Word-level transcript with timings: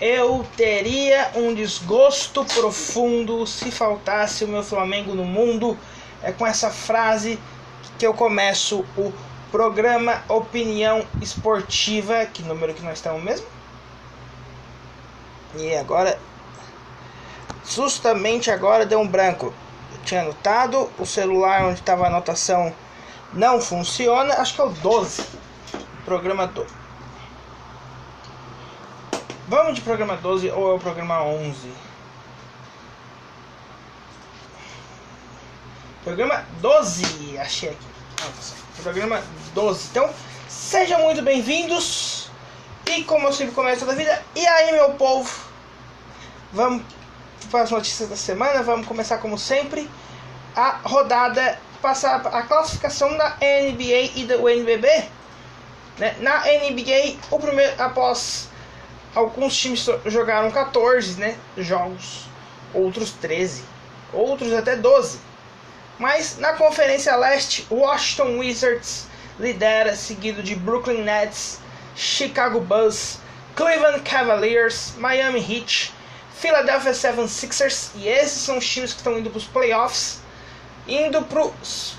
Eu 0.00 0.46
teria 0.56 1.30
um 1.34 1.54
desgosto 1.54 2.42
profundo 2.46 3.46
se 3.46 3.70
faltasse 3.70 4.44
o 4.44 4.48
meu 4.48 4.62
Flamengo 4.62 5.14
no 5.14 5.24
mundo. 5.24 5.76
É 6.22 6.32
com 6.32 6.46
essa 6.46 6.70
frase 6.70 7.38
que 7.98 8.06
eu 8.06 8.14
começo 8.14 8.82
o 8.96 9.12
programa 9.50 10.22
Opinião 10.26 11.04
Esportiva. 11.20 12.24
Que 12.24 12.42
número 12.42 12.72
que 12.72 12.82
nós 12.82 12.94
estamos 12.94 13.22
mesmo? 13.22 13.46
E 15.56 15.74
agora, 15.74 16.18
justamente 17.68 18.50
agora 18.50 18.86
deu 18.86 19.00
um 19.00 19.06
branco. 19.06 19.52
Eu 19.92 19.98
tinha 20.02 20.22
anotado, 20.22 20.90
o 20.98 21.04
celular 21.04 21.64
onde 21.64 21.80
estava 21.80 22.04
a 22.04 22.06
anotação 22.06 22.72
não 23.34 23.60
funciona. 23.60 24.32
Acho 24.36 24.54
que 24.54 24.60
é 24.62 24.64
o 24.64 24.70
12. 24.70 25.26
Programa 26.06 26.46
12. 26.46 26.72
Vamos 29.50 29.74
de 29.74 29.80
programa 29.80 30.16
12 30.16 30.48
ou 30.52 30.70
é 30.70 30.74
o 30.74 30.78
programa 30.78 31.24
11? 31.24 31.72
Programa 36.04 36.46
12, 36.60 37.36
achei 37.36 37.70
aqui. 37.70 37.86
Nossa, 38.24 38.54
programa 38.80 39.20
12. 39.52 39.88
Então, 39.90 40.08
sejam 40.48 41.02
muito 41.02 41.20
bem-vindos. 41.22 42.30
E 42.86 43.02
como 43.02 43.26
eu 43.26 43.32
sempre 43.32 43.52
começo 43.52 43.84
da 43.84 43.92
vida, 43.92 44.22
e 44.36 44.46
aí, 44.46 44.70
meu 44.70 44.90
povo? 44.90 45.28
Vamos 46.52 46.84
para 47.50 47.62
as 47.62 47.72
notícias 47.72 48.08
da 48.08 48.16
semana. 48.16 48.62
Vamos 48.62 48.86
começar 48.86 49.18
como 49.18 49.36
sempre 49.36 49.90
a 50.54 50.78
rodada, 50.84 51.58
passar 51.82 52.24
a 52.24 52.42
classificação 52.44 53.16
da 53.16 53.30
NBA 53.30 54.12
e 54.14 54.26
do 54.26 54.48
NBB. 54.48 55.08
Né? 55.98 56.14
Na 56.20 56.38
NBA, 56.44 57.18
o 57.32 57.38
primeiro 57.40 57.74
após 57.82 58.48
alguns 59.14 59.56
times 59.56 59.86
jogaram 60.06 60.50
14 60.50 61.20
né, 61.20 61.36
jogos, 61.56 62.26
outros 62.72 63.12
13, 63.12 63.64
outros 64.12 64.52
até 64.52 64.76
12. 64.76 65.18
Mas 65.98 66.38
na 66.38 66.54
Conferência 66.54 67.14
Leste, 67.16 67.66
Washington 67.70 68.38
Wizards 68.38 69.06
lidera, 69.38 69.94
seguido 69.94 70.42
de 70.42 70.54
Brooklyn 70.54 71.02
Nets, 71.02 71.58
Chicago 71.94 72.60
Bulls, 72.60 73.18
Cleveland 73.54 74.00
Cavaliers, 74.02 74.94
Miami 74.96 75.40
Heat, 75.40 75.92
Philadelphia 76.32 76.92
76ers, 76.92 77.90
e 77.96 78.08
esses 78.08 78.40
são 78.40 78.58
os 78.58 78.66
times 78.66 78.92
que 78.92 79.00
estão 79.00 79.18
indo 79.18 79.28
para 79.28 79.38
os 79.38 79.44
playoffs, 79.44 80.20
indo 80.88 81.20
para 81.22 81.44
os 81.44 81.96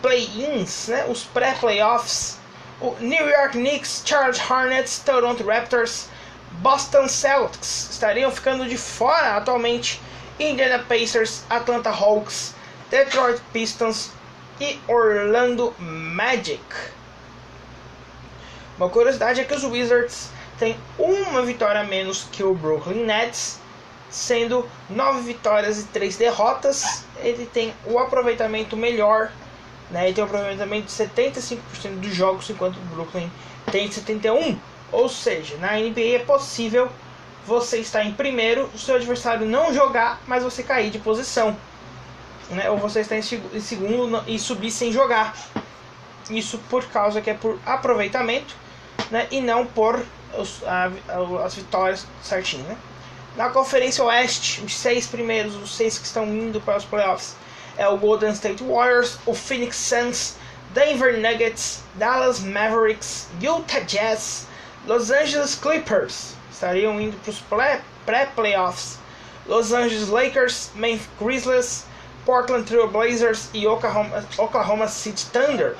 play-ins, 0.00 0.88
né, 0.88 1.04
os 1.08 1.22
pré-playoffs. 1.22 2.38
O 2.80 2.96
New 2.98 3.28
York 3.28 3.52
Knicks, 3.52 4.02
Charles 4.04 4.40
Hornets, 4.50 4.98
Toronto 4.98 5.44
Raptors, 5.44 6.08
Boston 6.62 7.08
Celtics 7.08 7.90
estariam 7.90 8.30
ficando 8.30 8.68
de 8.68 8.78
fora 8.78 9.36
atualmente. 9.36 10.00
Indiana 10.38 10.78
Pacers, 10.78 11.42
Atlanta 11.50 11.90
Hawks, 11.90 12.54
Detroit 12.88 13.40
Pistons 13.52 14.10
e 14.60 14.78
Orlando 14.86 15.74
Magic. 15.80 16.62
Uma 18.76 18.88
curiosidade 18.88 19.40
é 19.40 19.44
que 19.44 19.54
os 19.54 19.64
Wizards 19.64 20.30
têm 20.56 20.76
uma 20.96 21.42
vitória 21.42 21.80
a 21.80 21.84
menos 21.84 22.28
que 22.30 22.44
o 22.44 22.54
Brooklyn 22.54 23.04
Nets, 23.04 23.58
sendo 24.08 24.68
nove 24.88 25.22
vitórias 25.22 25.80
e 25.80 25.84
três 25.84 26.16
derrotas. 26.16 27.04
Ele 27.16 27.44
tem 27.44 27.74
o 27.84 27.98
aproveitamento 27.98 28.76
melhor, 28.76 29.32
né? 29.90 30.04
Ele 30.04 30.14
tem 30.14 30.22
um 30.22 30.28
aproveitamento 30.28 30.86
de 30.86 30.92
75% 30.92 31.58
dos 31.98 32.14
jogos, 32.14 32.48
enquanto 32.48 32.76
o 32.76 32.94
Brooklyn 32.94 33.28
tem 33.70 33.88
71%. 33.88 34.58
Ou 34.92 35.08
seja, 35.08 35.56
na 35.56 35.72
NBA 35.72 36.16
é 36.16 36.18
possível 36.18 36.88
você 37.46 37.78
estar 37.78 38.04
em 38.04 38.12
primeiro, 38.12 38.70
o 38.74 38.78
seu 38.78 38.94
adversário 38.94 39.46
não 39.46 39.74
jogar, 39.74 40.20
mas 40.26 40.44
você 40.44 40.62
cair 40.62 40.90
de 40.90 40.98
posição. 40.98 41.56
Né? 42.50 42.70
Ou 42.70 42.76
você 42.76 43.00
estar 43.00 43.16
em 43.16 43.22
segundo 43.22 44.22
e 44.26 44.38
subir 44.38 44.70
sem 44.70 44.92
jogar. 44.92 45.34
Isso 46.30 46.58
por 46.70 46.84
causa 46.86 47.20
que 47.20 47.30
é 47.30 47.34
por 47.34 47.58
aproveitamento 47.64 48.54
né? 49.10 49.26
e 49.30 49.40
não 49.40 49.66
por 49.66 50.04
os, 50.38 50.62
a, 50.64 50.90
as 51.44 51.54
vitórias 51.54 52.06
certinho. 52.22 52.64
Né? 52.64 52.76
Na 53.36 53.48
Conferência 53.48 54.04
Oeste, 54.04 54.62
os 54.62 54.76
seis 54.76 55.06
primeiros, 55.06 55.54
os 55.56 55.74
seis 55.74 55.98
que 55.98 56.04
estão 56.04 56.26
indo 56.26 56.60
para 56.60 56.76
os 56.76 56.84
playoffs, 56.84 57.34
é 57.78 57.88
o 57.88 57.96
Golden 57.96 58.30
State 58.32 58.62
Warriors, 58.62 59.18
o 59.24 59.32
Phoenix 59.32 59.76
Suns, 59.76 60.36
Denver 60.74 61.18
Nuggets, 61.18 61.82
Dallas 61.94 62.40
Mavericks, 62.40 63.28
Utah 63.40 63.80
Jazz, 63.80 64.46
Los 64.84 65.12
Angeles 65.12 65.54
Clippers 65.54 66.34
estariam 66.50 67.00
indo 67.00 67.16
para 67.18 67.30
os 67.30 67.38
pré-playoffs. 68.04 68.98
Los 69.46 69.72
Angeles 69.72 70.08
Lakers, 70.08 70.70
Memphis 70.74 71.08
Grizzlies, 71.20 71.86
Portland 72.24 72.66
Trail 72.66 72.88
Blazers 72.88 73.48
e 73.54 73.64
Oklahoma, 73.64 74.26
Oklahoma 74.36 74.88
City 74.88 75.24
Thunder. 75.32 75.76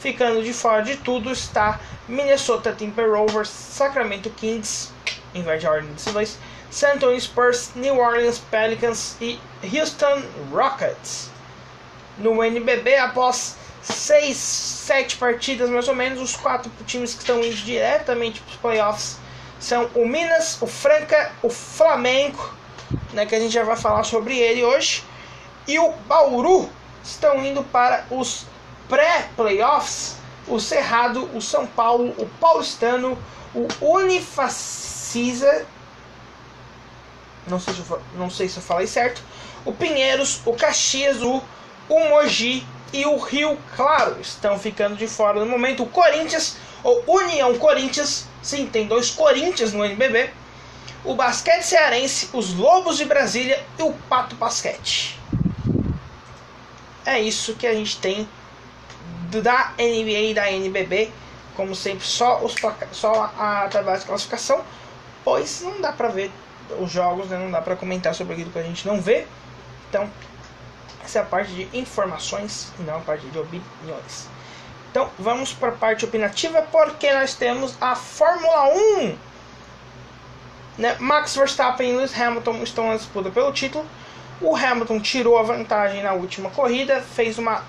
Ficando 0.00 0.42
de 0.42 0.52
fora 0.52 0.82
de 0.82 0.96
tudo 0.96 1.30
está 1.30 1.78
Minnesota 2.08 2.72
Timberwolves, 2.72 3.48
Sacramento 3.48 4.28
Kings, 4.30 4.92
inverte 5.32 5.64
a 5.64 5.70
ordem 5.70 5.92
desses 5.92 6.12
dois, 6.12 6.38
San 6.68 6.94
Antonio 6.94 7.20
Spurs, 7.20 7.70
New 7.76 7.96
Orleans 7.96 8.40
Pelicans 8.50 9.16
e 9.20 9.38
Houston 9.62 10.24
Rockets. 10.50 11.30
No 12.18 12.42
NBB, 12.42 12.96
após 12.96 13.56
seis, 13.82 14.36
sete 14.36 15.16
partidas 15.16 15.68
mais 15.68 15.88
ou 15.88 15.94
menos. 15.94 16.20
Os 16.20 16.36
quatro 16.36 16.70
times 16.86 17.14
que 17.14 17.20
estão 17.20 17.42
indo 17.42 17.56
diretamente 17.56 18.40
para 18.40 18.50
os 18.50 18.56
playoffs 18.56 19.16
são 19.58 19.90
o 19.94 20.06
Minas, 20.06 20.60
o 20.60 20.66
Franca, 20.66 21.32
o 21.42 21.50
Flamengo, 21.50 22.52
né, 23.12 23.26
que 23.26 23.34
a 23.34 23.40
gente 23.40 23.52
já 23.52 23.62
vai 23.62 23.76
falar 23.76 24.04
sobre 24.04 24.36
ele 24.36 24.64
hoje, 24.64 25.04
e 25.68 25.78
o 25.78 25.92
Bauru 26.08 26.68
estão 27.04 27.44
indo 27.44 27.62
para 27.64 28.04
os 28.10 28.46
pré-playoffs. 28.88 30.16
O 30.48 30.58
Cerrado, 30.58 31.30
o 31.36 31.40
São 31.40 31.64
Paulo, 31.66 32.12
o 32.18 32.26
Paulistano, 32.40 33.16
o 33.54 33.68
Unifacisa, 33.80 35.64
não 37.46 37.60
sei 37.60 37.74
se 37.74 37.80
eu, 37.88 38.02
não 38.16 38.28
sei 38.28 38.48
se 38.48 38.56
eu 38.56 38.62
falei 38.62 38.88
certo, 38.88 39.22
o 39.64 39.72
Pinheiros, 39.72 40.40
o 40.44 40.52
Caxias, 40.52 41.22
o, 41.22 41.40
o 41.88 42.08
Mogi 42.08 42.66
e 42.92 43.06
o 43.06 43.16
Rio 43.16 43.58
Claro 43.74 44.20
estão 44.20 44.58
ficando 44.58 44.96
de 44.96 45.06
fora 45.06 45.40
no 45.40 45.46
momento. 45.46 45.82
O 45.82 45.86
Corinthians, 45.86 46.56
ou 46.84 47.02
União 47.06 47.58
Corinthians, 47.58 48.26
sim, 48.42 48.66
tem 48.66 48.86
dois 48.86 49.10
Corinthians 49.10 49.72
no 49.72 49.84
NBB. 49.84 50.30
O 51.04 51.14
Basquete 51.14 51.62
Cearense, 51.62 52.28
os 52.32 52.54
Lobos 52.54 52.96
de 52.96 53.04
Brasília 53.04 53.64
e 53.78 53.82
o 53.82 53.92
Pato 54.08 54.36
Basquete. 54.36 55.18
É 57.04 57.20
isso 57.20 57.54
que 57.54 57.66
a 57.66 57.74
gente 57.74 57.98
tem 57.98 58.28
da 59.30 59.72
NBA 59.78 60.30
e 60.30 60.34
da 60.34 60.50
NBB. 60.52 61.10
Como 61.56 61.74
sempre, 61.74 62.06
só, 62.06 62.42
os, 62.42 62.54
só 62.92 63.32
a 63.38 63.68
tabela 63.70 63.98
de 63.98 64.06
classificação, 64.06 64.62
pois 65.22 65.60
não 65.60 65.80
dá 65.80 65.92
pra 65.92 66.08
ver 66.08 66.30
os 66.78 66.90
jogos, 66.90 67.28
né? 67.28 67.36
não 67.36 67.50
dá 67.50 67.60
pra 67.60 67.76
comentar 67.76 68.14
sobre 68.14 68.34
aquilo 68.34 68.50
que 68.50 68.58
a 68.58 68.62
gente 68.62 68.86
não 68.86 69.00
vê. 69.00 69.26
Então, 69.88 70.08
essa 71.04 71.18
é 71.18 71.22
a 71.22 71.24
parte 71.24 71.52
de 71.52 71.68
informações 71.76 72.72
e 72.78 72.82
não 72.82 72.96
a 72.96 73.00
parte 73.00 73.26
de 73.26 73.38
opiniões. 73.38 74.28
Então 74.90 75.10
vamos 75.18 75.52
para 75.52 75.70
a 75.70 75.72
parte 75.72 76.04
opinativa 76.04 76.62
porque 76.70 77.12
nós 77.12 77.34
temos 77.34 77.74
a 77.80 77.96
Fórmula 77.96 78.74
1. 78.74 79.16
Né? 80.78 80.96
Max 81.00 81.34
Verstappen 81.34 81.90
e 81.90 81.96
Lewis 81.96 82.18
Hamilton 82.18 82.62
estão 82.62 82.88
na 82.88 82.96
disputa 82.96 83.30
pelo 83.30 83.52
título. 83.52 83.86
O 84.40 84.56
Hamilton 84.56 85.00
tirou 85.00 85.38
a 85.38 85.42
vantagem 85.42 86.02
na 86.02 86.12
última 86.12 86.50
corrida, 86.50 87.00
fez 87.00 87.38
uma 87.38 87.62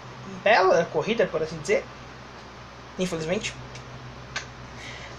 bela 0.43 0.87
corrida, 0.91 1.25
por 1.25 1.41
assim 1.41 1.57
dizer. 1.57 1.85
Infelizmente. 2.99 3.53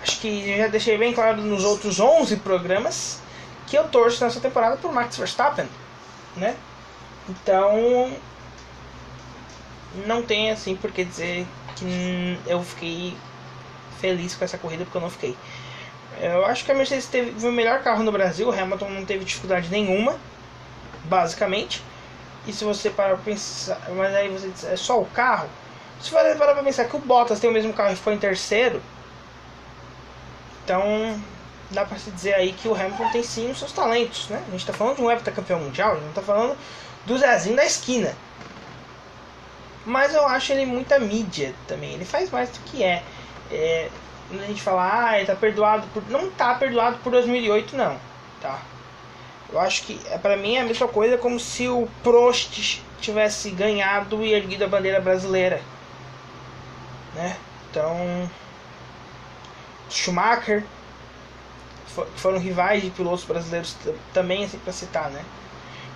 Acho 0.02 0.20
que 0.20 0.58
já 0.58 0.66
deixei 0.66 0.98
bem 0.98 1.14
claro 1.14 1.38
nos 1.38 1.64
outros 1.64 1.98
11 1.98 2.36
programas 2.38 3.20
que 3.66 3.78
eu 3.78 3.88
torço 3.88 4.22
nessa 4.22 4.40
temporada 4.40 4.76
por 4.76 4.92
Max 4.92 5.16
Verstappen, 5.16 5.66
né? 6.36 6.54
Então, 7.28 8.12
não 10.06 10.22
tem 10.22 10.50
assim 10.50 10.76
por 10.76 10.90
que 10.90 11.04
dizer 11.04 11.46
que 11.76 12.38
eu 12.46 12.62
fiquei 12.62 13.16
feliz 14.00 14.34
com 14.34 14.44
essa 14.44 14.58
corrida, 14.58 14.84
porque 14.84 14.96
eu 14.96 15.02
não 15.02 15.10
fiquei. 15.10 15.36
Eu 16.20 16.44
acho 16.46 16.64
que 16.64 16.70
a 16.70 16.74
Mercedes 16.74 17.06
teve 17.06 17.46
o 17.46 17.52
melhor 17.52 17.82
carro 17.82 18.02
no 18.02 18.12
Brasil, 18.12 18.48
o 18.48 18.52
Hamilton 18.52 18.90
não 18.90 19.04
teve 19.04 19.24
dificuldade 19.24 19.68
nenhuma, 19.68 20.16
basicamente. 21.04 21.82
E 22.46 22.52
se 22.52 22.64
você 22.64 22.90
parar 22.90 23.14
pra 23.14 23.24
pensar, 23.24 23.80
mas 23.96 24.14
aí 24.14 24.28
você 24.28 24.48
diz, 24.48 24.64
é 24.64 24.76
só 24.76 25.00
o 25.00 25.06
carro? 25.06 25.48
Se 26.00 26.10
você 26.10 26.34
parar 26.34 26.54
pra 26.54 26.62
pensar 26.62 26.84
que 26.84 26.96
o 26.96 26.98
Bottas 26.98 27.40
tem 27.40 27.48
o 27.48 27.52
mesmo 27.52 27.72
carro 27.72 27.92
e 27.94 27.96
foi 27.96 28.14
em 28.14 28.18
terceiro, 28.18 28.82
então 30.62 31.18
dá 31.70 31.84
pra 31.84 31.98
se 31.98 32.10
dizer 32.10 32.34
aí 32.34 32.52
que 32.52 32.68
o 32.68 32.74
Hamilton 32.74 33.08
tem 33.10 33.22
sim 33.22 33.50
os 33.50 33.58
seus 33.58 33.72
talentos, 33.72 34.28
né? 34.28 34.42
A 34.46 34.50
gente 34.50 34.66
tá 34.66 34.72
falando 34.72 34.96
de 34.96 35.02
um 35.02 35.10
heptacampeão 35.10 35.58
mundial, 35.60 35.92
a 35.92 35.94
gente 35.94 36.04
não 36.04 36.12
tá 36.12 36.22
falando 36.22 36.56
do 37.06 37.18
Zezinho 37.18 37.56
da 37.56 37.64
esquina. 37.64 38.14
Mas 39.84 40.14
eu 40.14 40.26
acho 40.26 40.52
ele 40.52 40.64
muita 40.64 40.98
mídia 40.98 41.54
também. 41.66 41.92
Ele 41.92 42.04
faz 42.04 42.30
mais 42.30 42.48
do 42.50 42.60
que 42.60 42.82
é. 42.82 43.02
é 43.50 43.90
a 44.30 44.46
gente 44.46 44.62
fala, 44.62 45.10
ah, 45.10 45.18
ele 45.18 45.26
tá 45.26 45.36
perdoado 45.36 45.86
por. 45.92 46.02
Não 46.08 46.30
tá 46.30 46.54
perdoado 46.54 46.98
por 46.98 47.12
2008, 47.12 47.76
não. 47.76 47.98
Tá? 48.40 48.60
Eu 49.52 49.60
acho 49.60 49.82
que, 49.82 50.00
é, 50.06 50.16
para 50.16 50.36
mim, 50.36 50.56
é 50.56 50.62
a 50.62 50.64
mesma 50.64 50.88
coisa 50.88 51.18
como 51.18 51.38
se 51.38 51.68
o 51.68 51.86
Prost 52.02 52.80
tivesse 53.00 53.50
ganhado 53.50 54.24
e 54.24 54.32
erguido 54.32 54.64
a 54.64 54.68
bandeira 54.68 55.00
brasileira. 55.00 55.60
Né? 57.14 57.36
Então. 57.70 58.28
Schumacher, 59.90 60.64
foram 62.16 62.38
rivais 62.38 62.82
de 62.82 62.90
pilotos 62.90 63.24
brasileiros 63.24 63.76
também, 64.12 64.44
assim, 64.44 64.58
para 64.58 64.72
citar, 64.72 65.10
né? 65.10 65.24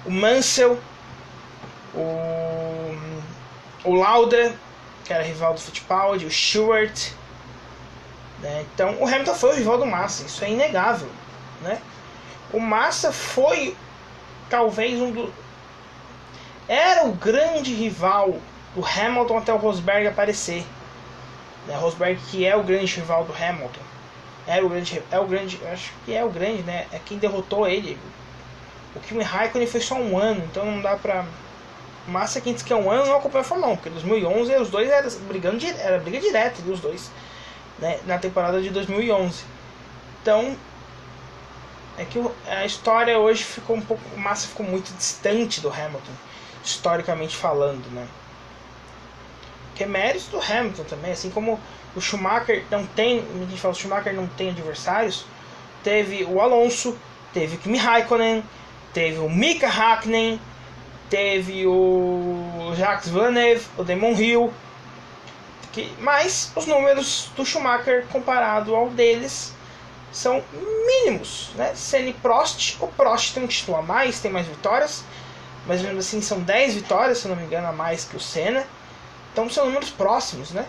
O 0.05 0.11
Mansell, 0.11 0.79
o, 1.94 2.96
o 3.85 3.94
Lauda, 3.94 4.55
que 5.05 5.12
era 5.12 5.23
rival 5.23 5.55
do 5.55 5.61
Fittipaldi, 5.61 6.26
o 6.26 6.31
Stewart. 6.31 7.11
Né? 8.40 8.64
Então, 8.73 8.96
o 9.00 9.06
Hamilton 9.06 9.35
foi 9.35 9.50
o 9.50 9.56
rival 9.56 9.79
do 9.79 9.87
Massa, 9.87 10.25
isso 10.25 10.44
é 10.44 10.50
inegável, 10.50 11.08
né? 11.62 11.81
O 12.52 12.61
Massa 12.61 13.12
foi 13.12 13.76
talvez 14.49 15.00
um 15.00 15.11
do 15.11 15.32
era 16.69 17.06
o 17.06 17.12
grande 17.12 17.73
rival 17.73 18.38
do 18.75 18.85
Hamilton 18.85 19.38
até 19.38 19.52
o 19.52 19.56
Rosberg 19.56 20.06
aparecer. 20.06 20.64
Né? 21.67 21.75
Rosberg 21.76 22.20
que 22.31 22.44
é 22.44 22.55
o 22.55 22.62
grande 22.62 22.94
rival 22.94 23.25
do 23.25 23.32
Hamilton. 23.32 23.81
É 24.46 24.62
o 24.62 24.69
grande, 24.69 25.02
é 25.11 25.19
o 25.19 25.26
grande, 25.26 25.58
acho 25.73 25.93
que 26.05 26.14
é 26.14 26.25
o 26.25 26.31
grande, 26.31 26.62
né? 26.62 26.87
É 26.93 26.99
quem 27.05 27.19
derrotou 27.19 27.67
ele. 27.67 27.99
O 28.94 29.00
Kimi 29.00 29.23
Raikkonen 29.23 29.67
foi 29.67 29.81
só 29.81 29.94
um 29.94 30.19
ano, 30.19 30.43
então 30.44 30.64
não 30.64 30.81
dá 30.81 30.96
pra. 30.96 31.25
Massa 32.09 32.41
quem 32.41 32.55
diz 32.55 32.63
que 32.63 32.73
é 32.73 32.77
um 32.77 32.91
ano 32.91 33.07
não 33.07 33.17
acompanha 33.17 33.43
a 33.43 33.45
Fórmula 33.45 33.73
1, 33.73 33.77
porque 33.77 33.89
em 33.89 33.93
2011 33.93 34.57
os 34.57 34.71
dois 34.71 34.91
eram 34.91 35.11
brigando, 35.29 35.65
era 35.79 35.99
briga 35.99 36.21
direta 36.21 36.63
os 36.69 36.81
dois, 36.81 37.11
né? 37.79 38.01
Na 38.07 38.19
temporada 38.19 38.61
de 38.61 38.71
2011. 38.71 39.45
Então, 40.23 40.57
é 41.99 42.05
que 42.05 42.19
a 42.47 42.65
história 42.65 43.19
hoje 43.19 43.45
ficou 43.45 43.77
um 43.77 43.81
pouco. 43.81 44.03
Massa 44.17 44.47
ficou 44.47 44.65
muito 44.65 44.93
distante 44.97 45.61
do 45.61 45.69
Hamilton, 45.69 46.13
historicamente 46.65 47.37
falando, 47.37 47.85
né? 47.93 48.07
Que 49.75 49.85
é 49.85 49.87
mérito 49.87 50.31
do 50.31 50.41
Hamilton 50.41 50.85
também, 50.85 51.13
assim 51.13 51.31
como 51.31 51.59
o 51.95 52.01
Schumacher 52.01 52.65
não 52.71 52.87
tem, 52.87 53.21
a 53.21 53.57
fala, 53.57 53.75
o 53.75 53.77
Schumacher 53.77 54.15
não 54.15 54.27
tem 54.27 54.51
adversários. 54.51 55.25
Teve 55.83 56.25
o 56.25 56.41
Alonso, 56.41 56.97
teve 57.33 57.57
o 57.57 57.59
Kimi 57.59 57.79
Raikkonen, 57.79 58.45
teve 58.93 59.19
o 59.19 59.29
Mika 59.29 59.69
Hakkinen, 59.69 60.41
teve 61.09 61.67
o 61.67 62.73
Jacques 62.77 63.09
Villeneuve, 63.09 63.65
o 63.77 63.85
Damon 63.85 64.13
Hill. 64.13 64.53
Que, 65.73 65.93
mas 66.01 66.53
os 66.57 66.67
números 66.67 67.31
do 67.37 67.45
Schumacher 67.45 68.07
comparado 68.11 68.75
ao 68.75 68.89
deles 68.89 69.55
são 70.11 70.43
mínimos, 70.87 71.51
né? 71.55 71.73
Senna 71.75 72.13
Prost, 72.23 72.77
o 72.81 72.87
Prost 72.89 73.35
tem 73.35 73.45
um 73.45 73.47
título 73.47 73.77
a 73.77 73.83
mais, 73.83 74.21
tem 74.21 74.31
mais 74.31 74.47
vitórias, 74.47 75.05
mas 75.67 75.83
mesmo 75.83 75.99
assim 75.99 76.23
são 76.23 76.41
10 76.41 76.75
vitórias, 76.75 77.19
se 77.19 77.29
não 77.29 77.37
me 77.37 77.45
engano, 77.45 77.67
a 77.67 77.73
mais 77.73 78.05
que 78.05 78.17
o 78.17 78.21
Senna. 78.21 78.65
Então 79.33 79.49
são 79.51 79.67
números 79.67 79.91
próximos, 79.91 80.51
né? 80.51 80.67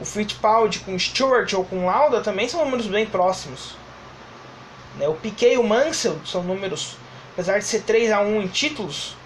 O 0.00 0.04
Fittipaldi 0.04 0.80
com 0.80 0.98
Stewart 0.98 1.52
ou 1.52 1.64
com 1.64 1.86
Lauda 1.86 2.22
também 2.22 2.48
são 2.48 2.64
números 2.64 2.86
bem 2.86 3.06
próximos. 3.06 3.76
Né? 4.96 5.06
O 5.06 5.14
Piquet 5.14 5.54
e 5.54 5.58
o 5.58 5.62
Mansell 5.62 6.18
são 6.24 6.42
números, 6.42 6.96
apesar 7.32 7.58
de 7.58 7.64
ser 7.64 7.82
3 7.82 8.10
a 8.10 8.20
1 8.20 8.42
em 8.42 8.48
títulos, 8.48 9.16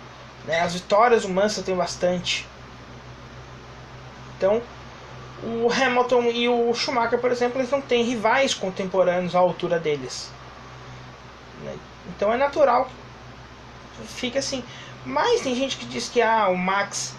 né? 0.47 0.61
as 0.61 0.75
vitórias 0.75 1.25
o 1.25 1.29
Mansell 1.29 1.65
tem 1.65 1.75
bastante. 1.75 2.47
Então, 4.37 4.63
o 5.43 5.71
Hamilton 5.71 6.23
e 6.25 6.49
o 6.49 6.73
Schumacher, 6.75 7.19
por 7.19 7.31
exemplo, 7.31 7.61
eles 7.61 7.71
não 7.71 7.81
têm 7.81 8.05
rivais 8.05 8.55
contemporâneos 8.55 9.35
à 9.35 9.39
altura 9.39 9.79
deles. 9.79 10.31
Né? 11.63 11.77
Então 12.09 12.33
é 12.33 12.37
natural 12.37 12.87
que 12.87 14.07
fica 14.07 14.39
assim. 14.39 14.63
Mas 15.05 15.41
tem 15.41 15.55
gente 15.55 15.77
que 15.77 15.87
diz 15.87 16.09
que 16.09 16.21
ah, 16.21 16.49
o 16.49 16.57
Max 16.57 17.15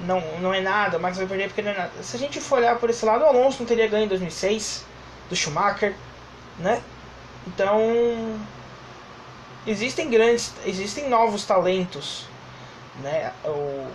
não, 0.00 0.20
não 0.40 0.52
é 0.52 0.60
nada, 0.60 0.98
o 0.98 1.00
Max 1.00 1.16
vai 1.16 1.26
perder 1.26 1.48
porque 1.48 1.62
não 1.62 1.70
é 1.70 1.76
nada. 1.76 2.02
Se 2.02 2.16
a 2.16 2.18
gente 2.18 2.40
for 2.40 2.58
olhar 2.58 2.76
por 2.76 2.90
esse 2.90 3.04
lado, 3.04 3.24
o 3.24 3.26
Alonso 3.26 3.60
não 3.60 3.66
teria 3.66 3.88
ganho 3.88 4.04
em 4.04 4.08
2006 4.08 4.84
do 5.28 5.36
Schumacher, 5.36 5.94
né? 6.58 6.82
Então 7.46 7.80
existem 9.66 10.10
grandes, 10.10 10.52
existem 10.64 11.08
novos 11.08 11.44
talentos, 11.44 12.27
né? 13.02 13.32
O, 13.44 13.86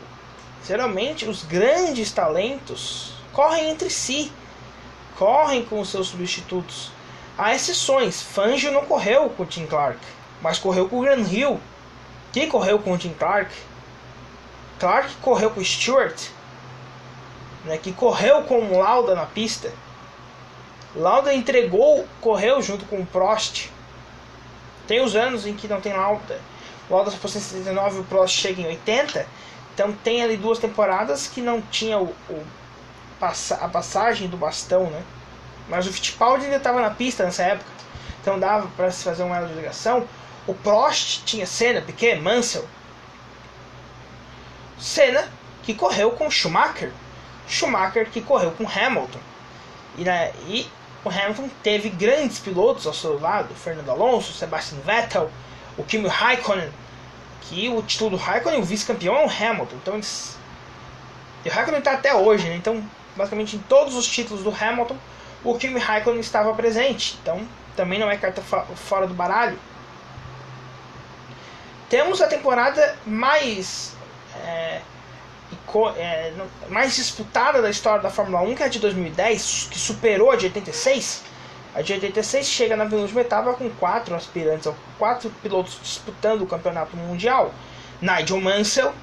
geralmente 0.65 1.25
os 1.27 1.43
grandes 1.43 2.11
talentos 2.11 3.13
correm 3.31 3.69
entre 3.69 3.89
si, 3.89 4.31
correm 5.17 5.65
com 5.65 5.79
os 5.79 5.89
seus 5.89 6.07
substitutos. 6.07 6.91
Há 7.37 7.53
exceções. 7.53 8.21
Fangio 8.21 8.71
não 8.71 8.85
correu 8.85 9.29
com 9.29 9.43
o 9.43 9.45
Tim 9.45 9.65
Clark, 9.65 9.99
mas 10.41 10.59
correu 10.59 10.87
com 10.87 10.99
o 10.99 11.01
Gran 11.01 11.21
Hill, 11.21 11.59
que 12.31 12.47
correu 12.47 12.79
com 12.79 12.93
o 12.93 12.97
Tim 12.97 13.13
Clark 13.13 13.53
Clark 14.83 15.15
correu 15.21 15.49
com 15.49 15.61
o 15.61 15.63
Stewart, 15.63 16.27
né, 17.63 17.77
que 17.77 17.93
correu 17.93 18.43
com 18.43 18.59
o 18.59 18.79
Lauda 18.79 19.15
na 19.15 19.25
pista. 19.25 19.71
Lauda 20.93 21.33
entregou, 21.33 22.05
correu 22.19 22.61
junto 22.61 22.83
com 22.87 22.97
o 22.97 23.05
Prost. 23.05 23.69
Tem 24.85 24.99
os 24.99 25.15
anos 25.15 25.47
em 25.47 25.55
que 25.55 25.69
não 25.69 25.79
tem 25.79 25.93
Lauda. 25.93 26.37
O 26.89 27.03
só 27.05 27.11
foi 27.11 27.29
em 27.29 27.33
79 27.33 27.97
e 27.97 27.99
o 28.01 28.03
Prost 28.03 28.37
chega 28.37 28.61
em 28.61 28.67
80. 28.67 29.25
Então 29.73 29.91
tem 30.03 30.21
ali 30.21 30.37
duas 30.37 30.59
temporadas 30.59 31.27
que 31.27 31.41
não 31.41 31.61
tinha 31.61 31.97
o, 31.97 32.13
o 32.29 32.45
a 33.21 33.67
passagem 33.69 34.27
do 34.27 34.35
bastão, 34.35 34.89
né? 34.89 35.01
Mas 35.69 35.87
o 35.87 35.93
Fittipaldi 35.93 36.43
ainda 36.43 36.57
estava 36.57 36.81
na 36.81 36.89
pista 36.89 37.23
nessa 37.23 37.43
época. 37.43 37.71
Então 38.21 38.39
dava 38.39 38.67
para 38.75 38.91
se 38.91 39.03
fazer 39.03 39.23
uma 39.23 39.41
de 39.41 39.53
ligação. 39.53 40.07
O 40.45 40.53
Prost 40.53 41.23
tinha 41.25 41.45
Senna, 41.45 41.81
Piquet, 41.81 42.19
Mansell. 42.19 42.67
Senna, 44.77 45.27
que 45.63 45.73
correu 45.73 46.11
com 46.11 46.29
Schumacher. 46.29 46.91
Schumacher, 47.47 48.09
que 48.09 48.21
correu 48.21 48.51
com 48.51 48.67
Hamilton. 48.67 49.19
E, 49.97 50.03
né, 50.03 50.33
e 50.47 50.67
o 51.03 51.09
Hamilton 51.09 51.49
teve 51.61 51.89
grandes 51.89 52.39
pilotos 52.39 52.85
ao 52.85 52.93
seu 52.93 53.19
lado: 53.19 53.53
Fernando 53.55 53.89
Alonso, 53.89 54.33
Sebastian 54.33 54.79
Vettel, 54.79 55.31
o 55.77 55.83
Kimi 55.83 56.07
Raikkonen. 56.07 56.69
Que 57.41 57.69
o 57.69 57.81
título 57.81 58.11
do 58.11 58.15
Raikkonen, 58.15 58.59
o 58.59 58.63
vice-campeão, 58.63 59.15
é 59.15 59.25
o 59.25 59.29
Hamilton. 59.29 59.75
Então 59.81 59.93
eles. 59.95 60.37
E 61.43 61.49
o 61.49 61.51
Raikkonen 61.51 61.79
está 61.79 61.93
até 61.93 62.13
hoje, 62.13 62.47
né? 62.47 62.55
Então, 62.55 62.83
basicamente, 63.15 63.55
em 63.57 63.59
todos 63.59 63.95
os 63.95 64.07
títulos 64.07 64.43
do 64.43 64.49
Hamilton, 64.49 64.95
o 65.43 65.57
Kimi 65.57 65.79
Raikkonen 65.79 66.21
estava 66.21 66.53
presente. 66.53 67.17
Então, 67.21 67.45
também 67.75 67.99
não 67.99 68.09
é 68.09 68.17
carta 68.17 68.41
fora 68.41 69.07
do 69.07 69.13
baralho. 69.13 69.59
Temos 71.89 72.21
a 72.21 72.27
temporada 72.27 72.97
mais 73.05 73.93
é, 74.35 74.81
é, 75.95 76.33
mais 76.69 76.95
disputada 76.95 77.61
da 77.61 77.69
história 77.69 78.01
da 78.01 78.09
Fórmula 78.09 78.41
1, 78.41 78.55
que 78.55 78.63
é 78.63 78.65
a 78.65 78.69
de 78.69 78.79
2010, 78.79 79.67
que 79.71 79.77
superou 79.77 80.31
a 80.31 80.35
de 80.35 80.45
86. 80.45 81.23
A 81.75 81.81
de 81.81 81.93
86 81.93 82.45
chega 82.45 82.75
na 82.75 82.85
penúltima 82.85 83.21
etapa 83.21 83.53
com 83.53 83.67
quatro 83.71 84.15
aspirantes, 84.15 84.71
quatro 84.99 85.31
pilotos 85.41 85.79
disputando 85.81 86.43
o 86.43 86.47
campeonato 86.47 86.95
mundial: 86.95 87.51
Nigel 87.99 88.39
Mansell, 88.39 88.93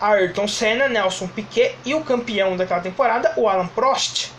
Ayrton 0.00 0.48
Senna, 0.48 0.88
Nelson 0.88 1.28
Piquet 1.28 1.76
e 1.84 1.94
o 1.94 2.02
campeão 2.02 2.56
daquela 2.56 2.80
temporada, 2.80 3.34
o 3.36 3.48
Alan 3.48 3.66
Prost. 3.66 4.30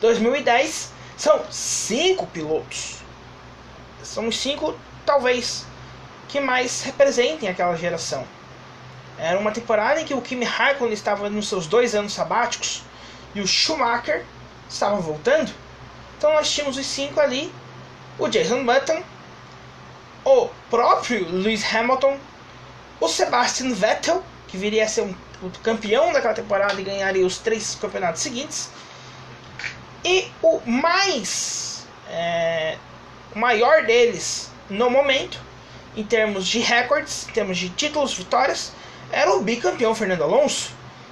2010 0.00 0.92
são 1.16 1.42
cinco 1.50 2.26
pilotos. 2.26 2.98
São 4.02 4.28
os 4.28 4.38
cinco, 4.38 4.76
talvez, 5.04 5.66
que 6.28 6.40
mais 6.40 6.82
representem 6.82 7.48
aquela 7.48 7.74
geração. 7.74 8.24
Era 9.18 9.38
uma 9.38 9.50
temporada 9.50 10.00
em 10.00 10.04
que 10.04 10.14
o 10.14 10.20
Kimi 10.20 10.44
Raikkonen 10.44 10.92
estava 10.92 11.30
nos 11.30 11.48
seus 11.48 11.66
dois 11.66 11.94
anos 11.94 12.12
sabáticos 12.12 12.82
e 13.34 13.40
o 13.40 13.46
Schumacher 13.46 14.24
estava 14.68 14.96
voltando. 14.96 15.52
Então 16.16 16.32
nós 16.32 16.50
tínhamos 16.50 16.76
os 16.76 16.86
cinco 16.86 17.20
ali: 17.20 17.52
o 18.18 18.28
Jason 18.28 18.64
Button, 18.64 19.02
o 20.24 20.48
próprio 20.70 21.28
Lewis 21.28 21.64
Hamilton, 21.74 22.18
o 23.00 23.08
Sebastian 23.08 23.74
Vettel, 23.74 24.22
que 24.48 24.56
viria 24.56 24.84
a 24.84 24.88
ser 24.88 25.02
um, 25.02 25.14
o 25.42 25.50
campeão 25.62 26.12
daquela 26.12 26.34
temporada 26.34 26.80
e 26.80 26.84
ganharia 26.84 27.26
os 27.26 27.38
três 27.38 27.74
campeonatos 27.74 28.22
seguintes, 28.22 28.70
e 30.04 30.30
o 30.42 30.60
mais 30.64 31.86
é, 32.08 32.76
o 33.34 33.38
maior 33.38 33.84
deles 33.84 34.50
no 34.70 34.88
momento, 34.88 35.40
em 35.96 36.04
termos 36.04 36.46
de 36.46 36.60
recordes, 36.60 37.28
em 37.28 37.32
termos 37.32 37.58
de 37.58 37.68
títulos, 37.70 38.14
vitórias, 38.14 38.72
era 39.10 39.34
o 39.34 39.42
bicampeão 39.42 39.94
Fernando 39.94 40.22
Alonso, 40.22 40.70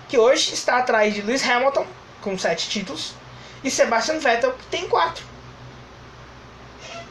que 0.08 0.18
hoje 0.18 0.54
está 0.54 0.78
atrás 0.78 1.14
de 1.14 1.22
Lewis 1.22 1.46
Hamilton, 1.48 1.86
com 2.20 2.38
sete 2.38 2.68
títulos, 2.68 3.14
e 3.62 3.70
Sebastian 3.70 4.18
Vettel, 4.18 4.52
que 4.52 4.66
tem 4.66 4.88
quatro. 4.88 5.24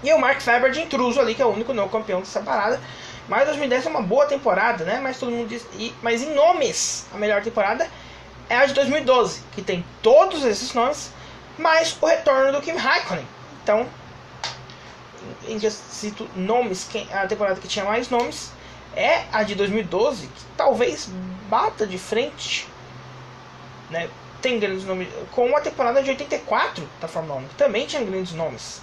E 0.03 0.12
o 0.13 0.20
Mark 0.20 0.41
Webber 0.46 0.72
de 0.72 0.81
intruso 0.81 1.20
ali, 1.20 1.36
que 1.36 1.41
é 1.41 1.46
o 1.46 1.50
único 1.50 1.74
não 1.74 1.88
campeão 1.88 2.20
dessa 2.20 2.41
parada. 2.41 2.79
Mas 3.27 3.46
2010 3.46 3.86
é 3.86 3.89
uma 3.89 4.01
boa 4.01 4.25
temporada, 4.25 4.84
né? 4.84 5.00
Mas 5.01 5.20
todo 5.20 5.31
mundo 5.31 5.48
diz. 5.48 5.65
E, 5.77 5.93
mas 6.01 6.24
em 6.24 6.34
nomes, 6.34 7.05
a 7.13 7.17
melhor 7.17 7.41
temporada 7.43 7.88
é 8.50 8.58
a 8.58 8.65
de 8.65 8.74
2012, 8.74 9.41
que 9.53 9.62
tem 9.62 9.86
todos 10.01 10.43
esses 10.43 10.74
nomes, 10.74 11.12
mais 11.58 11.96
o 12.01 12.05
retorno 12.05 12.51
do 12.51 12.62
Kimi 12.62 12.77
Raikkonen. 12.77 13.25
Então, 13.63 13.88
em 15.48 15.60
cito 15.70 16.27
nomes, 16.36 16.89
a 17.13 17.27
temporada 17.27 17.60
que 17.62 17.67
tinha 17.67 17.86
mais 17.86 18.10
nomes 18.10 18.51
é 18.96 19.24
a 19.31 19.43
de 19.43 19.55
2012, 19.55 20.27
que 20.27 20.43
talvez 20.58 21.10
bata 21.50 21.88
de 21.88 21.98
frente, 21.98 22.67
né? 23.89 24.10
Tem 24.41 24.60
grandes 24.60 24.86
nomes, 24.86 25.07
com 25.31 25.55
a 25.55 25.62
temporada 25.62 26.01
de 26.01 26.10
84 26.10 26.88
da 27.00 27.07
Fórmula 27.07 27.41
1, 27.41 27.48
que 27.48 27.55
também 27.55 27.86
tinha 27.86 28.03
grandes 28.03 28.33
nomes. 28.33 28.81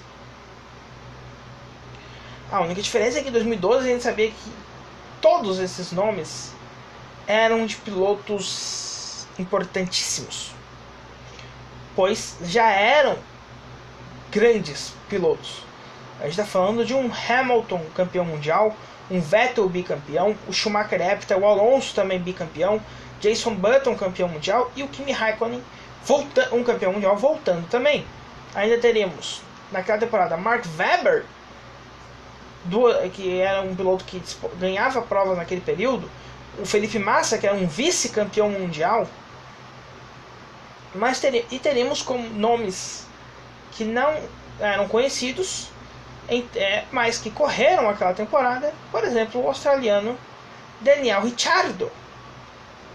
A 2.50 2.60
única 2.60 2.80
diferença 2.80 3.18
é 3.18 3.22
que 3.22 3.28
em 3.28 3.32
2012 3.32 3.88
a 3.88 3.92
gente 3.92 4.02
sabia 4.02 4.30
que 4.30 4.52
todos 5.20 5.58
esses 5.58 5.92
nomes 5.92 6.52
eram 7.26 7.66
de 7.66 7.76
pilotos 7.76 9.26
importantíssimos, 9.38 10.52
pois 11.94 12.36
já 12.42 12.70
eram 12.70 13.18
grandes 14.30 14.94
pilotos. 15.08 15.64
A 16.18 16.22
gente 16.22 16.32
está 16.32 16.44
falando 16.44 16.84
de 16.84 16.94
um 16.94 17.10
Hamilton 17.12 17.84
campeão 17.94 18.24
mundial, 18.24 18.74
um 19.10 19.20
Vettel 19.20 19.68
bicampeão, 19.68 20.36
o 20.46 20.52
Schumacher 20.52 21.00
hepta, 21.00 21.36
o 21.36 21.46
Alonso 21.46 21.94
também 21.94 22.18
bicampeão, 22.18 22.80
Jason 23.20 23.54
Button 23.54 23.96
campeão 23.96 24.28
mundial 24.28 24.70
e 24.76 24.82
o 24.82 24.88
Kimi 24.88 25.12
Raikkonen 25.12 25.62
volta, 26.04 26.54
um 26.54 26.62
campeão 26.62 26.92
mundial 26.92 27.16
voltando 27.16 27.68
também. 27.68 28.06
Ainda 28.54 28.78
teremos 28.78 29.42
naquela 29.70 29.98
temporada 29.98 30.36
Mark 30.36 30.64
Webber, 30.78 31.24
que 33.12 33.40
era 33.40 33.62
um 33.62 33.74
piloto 33.74 34.04
que 34.04 34.22
ganhava 34.58 35.02
provas 35.02 35.36
naquele 35.36 35.60
período, 35.60 36.10
o 36.58 36.66
Felipe 36.66 36.98
Massa, 36.98 37.38
que 37.38 37.46
era 37.46 37.54
um 37.54 37.66
vice-campeão 37.66 38.50
mundial, 38.50 39.06
mas 40.94 41.20
tere, 41.20 41.46
e 41.50 41.58
teremos 41.58 42.02
como 42.02 42.28
nomes 42.30 43.06
que 43.72 43.84
não 43.84 44.14
eram 44.58 44.88
conhecidos, 44.88 45.68
é, 46.56 46.84
mas 46.90 47.18
que 47.18 47.30
correram 47.30 47.88
aquela 47.88 48.12
temporada, 48.12 48.74
por 48.90 49.04
exemplo, 49.04 49.42
o 49.42 49.48
australiano 49.48 50.18
Daniel 50.80 51.22
Ricciardo. 51.22 51.90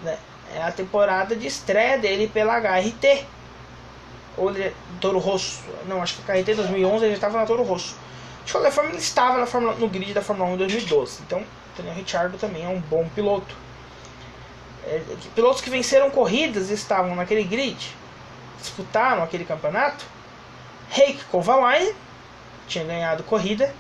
Né? 0.04 0.18
É 0.56 0.62
a 0.62 0.72
temporada 0.72 1.36
de 1.36 1.48
estreia 1.48 1.98
dele 1.98 2.30
pela 2.32 2.60
HRT. 2.60 3.26
Ou 4.38 4.52
Toro 5.00 5.20
Rosso. 5.20 5.62
Não, 5.88 6.02
acho 6.02 6.22
que 6.22 6.32
a 6.32 6.36
HRT 6.36 6.56
2011 6.56 7.06
ele 7.06 7.14
estava 7.14 7.38
na 7.38 7.46
Toro 7.46 7.64
Rosso. 7.64 7.96
De 8.46 8.52
qualquer 8.52 8.72
forma, 8.72 8.90
ele 8.90 9.00
estava 9.00 9.38
na 9.38 9.46
Fórmula, 9.46 9.74
no 9.76 9.88
grid 9.88 10.14
da 10.14 10.22
Fórmula 10.22 10.50
1 10.52 10.54
em 10.56 10.58
2012. 10.58 11.22
Então, 11.26 11.44
Daniel 11.78 11.96
Ricciardo 11.96 12.38
também 12.38 12.66
é 12.66 12.68
um 12.68 12.80
bom 12.80 13.08
piloto. 13.16 13.56
É, 14.86 15.02
pilotos 15.34 15.62
que 15.62 15.70
venceram 15.70 16.10
corridas 16.10 16.70
estavam 16.70 17.16
naquele 17.16 17.44
grid, 17.44 17.96
disputaram 18.60 19.24
aquele 19.24 19.46
campeonato. 19.46 20.06
Heikki 20.96 21.24
Kovalainen 21.26 21.96
tinha 22.68 22.84
ganhado 22.84 23.24
corrida. 23.24 23.74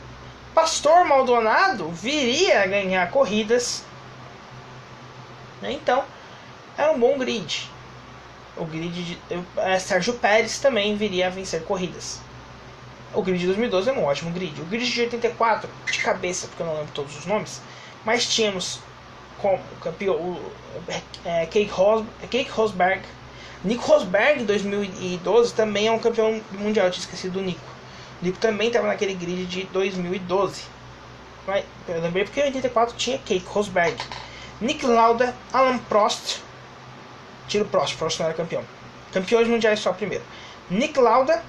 Pastor 0.53 1.05
Maldonado 1.05 1.89
viria 1.89 2.63
a 2.63 2.67
ganhar 2.67 3.09
corridas. 3.11 3.83
Então, 5.61 6.03
era 6.77 6.91
um 6.91 6.99
bom 6.99 7.17
grid. 7.17 7.69
O 8.55 8.65
grid 8.65 8.93
de 9.03 9.19
é, 9.57 9.79
Sérgio 9.79 10.13
Pérez 10.13 10.59
também 10.59 10.95
viria 10.95 11.27
a 11.27 11.29
vencer 11.29 11.63
corridas. 11.63 12.19
O 13.13 13.21
grid 13.21 13.39
de 13.39 13.47
2012 13.47 13.89
é 13.89 13.93
um 13.93 14.03
ótimo 14.03 14.31
grid. 14.31 14.59
O 14.61 14.65
grid 14.65 14.89
de 14.89 15.01
84, 15.01 15.69
de 15.91 15.99
cabeça, 15.99 16.47
porque 16.47 16.61
eu 16.61 16.67
não 16.67 16.75
lembro 16.75 16.91
todos 16.93 17.17
os 17.17 17.25
nomes, 17.25 17.61
mas 18.03 18.25
tínhamos 18.25 18.79
como 19.39 19.59
campeão 19.81 20.15
o, 20.15 20.51
é, 21.25 21.45
Keik, 21.45 21.71
Ros, 21.71 22.05
Rosberg. 22.51 23.01
Nico 23.63 23.85
Rosberg, 23.85 24.43
2012, 24.43 25.53
também 25.53 25.87
é 25.87 25.91
um 25.91 25.99
campeão 25.99 26.41
mundial. 26.51 26.87
Eu 26.87 26.91
tinha 26.91 27.03
esquecido 27.03 27.33
do 27.33 27.41
Nico. 27.41 27.61
O 28.21 28.25
Nico 28.25 28.37
também 28.37 28.67
estava 28.67 28.87
naquele 28.87 29.13
grid 29.13 29.45
de 29.45 29.63
2012. 29.65 30.63
Mas, 31.47 31.63
eu 31.87 32.01
lembrei 32.01 32.23
porque 32.23 32.39
em 32.39 32.45
84 32.45 32.95
tinha 32.97 33.17
Keik 33.17 33.45
Rosberg. 33.45 33.97
Nick 34.59 34.85
Lauda, 34.85 35.35
Alan 35.51 35.77
Prost. 35.77 36.41
Tiro 37.47 37.65
Prost, 37.65 37.95
Prost 37.97 38.19
não 38.19 38.27
era 38.27 38.35
campeão. 38.35 38.63
Campeões 39.11 39.47
mundiais 39.47 39.79
só 39.79 39.93
primeiro. 39.93 40.23
Nick 40.69 40.99
Lauda, 40.99 41.43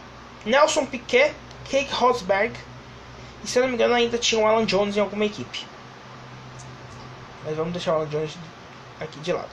Nelson 0.44 0.86
Piquet, 0.86 1.34
Keik 1.64 1.92
Rosberg. 1.92 2.52
E 3.42 3.48
se 3.48 3.58
eu 3.58 3.62
não 3.62 3.68
me 3.70 3.74
engano 3.74 3.94
ainda 3.94 4.18
tinha 4.18 4.40
o 4.40 4.46
Alan 4.46 4.64
Jones 4.64 4.96
em 4.96 5.00
alguma 5.00 5.24
equipe. 5.24 5.66
Mas 7.44 7.56
vamos 7.56 7.72
deixar 7.72 7.92
o 7.92 7.96
Alan 7.96 8.08
Jones 8.08 8.36
aqui 9.00 9.20
de 9.20 9.32
lado. 9.32 9.48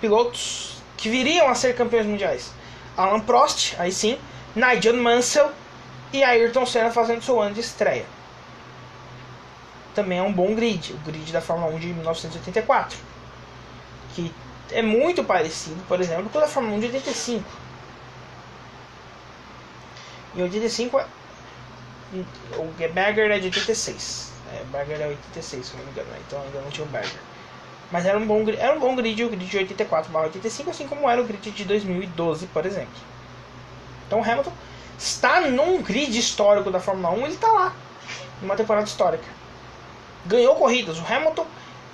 Pilotos 0.00 0.76
que 0.96 1.08
viriam 1.08 1.48
a 1.48 1.54
ser 1.54 1.74
campeões 1.74 2.06
mundiais. 2.06 2.52
Alan 2.96 3.20
Prost, 3.20 3.74
aí 3.78 3.92
sim. 3.92 4.18
Nigel 4.54 4.96
Mansell 4.96 5.50
e 6.12 6.22
Ayrton 6.22 6.66
Senna 6.66 6.90
fazendo 6.90 7.22
seu 7.22 7.40
ano 7.40 7.54
de 7.54 7.60
estreia. 7.60 8.06
Também 9.94 10.18
é 10.18 10.22
um 10.22 10.32
bom 10.32 10.54
grid, 10.54 10.92
o 10.92 10.98
grid 10.98 11.32
da 11.32 11.40
Fórmula 11.40 11.74
1 11.74 11.78
de 11.78 11.86
1984. 11.88 12.98
Que 14.14 14.32
é 14.70 14.82
muito 14.82 15.24
parecido, 15.24 15.82
por 15.86 16.00
exemplo, 16.00 16.28
com 16.30 16.38
o 16.38 16.40
da 16.40 16.48
Fórmula 16.48 16.76
1 16.76 16.80
de 16.80 16.86
85. 16.86 17.44
Em 20.36 20.42
85, 20.42 21.02
o 22.56 22.64
Berger 22.92 23.30
é 23.30 23.38
de 23.38 23.46
86. 23.46 24.32
É, 24.52 24.64
Berger 24.64 25.00
é 25.00 25.08
86, 25.08 25.66
se 25.66 25.76
não 25.76 25.84
me 25.84 25.90
engano, 25.90 26.08
né? 26.10 26.18
então 26.26 26.40
ainda 26.42 26.60
não 26.60 26.70
tinha 26.70 26.86
o 26.86 26.90
Berger. 26.90 27.20
Mas 27.90 28.04
era 28.04 28.18
um 28.18 28.26
bom, 28.26 28.44
era 28.58 28.74
um 28.74 28.80
bom 28.80 28.94
grid, 28.94 29.24
o 29.24 29.30
grid 29.30 29.46
de 29.46 29.56
84 29.56 30.16
85, 30.16 30.70
assim 30.70 30.86
como 30.86 31.08
era 31.08 31.20
o 31.20 31.24
grid 31.24 31.50
de 31.50 31.64
2012, 31.64 32.46
por 32.48 32.66
exemplo. 32.66 32.88
Então 34.06 34.20
o 34.20 34.22
Hamilton 34.22 34.52
está 34.98 35.40
num 35.42 35.82
grid 35.82 36.18
histórico 36.18 36.70
da 36.70 36.80
Fórmula 36.80 37.10
1, 37.14 37.24
ele 37.24 37.34
está 37.34 37.48
lá, 37.48 37.72
numa 38.42 38.56
temporada 38.56 38.86
histórica. 38.86 39.24
Ganhou 40.26 40.54
corridas. 40.56 40.98
O 40.98 41.04
Hamilton 41.06 41.46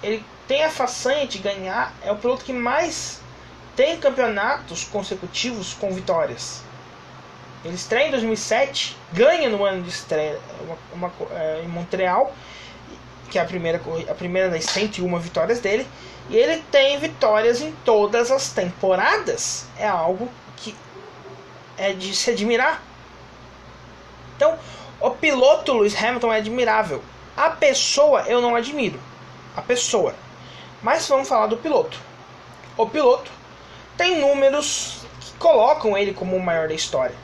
ele 0.03 0.25
tem 0.47 0.65
a 0.65 0.71
façanha 0.71 1.27
de 1.27 1.39
ganhar, 1.39 1.93
é 2.03 2.13
o 2.13 2.17
piloto 2.17 2.45
que 2.45 2.53
mais 2.53 3.21
tem 3.75 3.99
campeonatos 3.99 4.85
consecutivos 4.85 5.75
com 5.75 5.93
vitórias. 5.93 6.63
Ele 7.65 7.75
estreia 7.75 8.09
em 8.09 8.11
2007, 8.11 8.97
ganha 9.13 9.49
no 9.49 9.65
ano 9.65 9.83
de 9.83 9.89
estreia 9.89 10.39
uma, 10.93 11.09
uma, 11.09 11.13
é, 11.33 11.63
em 11.65 11.69
Montreal, 11.69 12.35
que 13.31 13.39
é 13.39 13.43
a 13.43 13.45
primeira, 13.45 13.81
a 14.09 14.15
primeira 14.15 14.51
das 14.51 14.65
101 14.65 15.19
vitórias 15.19 15.61
dele, 15.61 15.87
e 16.29 16.37
ele 16.37 16.63
tem 16.71 16.99
vitórias 16.99 17.61
em 17.63 17.73
todas 17.85 18.31
as 18.31 18.51
temporadas. 18.51 19.67
É 19.79 19.89
algo 19.89 20.29
que 20.57 20.75
é 21.79 21.93
de 21.93 22.15
se 22.15 22.31
admirar. 22.31 22.83
Então, 24.37 24.59
o 25.01 25.11
piloto 25.11 25.73
Lewis 25.73 26.01
Hamilton 26.01 26.33
é 26.33 26.37
admirável. 26.37 27.03
A 27.37 27.51
pessoa 27.51 28.23
eu 28.23 28.41
não 28.41 28.55
admiro. 28.55 29.01
A 29.57 29.63
pessoa. 29.63 30.15
Mas 30.85 31.09
vamos 31.09 31.27
falar 31.27 31.47
do 31.47 31.57
piloto. 31.57 31.99
O 32.77 32.87
piloto 32.87 33.31
tem 33.97 34.21
números 34.21 35.07
que 35.19 35.33
colocam 35.39 35.97
ele 35.97 36.13
como 36.13 36.37
o 36.37 36.45
maior 36.45 36.69
da 36.69 36.75
história. 36.75 37.17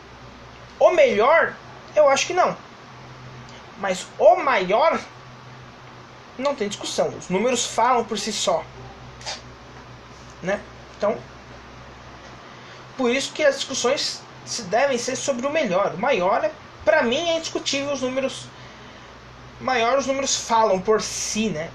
O 0.79 0.93
melhor, 0.93 1.55
eu 1.95 2.09
acho 2.09 2.27
que 2.27 2.33
não. 2.33 2.57
Mas 3.79 4.07
o 4.19 4.37
maior, 4.37 4.99
não 6.39 6.55
tem 6.55 6.69
discussão. 6.69 7.09
Os 7.09 7.29
números 7.29 7.67
falam 7.67 8.03
por 8.03 8.19
si 8.19 8.33
só. 8.33 8.65
Né? 10.43 10.59
Então, 10.97 11.19
por 12.97 13.11
isso 13.11 13.31
que 13.35 13.45
as 13.45 13.57
discussões 13.57 14.23
se 14.47 14.63
devem 14.63 14.97
ser 14.97 15.17
sobre 15.17 15.47
o 15.47 15.51
melhor. 15.51 15.93
O 15.93 15.99
maior, 15.99 16.51
para 16.83 17.03
mim, 17.03 17.29
é 17.29 17.37
indiscutível. 17.37 17.93
Os 17.93 18.01
números 18.01 18.47
maior, 19.61 19.99
os 19.99 20.07
números 20.07 20.35
falam 20.35 20.81
por 20.81 21.03
si, 21.03 21.51
né? 21.51 21.71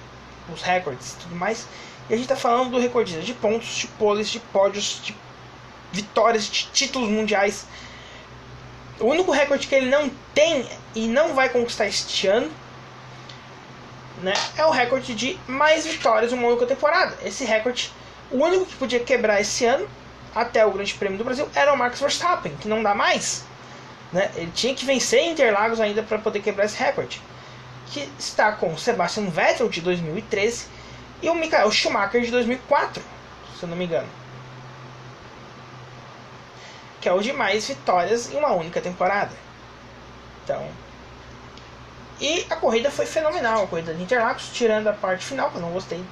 Os 0.54 0.62
recordes 0.62 1.14
e 1.14 1.16
tudo 1.18 1.36
mais. 1.36 1.68
E 2.10 2.14
a 2.14 2.18
gente 2.18 2.26
está 2.26 2.36
falando 2.36 2.72
do 2.72 2.80
recordista 2.80 3.22
de 3.22 3.34
pontos, 3.34 3.76
de 3.76 3.88
poles, 3.88 4.30
de 4.30 4.40
pódios, 4.40 5.02
de 5.04 5.16
vitórias, 5.92 6.46
de 6.46 6.68
títulos 6.72 7.10
mundiais 7.10 7.66
o 9.00 9.08
único 9.08 9.32
recorde 9.32 9.68
que 9.68 9.76
ele 9.76 9.90
não 9.90 10.10
tem 10.34 10.68
e 10.94 11.08
não 11.08 11.34
vai 11.34 11.50
conquistar 11.50 11.88
este 11.88 12.28
ano 12.28 12.50
né, 14.22 14.34
é 14.58 14.66
o 14.66 14.70
recorde 14.70 15.14
de 15.14 15.38
mais 15.48 15.86
vitórias 15.86 16.32
em 16.32 16.36
uma 16.36 16.48
única 16.48 16.66
temporada. 16.66 17.18
Esse 17.24 17.44
recorde, 17.44 17.92
o 18.32 18.38
único 18.38 18.66
que 18.66 18.76
podia 18.76 19.00
quebrar 19.00 19.42
esse 19.42 19.66
ano, 19.66 19.88
até 20.34 20.66
o 20.66 20.72
Grande 20.72 20.94
Prêmio 20.94 21.18
do 21.18 21.24
Brasil, 21.24 21.48
era 21.54 21.74
o 21.74 21.78
Max 21.78 22.00
Verstappen, 22.00 22.56
que 22.56 22.68
não 22.68 22.82
dá 22.82 22.96
mais. 22.96 23.44
Né? 24.14 24.32
Ele 24.36 24.52
tinha 24.56 24.74
que 24.74 24.86
vencer 24.86 25.26
Interlagos 25.26 25.82
ainda 25.82 26.02
para 26.02 26.18
poder 26.18 26.42
quebrar 26.42 26.66
esse 26.66 26.82
recorde. 26.82 27.22
Que 27.92 28.10
está 28.20 28.52
com 28.54 28.74
o 28.74 28.78
Sebastian 28.78 29.30
Vettel 29.30 29.70
de 29.70 29.82
2013 29.82 30.68
e 31.22 31.30
o 31.30 31.36
Michael 31.36 31.72
Schumacher 31.72 32.22
de 32.22 32.32
2004, 32.32 33.02
se 33.58 33.64
eu 33.64 33.70
não 33.70 33.78
me 33.78 33.86
engano 33.86 34.08
que 37.06 37.10
é 37.10 37.14
o 37.14 37.22
de 37.22 37.32
mais 37.32 37.68
vitórias 37.68 38.34
em 38.34 38.36
uma 38.36 38.52
única 38.54 38.82
temporada. 38.82 39.32
Então, 40.44 40.68
e 42.20 42.48
a 42.50 42.56
corrida 42.56 42.90
foi 42.90 43.06
fenomenal, 43.06 43.64
a 43.64 43.68
corrida 43.68 43.94
de 43.94 44.02
Interlagos, 44.02 44.50
tirando 44.52 44.88
a 44.88 44.94
parte 44.94 45.24
final, 45.24 45.52
que 45.52 45.58
eu 45.58 45.62
não 45.62 45.70
gostei. 45.70 46.04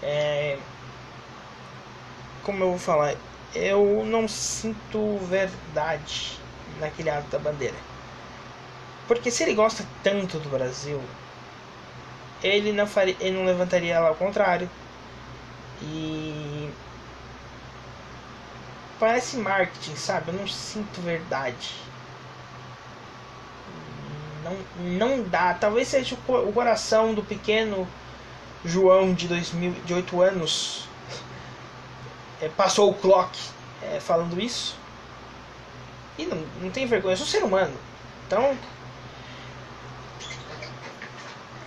É, 0.00 0.56
como 2.44 2.62
eu 2.62 2.68
vou 2.68 2.78
falar, 2.78 3.16
eu 3.52 4.04
não 4.06 4.28
sinto 4.28 5.18
verdade 5.28 6.38
naquele 6.78 7.10
ato 7.10 7.26
da 7.28 7.40
bandeira. 7.40 7.74
Porque 9.10 9.28
se 9.28 9.42
ele 9.42 9.54
gosta 9.54 9.84
tanto 10.04 10.38
do 10.38 10.48
Brasil, 10.48 11.02
ele 12.40 12.70
não, 12.70 12.86
faria, 12.86 13.16
ele 13.18 13.36
não 13.36 13.44
levantaria 13.44 13.92
ela 13.92 14.06
ao 14.06 14.14
contrário. 14.14 14.70
E. 15.82 16.70
Parece 19.00 19.36
marketing, 19.36 19.96
sabe? 19.96 20.30
Eu 20.30 20.34
não 20.34 20.46
sinto 20.46 21.00
verdade. 21.00 21.74
Não, 24.44 24.56
não 24.78 25.24
dá. 25.24 25.54
Talvez 25.54 25.88
seja 25.88 26.16
o 26.28 26.52
coração 26.52 27.12
do 27.12 27.24
pequeno 27.24 27.88
João 28.64 29.12
de, 29.12 29.26
2000, 29.26 29.72
de 29.84 29.92
8 29.92 30.22
anos. 30.22 30.88
É, 32.40 32.48
passou 32.48 32.88
o 32.88 32.94
clock 32.94 33.36
é, 33.82 33.98
falando 33.98 34.40
isso. 34.40 34.76
E 36.16 36.26
não, 36.26 36.36
não 36.62 36.70
tem 36.70 36.86
vergonha. 36.86 37.14
Eu 37.14 37.18
sou 37.18 37.26
ser 37.26 37.42
humano. 37.42 37.74
Então. 38.28 38.56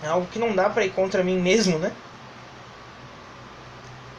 É 0.04 0.06
algo 0.06 0.26
que 0.26 0.38
não 0.38 0.54
dá 0.54 0.68
pra 0.68 0.84
ir 0.84 0.90
contra 0.90 1.24
mim 1.24 1.38
mesmo, 1.40 1.78
né? 1.78 1.90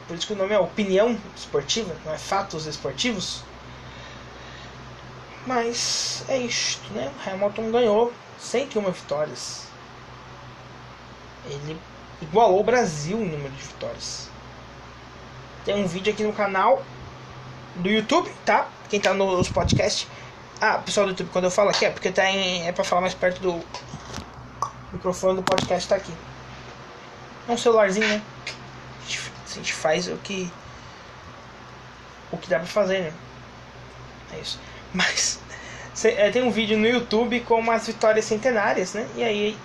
Por 0.08 0.16
isso 0.16 0.26
que 0.26 0.32
o 0.32 0.36
nome 0.36 0.52
é 0.52 0.58
opinião 0.58 1.16
esportiva, 1.36 1.94
não 2.04 2.12
é 2.12 2.18
fatos 2.18 2.66
esportivos. 2.66 3.44
Mas 5.46 6.24
é 6.28 6.38
isto, 6.38 6.92
né? 6.92 7.12
Hamilton 7.24 7.70
ganhou 7.70 8.12
101 8.36 8.90
vitórias. 8.90 9.68
Ele 11.48 11.78
igualou 12.20 12.58
o 12.58 12.64
Brasil 12.64 13.18
em 13.18 13.28
número 13.28 13.54
de 13.54 13.62
vitórias. 13.62 14.28
Tem 15.64 15.76
um 15.76 15.86
vídeo 15.86 16.12
aqui 16.12 16.24
no 16.24 16.32
canal 16.32 16.82
do 17.76 17.88
YouTube, 17.88 18.28
tá? 18.44 18.66
Quem 18.88 18.98
tá 18.98 19.14
nos 19.14 19.48
podcasts. 19.48 20.08
Ah, 20.60 20.78
pessoal 20.78 21.06
do 21.06 21.10
YouTube, 21.10 21.30
quando 21.32 21.44
eu 21.44 21.50
falo 21.50 21.70
aqui 21.70 21.84
é 21.84 21.90
porque 21.90 22.10
tá 22.10 22.28
em, 22.28 22.66
é 22.66 22.72
pra 22.72 22.82
falar 22.82 23.02
mais 23.02 23.14
perto 23.14 23.40
do 23.40 23.62
microfone 24.92 25.36
do 25.36 25.42
podcast 25.42 25.88
tá 25.88 25.96
aqui. 25.96 26.12
É 27.48 27.52
um 27.52 27.58
celularzinho, 27.58 28.06
né? 28.06 28.22
A 29.46 29.54
gente 29.54 29.72
faz 29.72 30.08
o 30.08 30.16
que 30.16 30.50
o 32.30 32.36
que 32.36 32.48
dá 32.48 32.58
pra 32.58 32.66
fazer, 32.66 33.00
né? 33.00 33.12
É 34.34 34.40
isso. 34.40 34.58
Mas 34.92 35.40
é, 36.04 36.30
tem 36.30 36.42
um 36.42 36.50
vídeo 36.50 36.76
no 36.76 36.86
YouTube 36.86 37.40
com 37.40 37.58
umas 37.58 37.86
vitórias 37.86 38.24
centenárias, 38.24 38.94
né? 38.94 39.08
E 39.16 39.24
aí 39.24 39.58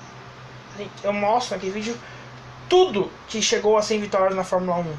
eu 1.04 1.12
mostro 1.12 1.56
naquele 1.56 1.74
vídeo 1.74 1.98
tudo 2.70 3.12
que 3.28 3.42
chegou 3.42 3.78
a 3.78 3.82
100 3.82 4.00
vitórias 4.00 4.36
na 4.36 4.44
Fórmula 4.44 4.78
1, 4.78 4.96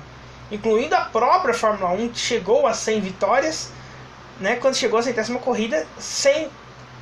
incluindo 0.52 0.94
a 0.94 1.00
própria 1.02 1.54
Fórmula 1.54 1.90
1 1.90 2.10
que 2.10 2.18
chegou 2.18 2.66
a 2.66 2.74
100 2.74 3.00
vitórias, 3.00 3.72
né? 4.38 4.56
Quando 4.56 4.76
chegou 4.76 4.98
a 4.98 5.02
centésima 5.02 5.38
corrida, 5.38 5.86
100 5.98 6.50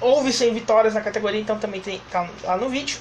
houve 0.01 0.33
100 0.33 0.55
vitórias 0.55 0.95
na 0.95 1.01
categoria, 1.01 1.41
então 1.41 1.59
também 1.59 1.81
tem 1.81 2.01
tá 2.11 2.29
lá 2.45 2.57
no 2.57 2.69
vídeo. 2.69 2.99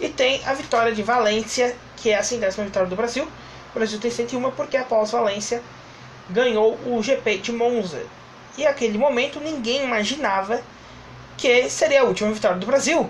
E 0.00 0.08
tem 0.08 0.42
a 0.44 0.52
vitória 0.52 0.92
de 0.92 1.02
Valência, 1.02 1.76
que 1.96 2.10
é 2.10 2.18
a 2.18 2.22
centésima 2.22 2.64
vitória 2.64 2.88
do 2.88 2.96
Brasil. 2.96 3.24
O 3.70 3.74
Brasil 3.74 3.98
tem 3.98 4.10
101 4.10 4.50
porque 4.52 4.76
após 4.76 5.10
Valência 5.10 5.62
ganhou 6.30 6.78
o 6.86 7.02
GP 7.02 7.38
de 7.38 7.52
Monza. 7.52 8.02
E 8.56 8.64
naquele 8.64 8.98
momento 8.98 9.40
ninguém 9.40 9.84
imaginava 9.84 10.62
que 11.36 11.68
seria 11.68 12.02
a 12.02 12.04
última 12.04 12.30
vitória 12.32 12.58
do 12.58 12.66
Brasil. 12.66 13.08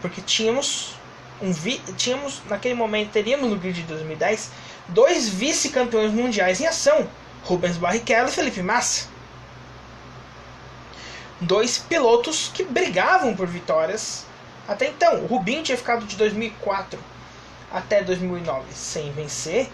Porque 0.00 0.20
tínhamos 0.20 0.94
um 1.42 1.52
vi 1.52 1.78
tínhamos 1.96 2.42
naquele 2.48 2.74
momento 2.74 3.12
teríamos 3.12 3.48
no 3.48 3.56
grid 3.56 3.80
de 3.80 3.86
2010 3.86 4.50
dois 4.88 5.28
vice-campeões 5.28 6.12
mundiais 6.12 6.60
em 6.60 6.66
ação, 6.66 7.08
Rubens 7.44 7.76
Barrichello 7.76 8.28
e 8.28 8.32
Felipe 8.32 8.62
Massa. 8.62 9.08
Dois 11.40 11.78
pilotos 11.78 12.50
que 12.52 12.62
brigavam 12.62 13.34
por 13.34 13.46
vitórias 13.46 14.26
até 14.68 14.88
então. 14.88 15.22
O 15.24 15.26
Rubinho 15.26 15.62
tinha 15.62 15.76
ficado 15.76 16.04
de 16.06 16.16
2004 16.16 16.98
até 17.72 18.02
2009 18.02 18.64
sem 18.72 19.10
vencer, 19.12 19.68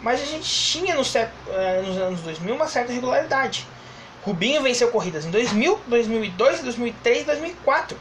mas 0.00 0.20
a 0.20 0.24
gente 0.24 0.48
tinha 0.48 0.94
no, 0.94 1.02
eh, 1.02 1.82
nos 1.86 1.96
anos 1.96 2.20
2000 2.20 2.54
uma 2.54 2.68
certa 2.68 2.92
regularidade. 2.92 3.66
Rubinho 4.22 4.62
venceu 4.62 4.88
corridas 4.88 5.24
em 5.24 5.30
2000, 5.30 5.80
2002, 5.86 6.60
2003 6.62 7.22
e 7.22 7.24
2004. 7.24 7.98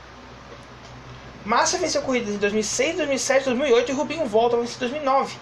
Massa 1.45 1.77
venceu 1.77 2.01
corridas 2.01 2.33
em 2.33 2.37
2006, 2.37 2.97
2007, 2.97 3.45
2008 3.45 3.91
e 3.91 3.93
Rubinho 3.93 4.25
volta 4.25 4.55
a 4.55 4.59
vencer 4.59 4.77
em 4.77 4.79
2009. 4.79 5.37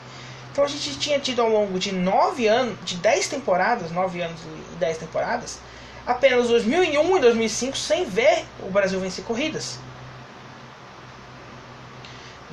Então 0.52 0.64
a 0.66 0.68
gente 0.68 1.00
tinha 1.00 1.20
tido 1.20 1.42
ao 1.42 1.50
longo 1.50 1.80
de 1.80 1.92
9 1.92 2.48
anos, 2.48 2.78
de 2.84 2.98
10 2.98 3.28
temporadas, 3.30 3.92
9 3.92 4.22
anos 4.22 4.40
e 4.74 4.76
10 4.76 4.98
temporadas, 4.98 5.60
apenas 6.06 6.48
2001 6.48 7.18
e 7.18 7.22
2005 7.22 7.78
sem 7.78 8.06
ver 8.06 8.46
o 8.62 8.70
Brasil 8.70 9.00
vencer 9.00 9.24
corridas. 9.24 9.80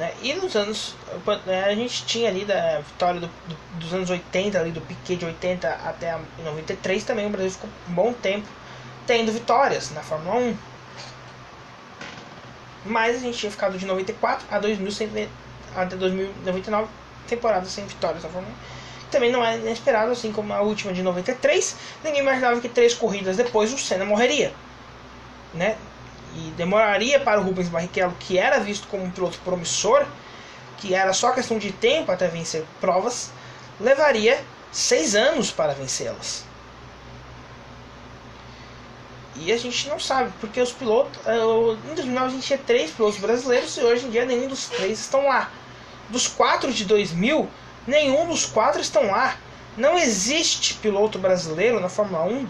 Né? 0.01 0.15
E 0.23 0.33
nos 0.33 0.57
anos. 0.57 0.95
Né, 1.45 1.65
a 1.65 1.75
gente 1.75 2.07
tinha 2.07 2.31
ali 2.31 2.45
da 2.45 2.81
vitória 2.81 3.21
do, 3.21 3.27
do, 3.27 3.57
dos 3.79 3.93
anos 3.93 4.09
80, 4.09 4.59
ali 4.59 4.71
do 4.71 4.81
Piquet 4.81 5.17
de 5.17 5.27
80 5.27 5.69
até 5.69 6.19
93, 6.43 7.05
também 7.05 7.27
o 7.27 7.31
Brasil 7.31 7.51
ficou 7.51 7.69
um 7.89 7.93
bom 7.93 8.13
tempo 8.13 8.49
tendo 9.07 9.31
vitórias 9.31 9.91
na 9.91 10.01
Fórmula 10.01 10.37
1. 10.37 10.57
Mas 12.87 13.17
a 13.17 13.19
gente 13.19 13.37
tinha 13.37 13.53
ficado 13.53 13.77
de 13.77 13.85
94 13.85 14.47
a 14.51 14.59
2000 14.59 14.91
sem, 14.91 15.29
até 15.77 15.97
2099 15.97 16.89
temporadas 17.29 17.69
sem 17.71 17.85
vitórias 17.85 18.23
na 18.23 18.31
Fórmula 18.31 18.55
1. 18.55 18.80
Também 19.11 19.31
não 19.31 19.45
é 19.45 19.57
inesperado, 19.57 20.13
assim 20.13 20.33
como 20.33 20.53
a 20.53 20.61
última 20.61 20.93
de 20.93 21.03
93. 21.03 21.77
Ninguém 22.05 22.21
imaginava 22.21 22.61
que 22.61 22.69
três 22.69 22.95
corridas 22.95 23.37
depois 23.37 23.73
o 23.73 23.79
Senna 23.79 24.05
morreria. 24.05 24.53
Né? 25.53 25.77
e 26.35 26.51
demoraria 26.53 27.19
para 27.19 27.41
o 27.41 27.45
Rubens 27.45 27.69
Barrichello, 27.69 28.15
que 28.19 28.39
era 28.39 28.59
visto 28.61 28.87
como 28.89 29.05
um 29.05 29.11
piloto 29.11 29.39
promissor, 29.45 30.07
que 30.79 30.95
era 30.95 31.13
só 31.13 31.33
questão 31.33 31.59
de 31.59 31.73
tempo 31.73 32.11
até 32.13 32.29
vencer 32.29 32.65
provas, 32.81 33.31
levaria 33.81 34.43
seis 34.73 35.15
anos 35.15 35.51
para 35.51 35.75
vencê-las. 35.75 36.45
E 39.37 39.53
a 39.53 39.57
gente 39.57 39.89
não 39.89 39.99
sabe, 39.99 40.33
porque 40.41 40.61
os 40.61 40.73
pilotos. 40.73 41.19
Eh, 41.27 41.91
em 41.91 41.95
2009 41.95 42.27
a 42.27 42.31
gente 42.31 42.47
tinha 42.47 42.59
três 42.59 42.91
pilotos 42.91 43.19
brasileiros 43.19 43.77
e 43.77 43.81
hoje 43.81 44.07
em 44.07 44.11
dia 44.11 44.25
nenhum 44.27 44.49
dos 44.49 44.69
três 44.69 45.01
estão 45.01 45.27
lá. 45.27 45.51
Dos 46.11 46.27
quatro 46.27 46.73
de 46.73 46.85
2000, 46.85 47.49
nenhum 47.87 48.27
dos 48.27 48.47
quatro 48.47 48.81
estão 48.81 49.11
lá. 49.11 49.37
Não 49.77 49.99
existe 49.99 50.75
piloto 50.75 51.19
brasileiro 51.19 51.81
na 51.81 51.89
Fórmula 51.89 52.25
1 52.25 52.47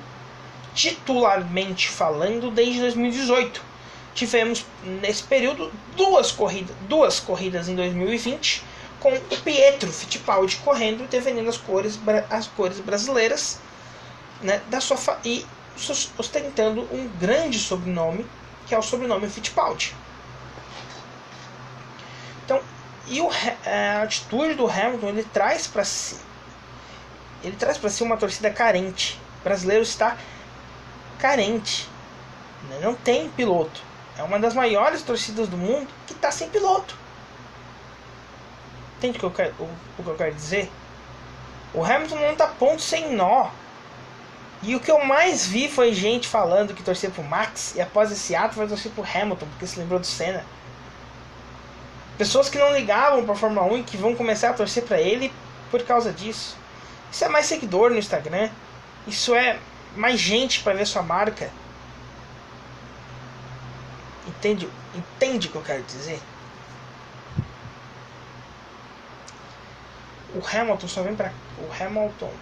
titularmente 0.75 1.89
falando 1.89 2.51
desde 2.51 2.81
2018 2.81 3.71
tivemos 4.15 4.65
nesse 4.85 5.23
período 5.23 5.73
duas 5.97 6.33
corridas, 6.33 6.75
duas 6.89 7.21
corridas 7.21 7.69
em 7.69 7.75
2020 7.75 8.63
com 8.99 9.13
o 9.15 9.37
Pietro 9.43 9.91
Fittipaldi 9.91 10.57
correndo 10.59 11.09
defendendo 11.09 11.49
as 11.49 11.57
cores, 11.57 11.99
as 12.29 12.47
cores 12.47 12.81
brasileiras 12.81 13.59
né, 14.43 14.61
da 14.69 14.81
sua 14.81 14.99
e 15.25 15.45
ostentando 16.19 16.83
um 16.93 17.09
grande 17.19 17.59
sobrenome 17.59 18.27
que 18.67 18.75
é 18.75 18.79
o 18.79 18.83
sobrenome 18.83 19.29
Fittipaldi. 19.29 19.95
Então, 22.45 22.61
e 23.11 23.21
o, 23.21 23.29
a 23.29 24.03
atitude 24.03 24.55
do 24.55 24.67
Hamilton 24.67 25.09
ele 25.09 25.25
traz 25.25 25.67
para 25.67 25.85
si 25.85 26.17
ele 27.43 27.57
traz 27.57 27.79
para 27.79 27.91
si 27.91 28.03
uma 28.03 28.17
torcida 28.17 28.51
carente. 28.51 29.19
O 29.41 29.45
brasileiro 29.45 29.83
está 29.83 30.17
carente, 31.19 31.89
né? 32.69 32.81
não 32.83 32.95
tem 32.95 33.29
piloto. 33.31 33.83
É 34.19 34.23
uma 34.23 34.39
das 34.39 34.55
maiores 34.55 35.03
torcidas 35.03 35.49
do 35.49 35.57
mundo 35.57 35.89
que 36.07 36.13
está 36.13 36.31
sem 36.31 36.49
piloto. 36.51 36.95
Entende 38.99 39.17
o 39.17 39.21
que, 39.21 39.27
eu 39.27 39.31
quero, 39.31 39.55
o, 39.59 39.69
o 39.99 40.03
que 40.03 40.11
eu 40.11 40.17
quero 40.17 40.35
dizer? 40.35 40.71
O 41.73 41.83
Hamilton 41.83 42.17
não 42.17 42.33
está 42.33 42.47
ponto 42.47 42.83
sem 42.83 43.15
nó. 43.15 43.49
E 44.63 44.77
o 44.77 44.81
que 44.81 44.91
eu 44.91 45.03
mais 45.03 45.47
vi 45.47 45.71
foi 45.71 45.95
gente 45.95 46.29
falando 46.29 46.75
que 46.75 46.83
torcia 46.83 47.09
pro 47.09 47.23
Max 47.23 47.75
e 47.75 47.81
após 47.81 48.13
esse 48.13 48.37
ato 48.37 48.57
vai 48.57 48.67
torcer 48.67 48.93
pro 48.93 49.03
Hamilton, 49.03 49.47
porque 49.47 49.67
se 49.67 49.79
lembrou 49.79 49.99
do 49.99 50.07
Senna. 50.07 50.45
Pessoas 52.21 52.51
que 52.51 52.59
não 52.59 52.75
ligavam 52.75 53.25
pra 53.25 53.35
Fórmula 53.35 53.67
1 53.73 53.79
e 53.79 53.83
que 53.83 53.97
vão 53.97 54.15
começar 54.15 54.51
a 54.51 54.53
torcer 54.53 54.85
para 54.85 55.01
ele 55.01 55.33
por 55.71 55.83
causa 55.85 56.13
disso. 56.13 56.55
Isso 57.11 57.25
é 57.25 57.31
mais 57.31 57.47
seguidor 57.47 57.89
no 57.89 57.97
Instagram. 57.97 58.51
Isso 59.07 59.35
é 59.35 59.59
mais 59.97 60.21
gente 60.21 60.63
para 60.63 60.75
ver 60.75 60.87
sua 60.87 61.03
marca. 61.03 61.51
Entende, 64.29 64.69
entende 64.95 65.49
o 65.49 65.51
que 65.51 65.57
eu 65.57 65.63
quero 65.63 65.83
dizer? 65.85 66.21
O 70.35 70.43
Hamilton 70.47 70.89
só 70.89 71.03
vem 71.03 71.17
para 71.17 71.33
o 71.59 71.73
Hamilton 71.73 72.35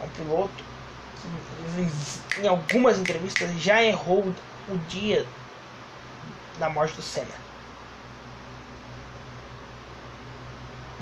é 0.00 0.04
um 0.04 0.08
piloto 0.10 0.64
que 2.30 2.40
em 2.40 2.46
algumas 2.46 3.00
entrevistas 3.00 3.50
já 3.60 3.82
errou 3.82 4.32
o 4.68 4.78
dia 4.88 5.26
da 6.60 6.70
morte 6.70 6.94
do 6.94 7.02
Senna. 7.02 7.41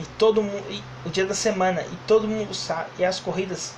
E 0.00 0.06
todo 0.18 0.42
mundo, 0.42 0.64
e 0.70 0.82
o 1.04 1.10
dia 1.10 1.26
da 1.26 1.34
semana, 1.34 1.82
e 1.82 1.96
todo 2.06 2.26
mundo 2.26 2.54
sabe, 2.54 2.88
e 2.98 3.04
as 3.04 3.20
corridas 3.20 3.74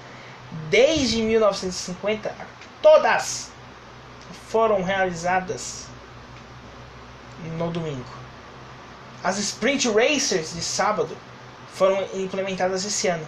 desde 0.70 1.20
1950, 1.20 2.32
todas 2.80 3.50
foram 4.48 4.84
realizadas 4.84 5.88
no 7.58 7.72
domingo. 7.72 8.04
As 9.24 9.36
Sprint 9.38 9.88
Racers 9.88 10.54
de 10.54 10.62
sábado 10.62 11.16
foram 11.74 12.06
implementadas 12.14 12.84
esse 12.84 13.08
ano. 13.08 13.26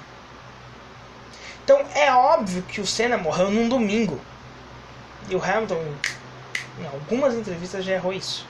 Então 1.65 1.85
é 1.97 2.13
óbvio 2.13 2.63
que 2.63 2.81
o 2.81 2.87
Senna 2.87 3.17
morreu 3.17 3.51
num 3.51 3.69
domingo. 3.69 4.21
E 5.29 5.35
o 5.35 5.43
Hamilton, 5.43 5.83
em 6.79 6.87
algumas 6.87 7.35
entrevistas, 7.35 7.85
já 7.85 7.95
errou 7.95 8.13
isso. 8.13 8.47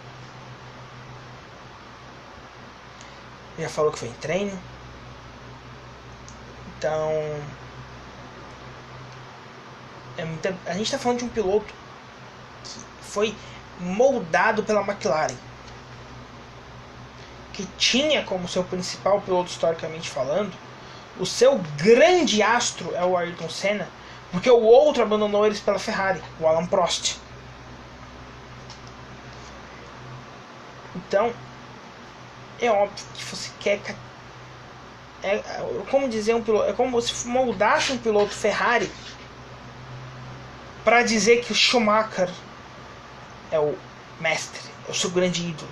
Já 3.58 3.68
falou 3.68 3.92
que 3.92 3.98
foi 3.98 4.08
em 4.08 4.14
treino. 4.14 4.58
Então. 6.76 7.10
É 10.16 10.24
muita... 10.24 10.56
A 10.66 10.72
gente 10.72 10.84
está 10.84 10.98
falando 10.98 11.18
de 11.18 11.24
um 11.24 11.28
piloto 11.28 11.66
que 11.66 11.74
foi 13.02 13.34
moldado 13.80 14.62
pela 14.62 14.80
McLaren. 14.82 15.36
Que 17.52 17.66
tinha 17.78 18.24
como 18.24 18.48
seu 18.48 18.64
principal 18.64 19.20
piloto, 19.20 19.50
historicamente 19.50 20.10
falando, 20.10 20.52
o 21.18 21.24
seu 21.24 21.60
grande 21.76 22.42
astro 22.42 22.94
é 22.94 23.04
o 23.04 23.16
Ayrton 23.16 23.48
Senna, 23.48 23.88
porque 24.32 24.50
o 24.50 24.60
outro 24.60 25.02
abandonou 25.02 25.46
eles 25.46 25.60
pela 25.60 25.78
Ferrari, 25.78 26.20
o 26.40 26.46
Alan 26.46 26.66
Prost. 26.66 27.16
Então, 30.96 31.32
é 32.60 32.70
óbvio 32.70 33.06
que 33.14 33.24
você 33.24 33.50
quer. 33.60 33.80
É, 35.22 35.36
é 35.36 35.82
como 35.90 36.08
dizer 36.08 36.34
um 36.34 36.42
piloto, 36.42 36.68
é 36.68 36.72
como 36.72 37.00
se 37.00 37.26
moldasse 37.26 37.92
um 37.92 37.98
piloto 37.98 38.34
Ferrari 38.34 38.90
para 40.84 41.02
dizer 41.02 41.42
que 41.44 41.52
o 41.52 41.54
Schumacher 41.54 42.30
é 43.50 43.58
o 43.58 43.74
mestre, 44.20 44.60
é 44.86 44.90
o 44.90 44.94
seu 44.94 45.10
grande 45.10 45.48
ídolo. 45.48 45.70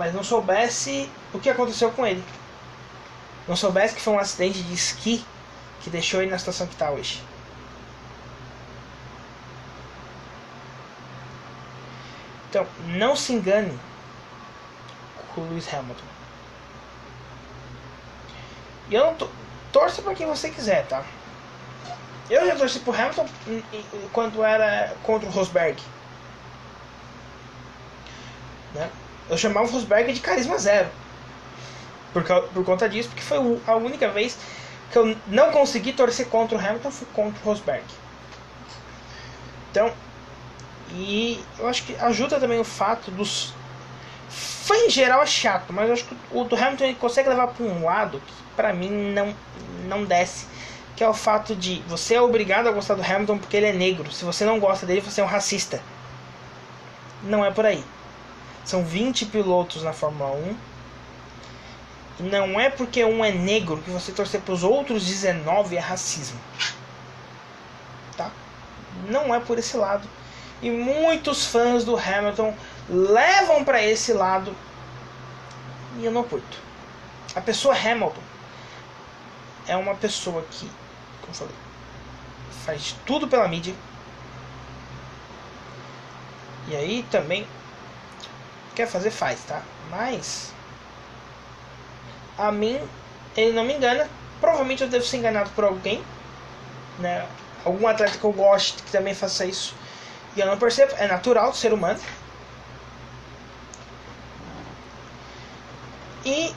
mas 0.00 0.14
não 0.14 0.24
soubesse 0.24 1.10
o 1.30 1.38
que 1.38 1.50
aconteceu 1.50 1.90
com 1.90 2.06
ele. 2.06 2.24
Não 3.46 3.54
soubesse 3.54 3.94
que 3.94 4.00
foi 4.00 4.14
um 4.14 4.18
acidente 4.18 4.62
de 4.62 4.72
esqui 4.72 5.22
que 5.82 5.90
deixou 5.90 6.22
ele 6.22 6.30
na 6.30 6.38
situação 6.38 6.66
que 6.66 6.72
está 6.72 6.90
hoje. 6.90 7.22
Então, 12.50 12.66
não 12.88 13.14
se 13.14 13.32
engane 13.32 13.78
com 15.32 15.40
o 15.40 15.48
Lewis 15.48 15.72
Hamilton. 15.72 16.02
E 18.90 18.94
eu 18.96 19.06
não 19.06 19.14
to 19.14 19.30
torço 19.72 20.02
para 20.02 20.16
quem 20.16 20.26
você 20.26 20.50
quiser, 20.50 20.84
tá? 20.86 21.04
Eu 22.28 22.44
já 22.44 22.56
torci 22.56 22.80
pro 22.80 22.92
Hamilton 22.92 23.28
quando 24.12 24.42
era 24.42 24.92
contra 25.04 25.28
o 25.28 25.32
Rosberg. 25.32 25.80
Né? 28.74 28.90
Eu 29.28 29.38
chamava 29.38 29.68
o 29.68 29.70
Rosberg 29.70 30.12
de 30.12 30.18
carisma 30.18 30.58
zero. 30.58 30.88
Por, 32.12 32.24
por 32.24 32.64
conta 32.64 32.88
disso, 32.88 33.10
porque 33.10 33.22
foi 33.22 33.38
a 33.64 33.76
única 33.76 34.08
vez 34.08 34.36
que 34.90 34.98
eu 34.98 35.16
não 35.28 35.52
consegui 35.52 35.92
torcer 35.92 36.26
contra 36.26 36.58
o 36.58 36.60
Hamilton, 36.60 36.90
foi 36.90 37.06
contra 37.14 37.40
o 37.40 37.44
Rosberg. 37.44 37.84
Então, 39.70 39.92
e 40.92 41.42
eu 41.58 41.68
acho 41.68 41.84
que 41.84 41.94
ajuda 41.96 42.40
também 42.40 42.58
o 42.58 42.64
fato 42.64 43.10
dos. 43.10 43.52
Fã 44.28 44.74
em 44.76 44.90
geral 44.90 45.22
é 45.22 45.26
chato, 45.26 45.72
mas 45.72 45.88
eu 45.88 45.94
acho 45.94 46.04
que 46.04 46.16
o 46.30 46.44
do 46.44 46.56
Hamilton 46.56 46.84
ele 46.84 46.94
consegue 46.94 47.28
levar 47.28 47.48
para 47.48 47.64
um 47.64 47.84
lado 47.84 48.22
que 48.24 48.32
para 48.56 48.72
mim 48.72 48.88
não, 48.88 49.34
não 49.86 50.04
desce. 50.04 50.46
Que 50.96 51.02
é 51.02 51.08
o 51.08 51.14
fato 51.14 51.56
de 51.56 51.82
você 51.88 52.14
é 52.14 52.20
obrigado 52.20 52.68
a 52.68 52.72
gostar 52.72 52.94
do 52.94 53.02
Hamilton 53.02 53.38
porque 53.38 53.56
ele 53.56 53.66
é 53.66 53.72
negro. 53.72 54.12
Se 54.12 54.24
você 54.24 54.44
não 54.44 54.60
gosta 54.60 54.86
dele, 54.86 55.00
você 55.00 55.20
é 55.20 55.24
um 55.24 55.28
racista. 55.28 55.82
Não 57.22 57.44
é 57.44 57.50
por 57.50 57.66
aí. 57.66 57.84
São 58.64 58.84
20 58.84 59.26
pilotos 59.26 59.82
na 59.82 59.92
Fórmula 59.92 60.30
1. 60.30 60.56
Não 62.28 62.60
é 62.60 62.68
porque 62.68 63.04
um 63.04 63.24
é 63.24 63.32
negro 63.32 63.78
que 63.78 63.90
você 63.90 64.12
torcer 64.12 64.42
para 64.42 64.52
os 64.52 64.62
outros 64.62 65.06
19 65.06 65.76
é 65.76 65.80
racismo. 65.80 66.38
Tá? 68.16 68.30
Não 69.08 69.34
é 69.34 69.40
por 69.40 69.58
esse 69.58 69.76
lado. 69.76 70.06
E 70.62 70.70
muitos 70.70 71.46
fãs 71.46 71.84
do 71.84 71.96
Hamilton 71.96 72.54
levam 72.88 73.64
para 73.64 73.82
esse 73.82 74.12
lado. 74.12 74.54
E 75.98 76.04
eu 76.04 76.12
não 76.12 76.22
curto. 76.22 76.58
A 77.34 77.40
pessoa 77.40 77.74
Hamilton 77.74 78.22
é 79.66 79.76
uma 79.76 79.94
pessoa 79.94 80.42
que, 80.50 80.68
como 81.22 81.34
falei, 81.34 81.54
faz 82.64 82.94
tudo 83.06 83.28
pela 83.28 83.48
mídia. 83.48 83.74
E 86.68 86.76
aí 86.76 87.04
também 87.10 87.46
quer 88.74 88.86
fazer, 88.86 89.10
faz, 89.10 89.40
tá? 89.44 89.62
Mas 89.90 90.52
a 92.36 92.50
mim 92.50 92.80
ele 93.36 93.52
não 93.52 93.64
me 93.64 93.74
engana. 93.74 94.08
Provavelmente 94.40 94.82
eu 94.82 94.88
devo 94.88 95.04
ser 95.04 95.18
enganado 95.18 95.50
por 95.50 95.64
alguém, 95.64 96.02
né? 96.98 97.26
Algum 97.64 97.86
atleta 97.86 98.16
que 98.16 98.24
eu 98.24 98.32
goste 98.32 98.82
que 98.82 98.90
também 98.90 99.14
faça 99.14 99.44
isso. 99.44 99.74
E 100.36 100.40
eu 100.40 100.46
não 100.46 100.58
percebo, 100.58 100.92
é 100.96 101.06
natural 101.06 101.50
do 101.50 101.56
ser 101.56 101.72
humano. 101.72 101.98
E 106.24 106.54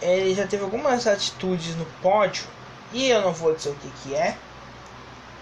ele 0.00 0.34
já 0.34 0.46
teve 0.46 0.62
algumas 0.62 1.06
atitudes 1.06 1.74
no 1.76 1.86
pódio, 2.02 2.44
e 2.92 3.08
eu 3.08 3.22
não 3.22 3.32
vou 3.32 3.54
dizer 3.54 3.70
o 3.70 3.74
que, 3.74 3.90
que 4.02 4.14
é. 4.14 4.36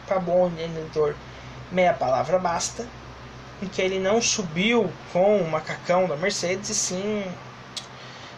Para 0.06 0.18
bom 0.18 0.48
entendedor, 0.48 1.14
meia 1.70 1.92
palavra 1.92 2.38
basta 2.38 2.86
em 3.62 3.68
que 3.68 3.82
ele 3.82 3.98
não 3.98 4.22
subiu 4.22 4.90
com 5.12 5.38
o 5.38 5.50
macacão 5.50 6.06
da 6.06 6.16
Mercedes, 6.16 6.70
e 6.70 6.74
sim. 6.74 7.24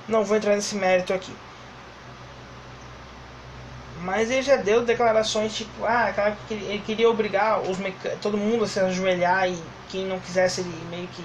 Não 0.09 0.25
vou 0.25 0.37
entrar 0.37 0.57
nesse 0.57 0.75
mérito 0.75 1.13
aqui. 1.13 1.35
Mas 4.03 4.31
ele 4.31 4.43
já 4.43 4.57
deu 4.57 4.85
declarações 4.85 5.55
tipo, 5.55 5.85
ah, 5.85 6.13
ele 6.51 6.83
queria 6.85 7.09
obrigar 7.09 7.61
os 7.61 7.79
todo 8.21 8.37
mundo 8.37 8.65
a 8.65 8.69
se 8.69 8.81
ajoelhar 8.81 9.49
e 9.49 9.63
quem 9.89 10.07
não 10.07 10.19
quisesse 10.19 10.61
ele 10.61 10.87
meio 10.91 11.09
que. 11.09 11.25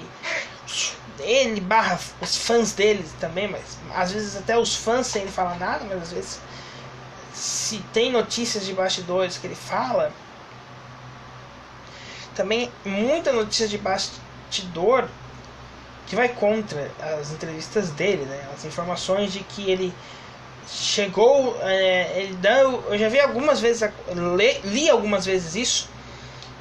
Ele 1.19 1.59
barra 1.59 1.99
os 2.21 2.37
fãs 2.37 2.73
dele 2.73 3.03
também, 3.19 3.47
mas 3.47 3.79
às 3.95 4.11
vezes 4.11 4.35
até 4.35 4.55
os 4.55 4.75
fãs 4.75 5.07
sem 5.07 5.23
ele 5.23 5.31
falar 5.31 5.57
nada, 5.57 5.83
mas 5.85 6.03
às 6.03 6.11
vezes 6.11 6.39
se 7.33 7.79
tem 7.91 8.11
notícias 8.11 8.65
de 8.65 8.73
bastidores 8.73 9.37
que 9.37 9.47
ele 9.47 9.55
fala, 9.55 10.11
também 12.35 12.71
muita 12.85 13.33
notícia 13.33 13.67
de 13.67 13.79
bastidor 13.79 15.07
que 16.05 16.15
vai 16.15 16.29
contra 16.29 16.91
as 17.19 17.31
entrevistas 17.31 17.89
dele, 17.89 18.25
né? 18.25 18.47
As 18.53 18.63
informações 18.65 19.33
de 19.33 19.39
que 19.39 19.69
ele 19.69 19.93
chegou, 20.69 21.57
é, 21.61 22.21
ele 22.21 22.35
deu, 22.35 22.83
eu 22.89 22.97
já 22.97 23.09
vi 23.09 23.19
algumas 23.19 23.59
vezes, 23.59 23.89
li, 24.35 24.59
li 24.63 24.89
algumas 24.89 25.25
vezes 25.25 25.55
isso, 25.55 25.89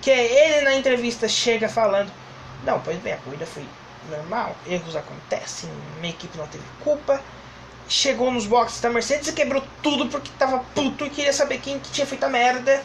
que 0.00 0.10
é 0.10 0.56
ele 0.56 0.64
na 0.64 0.74
entrevista 0.74 1.28
chega 1.28 1.68
falando, 1.68 2.10
não, 2.64 2.80
pois 2.80 2.98
bem, 2.98 3.12
a 3.12 3.16
corrida 3.18 3.46
foi 3.46 3.64
normal, 4.08 4.54
erros 4.66 4.94
acontecem, 4.94 5.68
minha 6.00 6.12
equipe 6.12 6.38
não 6.38 6.46
teve 6.46 6.64
culpa, 6.82 7.20
chegou 7.88 8.30
nos 8.30 8.46
boxes 8.46 8.80
da 8.80 8.90
Mercedes 8.90 9.28
e 9.28 9.32
quebrou 9.32 9.62
tudo 9.82 10.06
porque 10.06 10.30
tava 10.38 10.60
puto 10.74 11.06
e 11.06 11.10
queria 11.10 11.32
saber 11.32 11.58
quem 11.58 11.78
que 11.78 11.90
tinha 11.90 12.06
feito 12.06 12.24
a 12.24 12.28
merda 12.28 12.82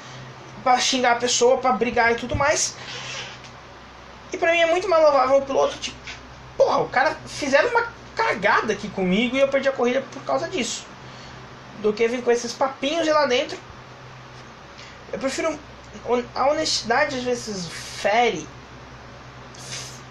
para 0.64 0.80
xingar 0.80 1.14
a 1.14 1.16
pessoa, 1.16 1.58
para 1.58 1.72
brigar 1.74 2.12
e 2.12 2.16
tudo 2.16 2.36
mais. 2.36 2.76
E 4.32 4.38
pra 4.38 4.52
mim 4.52 4.60
é 4.60 4.68
muito 4.68 4.88
mais 4.88 5.04
louvável 5.04 5.38
o 5.38 5.42
piloto, 5.42 5.78
tipo, 5.78 5.98
porra, 6.58 6.80
o 6.80 6.90
cara 6.90 7.16
fizeram 7.28 7.70
uma 7.70 7.88
cagada 8.16 8.74
aqui 8.74 8.88
comigo 8.90 9.36
e 9.36 9.40
eu 9.40 9.48
perdi 9.48 9.68
a 9.68 9.72
corrida 9.72 10.04
por 10.12 10.24
causa 10.24 10.48
disso. 10.48 10.91
Do 11.82 11.94
que 11.94 12.08
vir 12.08 12.24
com 12.24 12.32
esses 12.32 12.54
papinhos 12.54 13.06
de 13.06 13.12
lá 13.12 13.26
dentro. 13.26 13.58
Eu 15.12 15.20
prefiro. 15.20 15.60
A 16.36 16.50
honestidade 16.50 17.18
às 17.18 17.24
vezes 17.24 17.68
fere. 17.68 18.48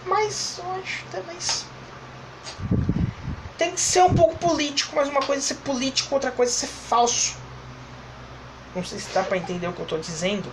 Mas 0.04 0.59
eu 0.59 0.72
acho 0.72 1.04
também. 1.11 1.37
Tem 3.56 3.72
que 3.72 3.80
ser 3.80 4.02
um 4.02 4.14
pouco 4.14 4.35
político, 4.37 4.96
mas 4.96 5.09
uma 5.09 5.20
coisa 5.20 5.42
é 5.42 5.46
ser 5.46 5.56
político, 5.56 6.14
outra 6.14 6.30
coisa 6.30 6.52
é 6.52 6.54
ser 6.54 6.66
falso. 6.66 7.37
Não 8.74 8.85
sei 8.85 8.98
se 8.98 9.12
dá 9.12 9.22
para 9.22 9.37
entender 9.37 9.66
o 9.66 9.72
que 9.72 9.80
eu 9.80 9.85
estou 9.85 9.98
dizendo. 9.98 10.50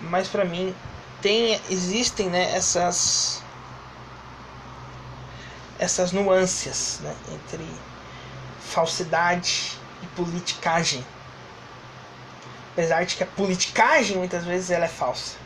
Mas 0.00 0.28
para 0.28 0.44
mim 0.44 0.74
tem 1.20 1.60
existem 1.70 2.28
né, 2.28 2.54
essas 2.54 3.42
essas 5.78 6.12
nuances 6.12 7.00
né, 7.00 7.14
entre 7.32 7.66
falsidade 8.74 9.78
e 10.02 10.06
politicagem. 10.16 11.06
Apesar 12.72 13.04
de 13.04 13.14
que 13.14 13.22
a 13.22 13.26
politicagem 13.26 14.16
muitas 14.16 14.44
vezes 14.44 14.70
ela 14.70 14.86
é 14.86 14.88
falsa. 14.88 15.36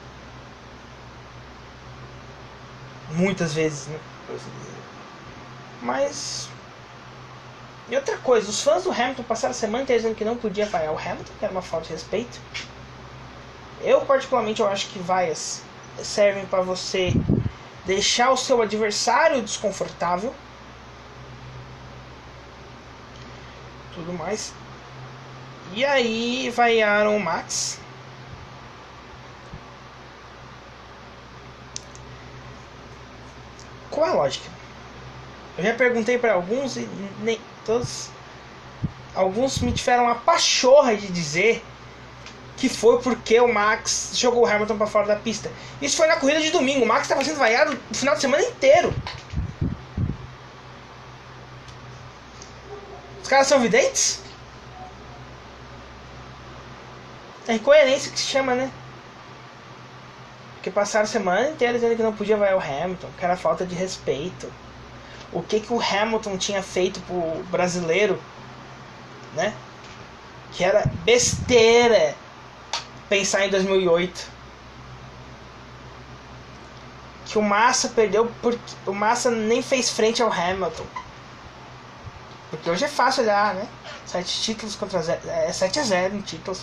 Muitas 3.11 3.53
vezes, 3.53 3.87
né? 3.87 3.99
Mas. 5.83 6.49
E 7.91 7.97
outra 7.97 8.17
coisa, 8.19 8.51
os 8.51 8.63
fãs 8.63 8.85
do 8.85 8.91
Hamilton 8.91 9.23
passaram 9.23 9.53
a 9.53 9.55
semana 9.55 9.85
dizendo 9.85 10.15
que 10.15 10.25
não 10.25 10.37
podia 10.37 10.67
vaiar 10.67 10.93
o 10.93 10.99
Hamilton, 10.99 11.33
que 11.39 11.45
era 11.45 11.53
uma 11.53 11.63
falta 11.63 11.87
de 11.87 11.93
respeito. 11.93 12.39
Eu, 13.81 14.01
particularmente, 14.03 14.61
eu 14.61 14.69
acho 14.69 14.89
que 14.89 14.99
vaias 14.99 15.63
servem 16.03 16.45
para 16.47 16.63
você 16.63 17.13
deixar 17.85 18.31
o 18.31 18.37
seu 18.37 18.61
adversário 18.61 19.43
desconfortável. 19.43 20.35
Tudo 23.99 24.13
mais. 24.13 24.53
E 25.75 25.85
aí 25.85 26.51
vaiaram 26.51 27.17
o 27.17 27.21
Max. 27.21 27.81
Qual 33.91 34.07
é 34.07 34.11
a 34.11 34.15
lógica? 34.15 34.49
Eu 35.57 35.65
já 35.65 35.75
perguntei 35.75 36.17
para 36.17 36.35
alguns 36.35 36.77
e 36.77 36.89
nem 37.21 37.41
todos. 37.67 38.11
Alguns 39.17 39.59
me 39.59 39.73
tiveram 39.73 40.09
a 40.09 40.15
pachorra 40.15 40.97
de 40.97 41.09
dizer 41.09 41.65
que 42.57 42.69
foi 42.69 43.01
porque 43.01 43.41
o 43.41 43.53
Max 43.53 44.13
jogou 44.15 44.45
o 44.45 44.47
Hamilton 44.47 44.77
para 44.77 44.87
fora 44.87 45.07
da 45.09 45.17
pista. 45.17 45.51
Isso 45.83 45.97
foi 45.97 46.07
na 46.07 46.17
corrida 46.17 46.41
de 46.41 46.51
domingo. 46.51 46.85
O 46.85 46.89
Max 46.89 47.03
estava 47.03 47.25
sendo 47.25 47.39
vaiado 47.39 47.77
o 47.91 47.95
final 47.95 48.15
de 48.15 48.21
semana 48.21 48.45
inteiro. 48.45 48.95
Os 53.29 53.31
caras 53.31 53.47
são 53.47 53.61
videntes? 53.61 54.23
É 57.47 57.57
incoerência 57.57 58.11
que 58.11 58.19
se 58.19 58.25
chama, 58.25 58.55
né? 58.55 58.71
Porque 60.55 60.71
passaram 60.71 61.05
a 61.05 61.07
semana 61.07 61.51
inteira 61.51 61.75
dizendo 61.75 61.95
que 61.95 62.03
não 62.03 62.15
podia 62.15 62.39
vaiar 62.39 62.57
o 62.57 62.59
Hamilton, 62.59 63.11
que 63.19 63.23
era 63.23 63.37
falta 63.37 63.67
de 63.67 63.75
respeito. 63.75 64.51
O 65.31 65.43
que, 65.43 65.61
que 65.61 65.71
o 65.71 65.79
Hamilton 65.79 66.39
tinha 66.39 66.63
feito 66.63 67.01
pro 67.01 67.45
brasileiro, 67.51 68.19
né? 69.35 69.53
Que 70.53 70.65
era 70.65 70.91
besteira 71.05 72.17
pensar 73.11 73.45
em 73.45 73.51
2008. 73.51 74.27
Que 77.27 77.37
o 77.37 77.43
Massa 77.43 77.91
perdeu 77.91 78.33
porque 78.41 78.59
o 78.87 78.95
Massa 78.95 79.31
nem 79.31 79.61
fez 79.61 79.91
frente 79.91 80.23
ao 80.23 80.33
Hamilton. 80.33 80.87
Porque 82.51 82.71
hoje 82.71 82.85
é 82.85 82.89
fácil 82.89 83.25
olhar, 83.25 83.55
né? 83.55 83.69
Sete 84.07 84.43
títulos 84.43 84.75
contra 84.75 85.03
zero, 85.03 85.21
é 85.29 85.53
7 85.53 85.81
a 85.81 85.83
0 85.83 86.17
em 86.17 86.21
títulos. 86.21 86.63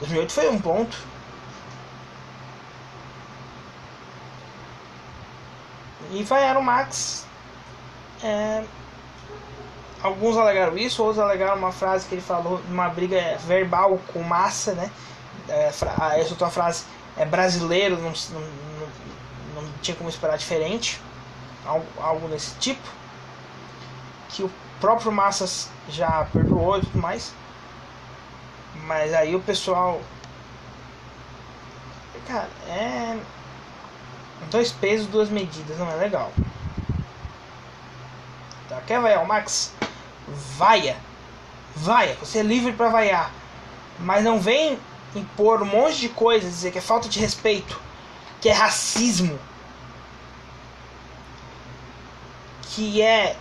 2008 0.00 0.32
foi 0.32 0.48
um 0.48 0.60
ponto. 0.60 0.96
E 6.10 6.22
vai 6.22 6.62
Max. 6.62 7.26
É, 8.22 8.64
alguns 10.02 10.36
alegaram 10.36 10.76
isso, 10.76 11.02
outros 11.02 11.18
alegaram 11.22 11.56
uma 11.56 11.72
frase 11.72 12.06
que 12.06 12.14
ele 12.14 12.22
falou, 12.22 12.60
uma 12.68 12.88
briga 12.88 13.38
verbal 13.46 13.98
com 14.12 14.22
massa, 14.22 14.72
né? 14.72 14.90
é, 15.48 15.70
ah, 15.98 16.18
essa 16.18 16.30
outra 16.30 16.50
frase 16.50 16.84
é 17.16 17.24
brasileiro, 17.24 17.96
não, 17.96 18.12
não, 18.30 18.40
não, 18.40 19.62
não 19.62 19.72
tinha 19.80 19.96
como 19.96 20.08
esperar 20.08 20.36
diferente, 20.36 21.00
algo, 21.64 21.86
algo 21.98 22.28
desse 22.28 22.54
tipo, 22.56 22.86
que 24.28 24.42
o 24.42 24.50
próprio 24.80 25.12
Massas 25.12 25.68
já 25.88 26.26
perdoou 26.32 26.78
e 26.78 26.80
tudo 26.82 26.98
mais, 26.98 27.32
mas 28.84 29.12
aí 29.14 29.34
o 29.34 29.40
pessoal, 29.40 30.00
cara, 32.26 32.48
é 32.68 33.18
dois 34.50 34.72
pesos, 34.72 35.06
duas 35.06 35.28
medidas, 35.28 35.78
não 35.78 35.90
é 35.90 35.96
legal. 35.96 36.32
Tá, 38.68 38.80
quer 38.86 39.00
vaiar 39.00 39.22
o 39.22 39.26
Max? 39.26 39.72
Vaia! 40.56 40.96
Vaia! 41.74 42.16
Você 42.20 42.38
é 42.38 42.42
livre 42.42 42.72
para 42.72 42.88
vaiar. 42.88 43.30
Mas 43.98 44.22
não 44.22 44.40
vem 44.40 44.78
impor 45.14 45.62
um 45.62 45.66
monte 45.66 45.98
de 45.98 46.08
coisas, 46.10 46.50
dizer 46.50 46.70
que 46.70 46.78
é 46.78 46.82
falta 46.82 47.08
de 47.08 47.18
respeito, 47.18 47.80
que 48.40 48.48
é 48.48 48.52
racismo, 48.52 49.38
que 52.62 53.02
é 53.02 53.36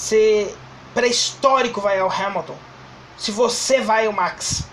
ser 0.00 0.56
pré-histórico 0.94 1.78
vai 1.78 2.00
ao 2.00 2.10
Hamilton. 2.10 2.56
Se 3.18 3.30
você 3.30 3.82
vai 3.82 4.06
ao 4.06 4.12
Max. 4.14 4.64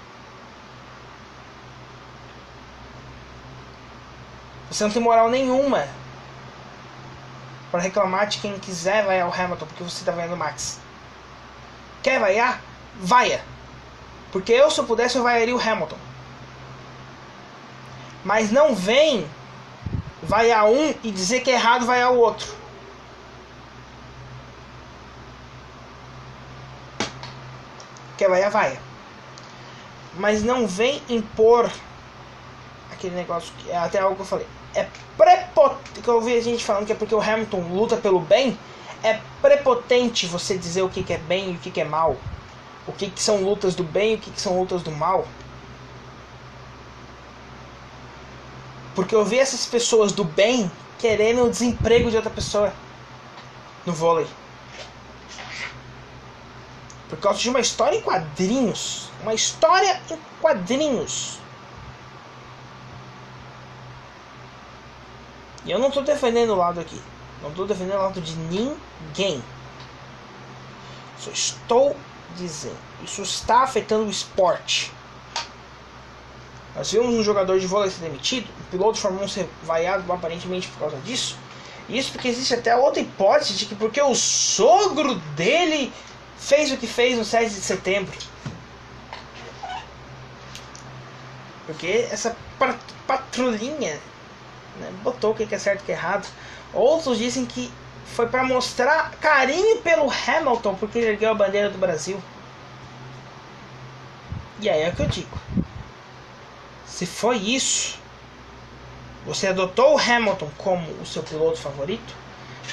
Você 4.72 4.86
não 4.86 4.92
tem 4.92 5.02
moral 5.02 5.30
nenhuma 5.30 5.86
para 7.70 7.82
reclamar 7.82 8.28
de 8.28 8.38
quem 8.38 8.58
quiser 8.58 9.04
vai 9.04 9.20
ao 9.20 9.34
Hamilton 9.34 9.66
porque 9.66 9.84
você 9.84 10.00
está 10.00 10.14
vendo 10.14 10.34
o 10.34 10.38
Max. 10.38 10.80
Quer 12.02 12.22
vaiar? 12.22 12.62
Vaia. 12.96 13.44
Porque 14.32 14.54
eu, 14.54 14.72
se 14.72 14.80
eu 14.80 14.86
pudesse, 14.86 15.18
eu 15.18 15.24
vaiaria 15.24 15.56
o 15.56 15.60
Hamilton. 15.60 15.98
Mas 18.24 18.50
não 18.50 18.74
vem 18.74 19.30
vai 20.24 20.54
a 20.54 20.64
um 20.64 20.94
e 21.04 21.12
dizer 21.12 21.42
que 21.42 21.52
é 21.52 21.56
errado 21.56 21.86
vai 21.86 22.02
ao 22.02 22.16
outro. 22.16 22.48
Quer 28.18 28.30
vai 28.30 28.44
a 28.44 28.50
vai. 28.50 28.80
Mas 30.16 30.44
não 30.44 30.68
vem 30.68 31.02
impor 31.08 31.72
aquele 32.92 33.16
negócio 33.16 33.54
que 33.60 33.70
é 33.70 33.78
até 33.78 34.00
algo 34.00 34.16
que 34.16 34.22
eu 34.22 34.26
falei. 34.26 34.48
É 34.74 34.88
prepotente. 35.16 36.02
Que 36.02 36.08
eu 36.08 36.16
ouvi 36.16 36.36
a 36.36 36.42
gente 36.42 36.64
falando 36.64 36.86
que 36.86 36.92
é 36.92 36.96
porque 36.96 37.14
o 37.14 37.22
Hamilton 37.22 37.62
luta 37.70 37.98
pelo 37.98 38.20
bem. 38.20 38.58
É 39.04 39.20
prepotente 39.42 40.26
você 40.26 40.58
dizer 40.58 40.82
o 40.82 40.90
que, 40.90 41.04
que 41.04 41.14
é 41.14 41.18
bem 41.20 41.52
e 41.52 41.56
o 41.56 41.60
que, 41.60 41.70
que 41.70 41.82
é 41.82 41.86
mal. 41.86 42.18
O 42.88 42.92
que, 42.92 43.10
que 43.10 43.22
são 43.22 43.44
lutas 43.44 43.76
do 43.76 43.84
bem 43.84 44.14
e 44.14 44.16
o 44.16 44.18
que, 44.18 44.32
que 44.32 44.42
são 44.42 44.60
lutas 44.60 44.82
do 44.82 44.92
mal. 44.92 45.28
Porque 48.96 49.14
eu 49.14 49.24
vi 49.24 49.38
essas 49.38 49.66
pessoas 49.68 50.12
do 50.12 50.24
bem 50.24 50.72
querendo 50.98 51.44
o 51.44 51.50
desemprego 51.50 52.10
de 52.10 52.16
outra 52.16 52.32
pessoa 52.32 52.74
no 53.86 53.94
vôlei. 53.94 54.28
Por 57.10 57.18
causa 57.20 57.40
de 57.40 57.50
uma 57.50 57.60
história 57.60 57.98
em 57.98 58.02
quadrinhos. 58.02 59.10
Uma 59.22 59.34
história 59.34 60.02
em 60.10 60.20
quadrinhos. 60.42 61.40
E 65.66 65.72
eu 65.72 65.80
não 65.80 65.88
estou 65.90 66.04
defendendo 66.04 66.52
o 66.52 66.56
lado 66.56 66.80
aqui. 66.80 67.02
Não 67.42 67.50
estou 67.50 67.66
defendendo 67.66 67.98
o 67.98 68.04
lado 68.04 68.22
de 68.22 68.36
ninguém. 68.36 69.44
Só 71.20 71.32
estou 71.32 71.96
dizendo. 72.36 72.78
Isso 73.04 73.22
está 73.22 73.64
afetando 73.64 74.06
o 74.06 74.10
esporte. 74.10 74.92
Nós 76.76 76.92
vimos 76.92 77.16
um 77.16 77.24
jogador 77.24 77.60
de 77.60 77.66
vôlei 77.66 77.90
ser 77.90 78.02
demitido, 78.02 78.48
o 78.62 78.64
piloto 78.70 78.94
de 78.94 79.02
Fórmula 79.02 79.26
1 79.26 79.30
ser 79.30 79.50
vaiado 79.64 80.14
aparentemente 80.14 80.68
por 80.68 80.80
causa 80.80 80.98
disso. 80.98 81.36
Isso 81.90 82.12
porque 82.12 82.28
existe 82.28 82.54
até 82.54 82.76
outra 82.76 83.02
hipótese 83.02 83.54
de 83.56 83.66
que 83.66 83.74
porque 83.74 84.00
o 84.00 84.14
sogro 84.14 85.16
dele 85.36 85.92
fez 86.40 86.72
o 86.72 86.78
que 86.78 86.88
fez 86.88 87.18
no 87.18 87.26
7 87.26 87.50
de 87.50 87.62
setembro. 87.62 88.18
Porque 91.66 92.08
essa 92.10 92.36
patrulhinha 93.06 94.00
né, 94.80 94.92
botou 95.04 95.32
o 95.32 95.36
que 95.36 95.54
é 95.54 95.60
certo 95.60 95.82
e 95.82 95.84
o 95.84 95.86
que 95.86 95.92
é 95.92 95.96
errado. 95.96 96.28
Outros 96.74 97.18
dizem 97.18 97.46
que 97.46 97.72
foi 98.06 98.28
para 98.28 98.44
mostrar 98.44 99.12
carinho 99.20 99.82
pelo 99.82 100.10
Hamilton 100.10 100.76
porque 100.76 100.98
ele 101.00 101.08
ergueu 101.08 101.32
a 101.32 101.36
bandeira 101.36 101.70
do 101.70 101.78
Brasil. 101.78 102.22
E 104.60 104.70
aí 104.70 104.82
é 104.82 104.90
o 104.90 104.96
que 104.96 105.02
eu 105.04 105.08
digo. 105.08 105.38
Se 106.86 107.06
foi 107.06 107.38
isso, 107.38 108.00
você 109.26 109.48
adotou 109.48 109.96
o 109.96 110.00
Hamilton 110.00 110.50
como 110.58 110.90
o 111.02 111.06
seu 111.06 111.22
piloto 111.22 111.58
favorito? 111.60 112.16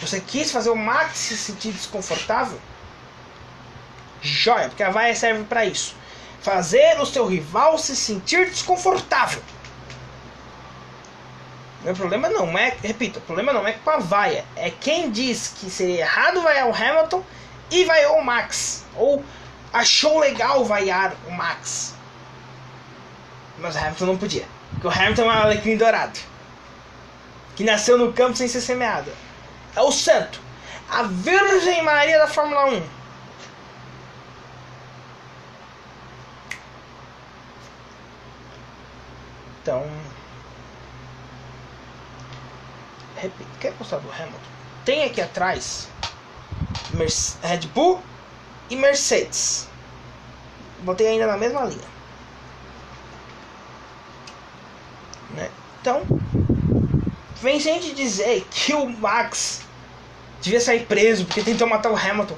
Você 0.01 0.21
quis 0.21 0.51
fazer 0.51 0.71
o 0.71 0.77
Max 0.77 1.19
se 1.19 1.37
sentir 1.37 1.73
desconfortável? 1.73 2.59
Joia, 4.25 4.69
porque 4.69 4.83
a 4.83 4.91
vaia 4.91 5.15
serve 5.15 5.45
para 5.45 5.67
isso. 5.67 5.95
Fazer 6.41 7.01
o 7.01 7.07
seu 7.07 7.27
rival 7.27 7.79
se 7.79 7.95
sentir 7.95 8.49
desconfortável. 8.49 9.43
Meu 11.83 11.95
problema 11.95 12.31
não 12.31 12.57
é, 12.57 12.77
repito, 12.83 13.19
o 13.19 13.23
problema 13.23 13.53
não 13.53 13.69
é 13.69 13.73
com 13.73 13.91
a 13.91 13.99
vaia, 13.99 14.45
é 14.57 14.71
quem 14.71 15.11
diz 15.11 15.55
que 15.61 15.69
seria 15.69 16.01
errado 16.01 16.41
vaiar 16.41 16.67
o 16.67 16.75
Hamilton 16.75 17.23
e 17.71 17.85
vaiou 17.85 18.17
o 18.17 18.25
Max, 18.25 18.87
ou 18.97 19.23
achou 19.71 20.19
legal 20.19 20.65
vaiar 20.65 21.15
o 21.29 21.31
Max. 21.31 21.95
Mas 23.59 23.75
o 23.75 23.79
Hamilton 23.79 24.07
não 24.07 24.17
podia. 24.17 24.47
Porque 24.71 24.87
o 24.87 24.91
Hamilton 24.91 25.23
é 25.23 25.27
um 25.27 25.31
alecrim 25.31 25.77
dourado. 25.77 26.19
Que 27.55 27.63
nasceu 27.65 27.99
no 27.99 28.13
campo 28.13 28.37
sem 28.37 28.49
ser 28.49 28.63
semeado. 28.63 29.13
É 29.77 29.81
o 29.81 29.93
santo. 29.93 30.41
A 30.91 31.03
Virgem 31.03 31.83
Maria 31.83 32.19
da 32.19 32.27
Fórmula 32.27 32.67
1. 32.67 32.83
Então. 39.65 39.83
Repito, 43.17 43.49
quer 43.59 43.73
postar 43.73 43.97
do 43.97 44.13
Hamilton? 44.13 44.39
Tem 44.85 45.05
aqui 45.05 45.23
atrás 45.23 45.89
Red 47.43 47.67
Bull 47.75 47.99
e 48.69 48.77
Mercedes. 48.77 49.67
Botei 50.81 51.09
ainda 51.09 51.27
na 51.27 51.39
mesma 51.39 51.65
linha. 51.65 51.95
Né? 55.31 55.51
Então, 55.81 56.03
vem 57.37 57.59
gente 57.59 57.95
dizer 57.95 58.47
que 58.51 58.75
o 58.75 58.87
Max 58.87 59.63
devia 60.43 60.61
sair 60.61 60.85
preso 60.85 61.25
porque 61.25 61.43
tentou 61.43 61.67
matar 61.67 61.91
o 61.91 61.97
Hamilton. 61.97 62.37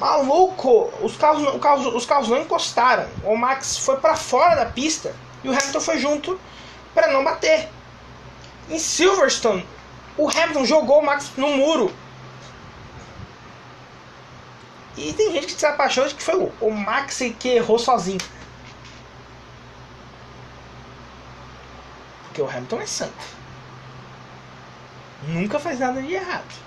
Maluco! 0.00 0.92
Os 1.00 1.16
carros, 1.16 1.54
os 1.54 1.60
carros, 1.60 1.86
os 1.94 2.04
carros 2.04 2.28
não 2.28 2.38
encostaram. 2.38 3.08
O 3.22 3.36
Max 3.36 3.78
foi 3.78 3.98
para 3.98 4.16
fora 4.16 4.56
da 4.56 4.66
pista 4.66 5.14
e 5.46 5.48
o 5.48 5.52
Hamilton 5.52 5.80
foi 5.80 5.98
junto 5.98 6.40
para 6.92 7.12
não 7.12 7.22
bater. 7.22 7.68
Em 8.68 8.80
Silverstone, 8.80 9.64
o 10.18 10.28
Hamilton 10.28 10.64
jogou 10.64 10.98
o 10.98 11.06
Max 11.06 11.30
no 11.36 11.50
muro. 11.50 11.94
E 14.96 15.12
tem 15.12 15.30
gente 15.30 15.46
que 15.46 15.52
se 15.52 15.64
apaixonou 15.64 16.08
de 16.08 16.16
que 16.16 16.22
foi 16.22 16.52
o 16.60 16.70
Max 16.70 17.20
que 17.38 17.48
errou 17.50 17.78
sozinho. 17.78 18.18
Porque 22.24 22.42
o 22.42 22.50
Hamilton 22.50 22.80
é 22.80 22.86
santo. 22.86 23.36
Nunca 25.28 25.60
faz 25.60 25.78
nada 25.78 26.02
de 26.02 26.12
errado. 26.12 26.66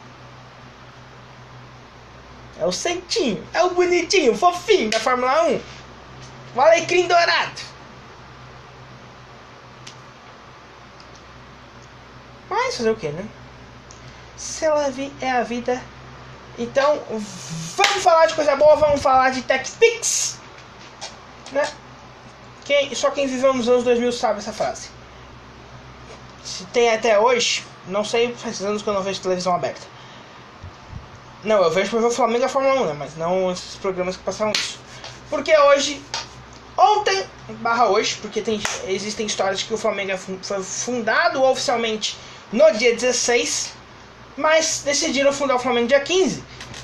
É 2.58 2.66
o 2.66 2.72
santinho, 2.72 3.46
é 3.54 3.62
o 3.64 3.72
bonitinho, 3.72 4.38
fofinho 4.38 4.90
da 4.90 5.00
Fórmula 5.02 5.50
1. 5.50 5.62
O 6.56 6.62
alecrim 6.62 7.08
dourado. 7.08 7.69
Mas 12.50 12.78
fazer 12.78 12.90
o 12.90 12.96
que, 12.96 13.10
né? 13.10 13.26
Se 14.36 14.66
ela 14.66 14.92
é 15.22 15.32
a 15.32 15.44
vida. 15.44 15.82
Então, 16.58 17.00
vamos 17.10 18.04
falar 18.04 18.26
de 18.26 18.34
coisa 18.34 18.56
boa, 18.56 18.76
vamos 18.76 19.02
falar 19.02 19.30
de 19.30 19.42
TechPix. 19.44 20.40
Né? 21.52 21.70
Quem, 22.66 22.94
só 22.94 23.12
quem 23.12 23.28
viveu 23.28 23.54
nos 23.54 23.68
anos 23.70 23.84
2000 23.84 24.12
sabe 24.12 24.40
essa 24.40 24.54
frase. 24.54 24.90
Se 26.44 26.66
tem 26.66 26.92
até 26.92 27.20
hoje, 27.20 27.64
não 27.88 28.04
sei, 28.04 28.34
faz 28.34 28.62
anos 28.62 28.82
que 28.82 28.90
eu 28.90 28.94
não 28.94 29.04
vejo 29.04 29.22
televisão 29.22 29.56
aberta. 29.56 29.82
Não, 31.44 31.64
eu 31.64 31.72
vejo 31.72 31.98
o 31.98 32.12
Flamengo 32.12 32.46
a 32.46 32.50
Fórmula 32.50 32.82
1, 32.82 32.86
né? 32.88 32.96
Mas 32.98 33.16
não 33.16 33.52
esses 33.52 33.76
programas 33.76 34.18
que 34.18 34.24
passaram 34.24 34.52
isso. 34.52 34.80
Porque 35.30 35.58
hoje, 35.58 36.02
ontem, 36.76 37.26
barra 37.62 37.88
hoje, 37.88 38.18
porque 38.22 38.42
tem, 38.42 38.62
existem 38.88 39.26
histórias 39.26 39.64
que 39.64 39.74
o 39.74 39.78
Flamengo 39.78 40.12
é 40.12 40.18
foi 40.18 40.62
fundado 40.62 41.42
oficialmente 41.44 42.18
no 42.52 42.72
dia 42.72 42.94
16, 42.96 43.74
mas 44.38 44.82
decidiram 44.84 45.32
fundar 45.32 45.56
o 45.56 45.60
Flamengo 45.60 45.88
dia 45.88 46.00
15. 46.00 46.44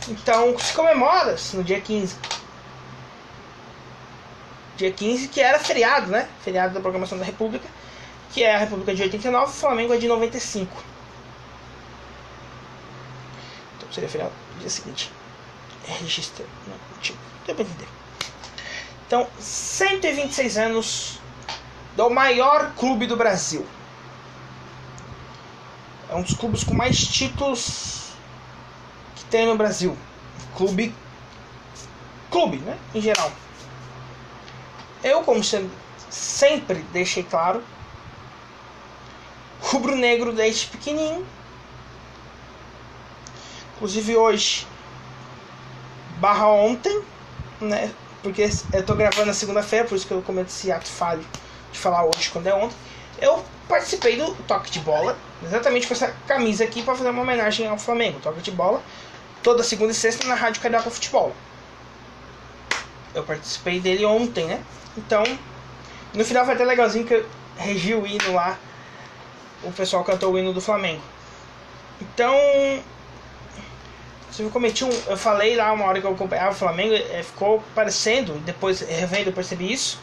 Então 0.09 0.57
se 0.59 0.73
comemora 0.73 1.35
no 1.53 1.63
dia 1.63 1.81
15. 1.81 2.15
Dia 4.77 4.91
15, 4.91 5.29
que 5.29 5.39
era 5.39 5.57
feriado, 5.57 6.07
né? 6.11 6.27
Feriado 6.43 6.73
da 6.73 6.81
programação 6.81 7.17
da 7.17 7.23
República, 7.23 7.65
que 8.33 8.43
é 8.43 8.55
a 8.55 8.57
República 8.57 8.93
de 8.93 9.03
89, 9.03 9.51
o 9.51 9.55
Flamengo 9.55 9.93
é 9.93 9.97
de 9.97 10.07
95. 10.07 10.83
Então 13.77 13.91
seria 13.91 14.09
feriado 14.09 14.33
dia 14.59 14.69
seguinte. 14.69 15.11
É 15.87 15.91
registra. 15.93 16.45
Não, 16.67 16.99
tipo, 16.99 17.17
deu 17.45 17.55
pra 17.55 17.63
entender. 17.63 17.87
Então, 19.07 19.27
126 19.39 20.57
anos 20.57 21.19
do 21.95 22.09
maior 22.09 22.73
clube 22.75 23.05
do 23.05 23.15
Brasil. 23.15 23.65
É 26.15 26.17
um 26.17 26.21
dos 26.21 26.33
clubes 26.33 26.63
com 26.63 26.73
mais 26.73 27.05
títulos 27.05 28.11
que 29.17 29.25
tem 29.25 29.45
no 29.45 29.57
Brasil. 29.57 29.97
Clube. 30.55 30.95
Clube, 32.31 32.57
né? 32.59 32.77
Em 32.93 33.01
geral. 33.01 33.29
Eu, 35.03 35.23
como 35.23 35.43
sempre 35.43 36.85
deixei 36.93 37.21
claro, 37.21 37.61
rubro-negro 39.61 40.31
desde 40.31 40.67
pequenininho 40.67 41.25
Inclusive 43.75 44.15
hoje, 44.15 44.65
barra 46.17 46.47
ontem, 46.47 47.03
né? 47.59 47.93
Porque 48.23 48.49
eu 48.71 48.85
tô 48.85 48.95
gravando 48.95 49.25
na 49.25 49.33
segunda-feira, 49.33 49.85
por 49.85 49.95
isso 49.95 50.07
que 50.07 50.13
eu 50.13 50.21
cometo 50.21 50.47
esse 50.47 50.71
ato 50.71 50.87
falho 50.87 51.25
de 51.73 51.77
falar 51.77 52.05
hoje 52.05 52.29
quando 52.31 52.47
é 52.47 52.53
ontem. 52.53 52.75
Eu 53.19 53.43
participei 53.67 54.15
do 54.15 54.33
toque 54.47 54.71
de 54.71 54.79
bola, 54.79 55.17
exatamente 55.43 55.87
com 55.87 55.93
essa 55.93 56.13
camisa 56.27 56.63
aqui 56.63 56.81
para 56.81 56.95
fazer 56.95 57.09
uma 57.09 57.21
homenagem 57.21 57.67
ao 57.67 57.77
Flamengo. 57.77 58.19
Toque 58.19 58.41
de 58.41 58.51
bola, 58.51 58.81
toda 59.43 59.63
segunda 59.63 59.91
e 59.91 59.95
sexta 59.95 60.27
na 60.27 60.35
Rádio 60.35 60.61
Carioca 60.61 60.89
Futebol. 60.89 61.33
Eu 63.13 63.23
participei 63.23 63.79
dele 63.79 64.05
ontem, 64.05 64.45
né? 64.45 64.61
Então, 64.97 65.23
no 66.13 66.23
final 66.25 66.45
foi 66.45 66.53
até 66.53 66.65
legalzinho 66.65 67.05
que 67.05 67.13
eu 67.13 67.25
regi 67.57 67.93
o 67.93 68.05
hino 68.05 68.33
lá. 68.33 68.57
O 69.63 69.71
pessoal 69.71 70.03
cantou 70.03 70.33
o 70.33 70.37
hino 70.37 70.53
do 70.53 70.61
Flamengo. 70.61 71.01
Então, 72.01 72.35
eu 74.37 74.49
cometi 74.49 74.83
um. 74.83 74.89
Eu 75.07 75.17
falei 75.17 75.55
lá 75.55 75.71
uma 75.71 75.85
hora 75.85 75.99
que 75.99 76.07
eu 76.07 76.11
acompanhava 76.11 76.51
o 76.51 76.55
Flamengo, 76.55 76.93
é, 76.93 77.23
ficou 77.23 77.63
parecendo, 77.73 78.33
depois 78.39 78.81
revendo, 78.81 79.29
eu 79.29 79.33
percebi 79.33 79.71
isso, 79.71 79.97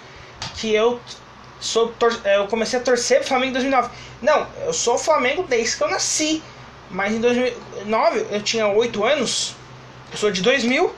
que 0.56 0.72
eu 0.72 1.00
sou 1.62 1.94
é, 2.24 2.36
eu 2.36 2.48
comecei 2.48 2.78
a 2.78 2.82
torcer 2.82 3.20
pro 3.20 3.28
Flamengo 3.28 3.50
em 3.50 3.52
2009. 3.54 3.90
Não, 4.20 4.46
eu 4.66 4.72
sou 4.72 4.98
Flamengo 4.98 5.44
desde 5.44 5.76
que 5.76 5.82
eu 5.82 5.88
nasci. 5.88 6.42
Mas 6.90 7.14
em 7.14 7.20
2009 7.20 8.26
eu 8.30 8.42
tinha 8.42 8.66
8 8.66 9.04
anos. 9.04 9.54
Eu 10.10 10.18
sou 10.18 10.30
de 10.30 10.42
2000, 10.42 10.94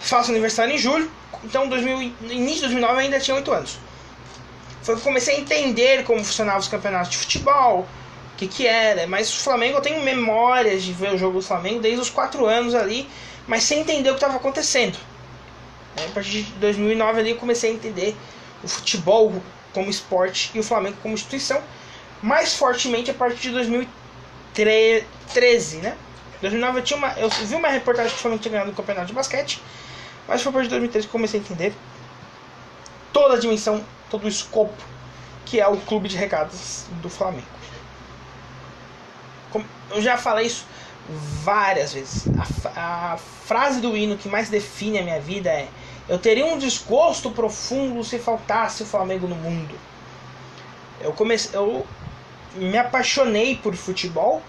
faço 0.00 0.30
aniversário 0.30 0.74
em 0.74 0.78
julho. 0.78 1.10
Então, 1.44 1.68
2000, 1.68 2.12
no 2.20 2.32
início 2.32 2.68
de 2.68 2.74
2009 2.74 2.94
eu 2.94 2.98
ainda 3.00 3.20
tinha 3.20 3.34
8 3.34 3.52
anos. 3.52 3.78
Foi 4.82 4.94
que 4.94 5.00
eu 5.00 5.04
comecei 5.04 5.36
a 5.36 5.40
entender 5.40 6.04
como 6.04 6.24
funcionavam 6.24 6.60
os 6.60 6.68
campeonatos 6.68 7.10
de 7.10 7.18
futebol, 7.18 7.80
o 7.80 8.36
que, 8.36 8.46
que 8.46 8.66
era. 8.66 9.06
Mas 9.06 9.30
o 9.30 9.40
Flamengo, 9.40 9.76
eu 9.76 9.82
tenho 9.82 10.00
memórias 10.02 10.82
de 10.82 10.92
ver 10.92 11.12
o 11.12 11.18
jogo 11.18 11.40
do 11.40 11.44
Flamengo 11.44 11.80
desde 11.80 12.00
os 12.00 12.08
4 12.08 12.46
anos 12.46 12.74
ali, 12.74 13.06
mas 13.46 13.64
sem 13.64 13.80
entender 13.80 14.08
o 14.08 14.12
que 14.12 14.18
estava 14.18 14.36
acontecendo. 14.36 14.96
É, 15.96 16.06
a 16.06 16.10
partir 16.10 16.42
de 16.42 16.52
2009 16.52 17.20
ali 17.20 17.30
eu 17.30 17.36
comecei 17.36 17.70
a 17.70 17.74
entender 17.74 18.16
o 18.62 18.68
futebol 18.68 19.34
como 19.76 19.90
esporte 19.90 20.50
e 20.54 20.58
o 20.58 20.62
Flamengo 20.62 20.96
como 21.02 21.14
instituição, 21.14 21.62
mais 22.22 22.54
fortemente 22.54 23.10
a 23.10 23.14
partir 23.14 23.48
de 23.48 23.50
2013, 23.50 25.76
né? 25.78 25.96
2009 26.40 26.78
eu, 26.78 26.84
tinha 26.84 26.96
uma, 26.96 27.12
eu 27.18 27.28
vi 27.28 27.54
uma 27.54 27.68
reportagem 27.68 28.10
que 28.10 28.18
o 28.18 28.20
Flamengo 28.20 28.42
tinha 28.42 28.52
ganhado 28.52 28.70
no 28.70 28.76
campeonato 28.76 29.08
de 29.08 29.12
basquete, 29.12 29.62
mas 30.26 30.42
foi 30.42 30.50
a 30.50 30.52
partir 30.52 30.68
de 30.68 30.70
2013 30.70 31.06
que 31.06 31.12
comecei 31.12 31.40
a 31.40 31.42
entender 31.42 31.74
toda 33.12 33.34
a 33.34 33.38
dimensão, 33.38 33.84
todo 34.10 34.24
o 34.24 34.28
escopo 34.28 34.82
que 35.44 35.60
é 35.60 35.68
o 35.68 35.76
clube 35.76 36.08
de 36.08 36.16
regadas 36.16 36.86
do 37.00 37.08
Flamengo 37.08 37.46
eu 39.90 40.02
já 40.02 40.16
falei 40.16 40.46
isso 40.46 40.64
várias 41.42 41.92
vezes. 41.92 42.24
A, 42.74 43.12
a, 43.12 43.16
frase 43.16 43.80
do 43.80 43.96
hino 43.96 44.16
que 44.16 44.28
mais 44.28 44.48
define 44.48 44.98
a 44.98 45.02
minha 45.02 45.20
vida 45.20 45.50
é: 45.50 45.68
Eu 46.08 46.18
teria 46.18 46.46
um 46.46 46.58
desgosto 46.58 47.30
profundo 47.30 48.04
se 48.04 48.18
faltasse 48.18 48.82
o 48.82 48.86
Flamengo 48.86 49.26
no 49.26 49.34
mundo. 49.34 49.76
Eu 51.00 51.12
comecei, 51.12 51.58
eu 51.58 51.84
me 52.54 52.78
apaixonei 52.78 53.56
por 53.56 53.74
futebol 53.74 54.40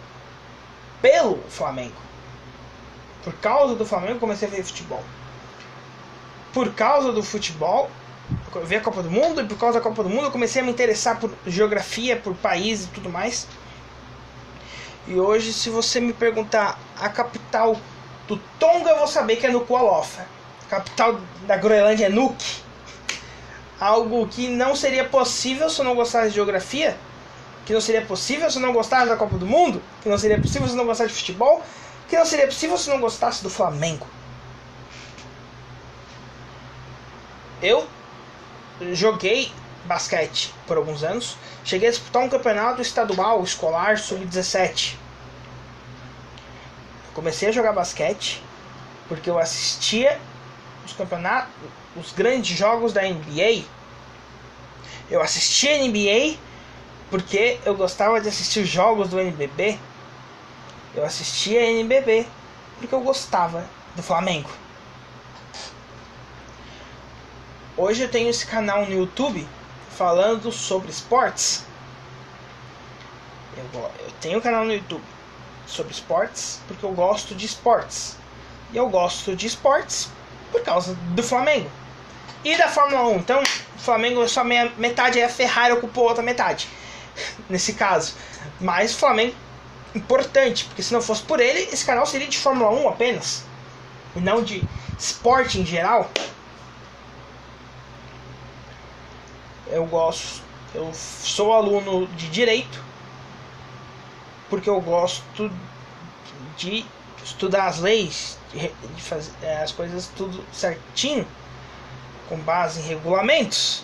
pelo 1.01 1.41
Flamengo. 1.49 1.95
Por 3.23 3.33
causa 3.33 3.75
do 3.75 3.85
Flamengo, 3.85 4.19
comecei 4.19 4.47
a 4.47 4.51
ver 4.51 4.63
futebol. 4.63 5.03
Por 6.53 6.73
causa 6.73 7.11
do 7.11 7.23
futebol, 7.23 7.89
eu 8.55 8.65
vi 8.65 8.75
a 8.75 8.81
Copa 8.81 9.03
do 9.03 9.11
Mundo 9.11 9.41
e 9.41 9.45
por 9.45 9.57
causa 9.57 9.79
da 9.79 9.83
Copa 9.83 10.03
do 10.03 10.09
Mundo, 10.09 10.25
eu 10.25 10.31
comecei 10.31 10.61
a 10.61 10.65
me 10.65 10.71
interessar 10.71 11.19
por 11.19 11.31
geografia, 11.45 12.15
por 12.15 12.35
país 12.35 12.85
e 12.85 12.87
tudo 12.87 13.09
mais. 13.09 13.47
E 15.07 15.19
hoje, 15.19 15.53
se 15.53 15.69
você 15.69 15.99
me 15.99 16.13
perguntar 16.13 16.79
a 16.99 17.09
capital 17.09 17.77
do 18.27 18.37
Tonga, 18.59 18.91
eu 18.91 18.97
vou 18.97 19.07
saber 19.07 19.37
que 19.37 19.45
é 19.45 19.49
Nuku'alofa. 19.49 20.21
A 20.21 20.36
capital 20.69 21.19
da 21.45 21.57
Groenlândia 21.57 22.05
é 22.05 22.09
Nuuk. 22.09 22.43
Algo 23.79 24.27
que 24.27 24.47
não 24.47 24.75
seria 24.75 25.05
possível 25.05 25.69
se 25.69 25.79
eu 25.79 25.85
não 25.85 25.95
gostasse 25.95 26.29
de 26.29 26.35
geografia, 26.35 26.97
que 27.65 27.73
não 27.73 27.81
seria 27.81 28.01
possível 28.01 28.49
se 28.49 28.57
eu 28.57 28.61
não 28.61 28.73
gostasse 28.73 29.07
da 29.07 29.15
Copa 29.15 29.37
do 29.37 29.45
Mundo, 29.45 29.81
que 30.01 30.09
não 30.09 30.17
seria 30.17 30.39
possível 30.39 30.67
se 30.67 30.73
eu 30.73 30.77
não 30.77 30.85
gostasse 30.85 31.09
de 31.09 31.19
futebol, 31.19 31.63
que 32.09 32.17
não 32.17 32.25
seria 32.25 32.47
possível 32.47 32.77
se 32.77 32.89
eu 32.89 32.95
não 32.95 33.01
gostasse 33.01 33.43
do 33.43 33.49
Flamengo. 33.49 34.07
Eu 37.61 37.87
joguei 38.93 39.51
basquete 39.85 40.53
por 40.67 40.77
alguns 40.77 41.03
anos. 41.03 41.37
Cheguei 41.63 41.89
a 41.89 41.91
disputar 41.91 42.23
um 42.23 42.29
campeonato 42.29 42.81
estadual 42.81 43.43
escolar 43.43 43.97
sub-17. 43.97 44.95
Comecei 47.13 47.49
a 47.49 47.51
jogar 47.51 47.73
basquete 47.73 48.43
porque 49.07 49.29
eu 49.29 49.39
assistia 49.39 50.19
os 50.87 50.93
campeonatos, 50.93 51.53
os 51.95 52.11
grandes 52.11 52.57
jogos 52.57 52.93
da 52.93 53.01
NBA. 53.01 53.63
Eu 55.09 55.21
assistia 55.21 55.83
NBA 55.83 56.37
porque 57.09 57.59
eu 57.65 57.75
gostava 57.75 58.19
de 58.19 58.27
assistir 58.27 58.61
os 58.61 58.69
jogos 58.69 59.09
do 59.09 59.19
NBB. 59.19 59.77
Eu 60.95 61.05
assistia 61.05 61.69
NBB 61.69 62.25
porque 62.79 62.93
eu 62.93 63.01
gostava 63.01 63.67
do 63.95 64.01
Flamengo. 64.01 64.49
Hoje 67.75 68.03
eu 68.03 68.09
tenho 68.09 68.29
esse 68.29 68.45
canal 68.45 68.85
no 68.85 68.93
YouTube 68.93 69.47
falando 69.91 70.51
sobre 70.51 70.89
esportes. 70.89 71.63
Eu, 73.55 73.81
eu 73.81 74.11
tenho 74.19 74.39
um 74.39 74.41
canal 74.41 74.65
no 74.65 74.73
YouTube 74.73 75.03
sobre 75.65 75.91
esportes 75.91 76.61
porque 76.67 76.85
eu 76.85 76.91
gosto 76.91 77.35
de 77.35 77.45
esportes. 77.45 78.17
E 78.71 78.77
eu 78.77 78.89
gosto 78.89 79.35
de 79.35 79.47
esportes 79.47 80.09
por 80.51 80.61
causa 80.61 80.95
do 81.11 81.23
Flamengo. 81.23 81.69
E 82.43 82.57
da 82.57 82.67
Fórmula 82.67 83.07
1. 83.09 83.17
Então, 83.17 83.41
o 83.41 83.79
Flamengo 83.79 84.27
só 84.27 84.43
meia, 84.43 84.71
metade 84.77 85.19
é 85.19 85.25
a 85.25 85.29
Ferrari 85.29 85.73
ocupou 85.73 86.05
outra 86.05 86.23
metade. 86.23 86.67
Nesse 87.49 87.73
caso. 87.73 88.15
Mas 88.59 88.93
o 88.93 88.97
Flamengo 88.97 89.35
importante, 89.95 90.65
porque 90.65 90.83
se 90.83 90.93
não 90.93 91.01
fosse 91.01 91.23
por 91.23 91.39
ele, 91.39 91.61
esse 91.71 91.85
canal 91.85 92.05
seria 92.05 92.27
de 92.27 92.37
Fórmula 92.37 92.69
1 92.71 92.89
apenas. 92.89 93.43
E 94.15 94.19
não 94.19 94.43
de 94.43 94.63
esporte 94.97 95.59
em 95.59 95.65
geral. 95.65 96.09
Eu 99.67 99.85
gosto. 99.85 100.41
Eu 100.73 100.91
sou 100.93 101.53
aluno 101.53 102.07
de 102.07 102.29
direito 102.29 102.87
porque 104.49 104.69
eu 104.69 104.79
gosto 104.81 105.51
de 106.57 106.85
estudar 107.23 107.67
as 107.67 107.79
leis, 107.79 108.36
de, 108.53 109.01
fazer 109.01 109.31
é, 109.41 109.61
as 109.61 109.71
coisas 109.71 110.09
tudo 110.15 110.43
certinho, 110.53 111.27
com 112.29 112.37
base 112.37 112.79
em 112.79 112.83
regulamentos. 112.83 113.83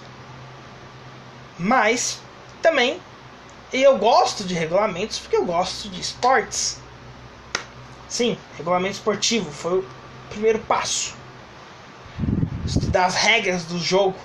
Mas 1.57 2.20
também 2.61 2.99
eu 3.72 3.97
gosto 3.97 4.43
de 4.43 4.53
regulamentos 4.53 5.20
porque 5.20 5.36
eu 5.36 5.45
gosto 5.45 5.89
de 5.89 5.99
esportes. 5.99 6.80
Sim, 8.07 8.38
regulamento 8.57 8.95
esportivo 8.95 9.51
foi 9.51 9.80
o 9.80 9.86
primeiro 10.30 10.59
passo. 10.59 11.16
Estudar 12.66 13.05
as 13.05 13.16
regras 13.16 13.66
do 13.66 13.78
jogo, 13.78 14.18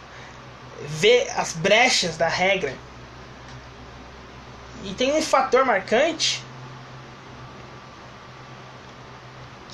ver 0.87 1.29
as 1.37 1.53
brechas 1.53 2.17
da 2.17 2.29
regra 2.29 2.75
e 4.85 4.95
tem 4.95 5.13
um 5.13 5.23
fator 5.23 5.65
marcante 5.65 6.43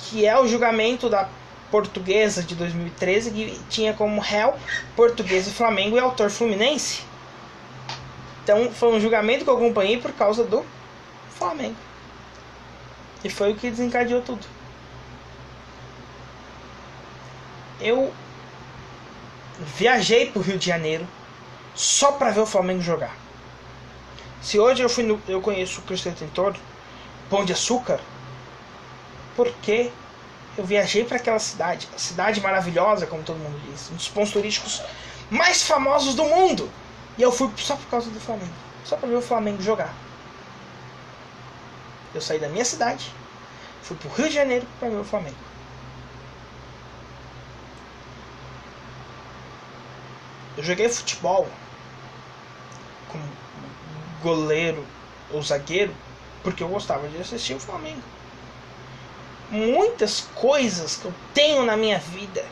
que 0.09 0.25
é 0.25 0.39
o 0.39 0.47
julgamento 0.47 1.09
da 1.09 1.27
portuguesa 1.71 2.43
de 2.43 2.55
2013 2.55 3.31
que 3.31 3.59
tinha 3.69 3.93
como 3.93 4.21
réu 4.21 4.53
português 4.95 5.47
e 5.47 5.51
Flamengo 5.51 5.97
e 5.97 5.99
autor 5.99 6.29
fluminense. 6.29 7.03
Então 8.43 8.71
foi 8.71 8.93
um 8.93 8.99
julgamento 8.99 9.43
que 9.43 9.49
eu 9.49 9.55
acompanhei 9.55 9.97
por 9.97 10.11
causa 10.13 10.43
do 10.43 10.63
Flamengo. 11.31 11.75
E 13.23 13.29
foi 13.29 13.51
o 13.51 13.55
que 13.55 13.71
desencadeou 13.71 14.21
tudo. 14.21 14.45
Eu 17.81 18.13
viajei 19.77 20.27
para 20.27 20.39
o 20.39 20.43
Rio 20.43 20.57
de 20.57 20.67
Janeiro 20.67 21.07
só 21.73 22.11
para 22.11 22.29
ver 22.29 22.41
o 22.41 22.45
Flamengo 22.45 22.81
jogar. 22.81 23.15
Se 24.41 24.59
hoje 24.59 24.83
eu, 24.83 24.89
fui 24.89 25.03
no, 25.03 25.19
eu 25.27 25.41
conheço 25.41 25.81
o 25.81 25.83
Cristo 25.83 26.07
Redentor, 26.07 26.55
Pão 27.29 27.43
de 27.43 27.51
Açúcar, 27.51 27.99
porque 29.35 29.91
eu 30.57 30.63
viajei 30.63 31.03
para 31.03 31.17
aquela 31.17 31.39
cidade, 31.39 31.87
cidade 31.97 32.39
maravilhosa, 32.41 33.05
como 33.05 33.23
todo 33.23 33.37
mundo 33.37 33.59
diz, 33.69 33.89
um 33.91 33.95
dos 33.95 34.07
pontos 34.07 34.31
turísticos 34.31 34.81
mais 35.29 35.63
famosos 35.63 36.15
do 36.15 36.23
mundo. 36.23 36.69
E 37.17 37.21
eu 37.21 37.31
fui 37.31 37.51
só 37.57 37.75
por 37.75 37.87
causa 37.87 38.09
do 38.09 38.19
Flamengo, 38.19 38.53
só 38.83 38.95
para 38.95 39.09
ver 39.09 39.15
o 39.15 39.21
Flamengo 39.21 39.61
jogar. 39.61 39.93
Eu 42.13 42.21
saí 42.21 42.39
da 42.39 42.47
minha 42.47 42.63
cidade, 42.63 43.11
fui 43.81 43.97
para 43.97 44.09
o 44.09 44.13
Rio 44.13 44.29
de 44.29 44.35
Janeiro 44.35 44.65
para 44.79 44.89
ver 44.89 44.97
o 44.97 45.03
Flamengo. 45.03 45.35
Eu 50.57 50.63
joguei 50.63 50.87
futebol 50.87 51.49
com 53.09 53.19
goleiro 54.23 54.85
ou 55.31 55.41
zagueiro 55.41 55.93
porque 56.41 56.63
eu 56.63 56.69
gostava 56.69 57.07
de 57.09 57.17
assistir 57.17 57.55
o 57.55 57.59
Flamengo. 57.59 58.01
Muitas 59.49 60.21
coisas 60.35 60.97
que 60.97 61.05
eu 61.05 61.13
tenho 61.33 61.63
na 61.63 61.77
minha 61.77 61.99
vida 61.99 62.45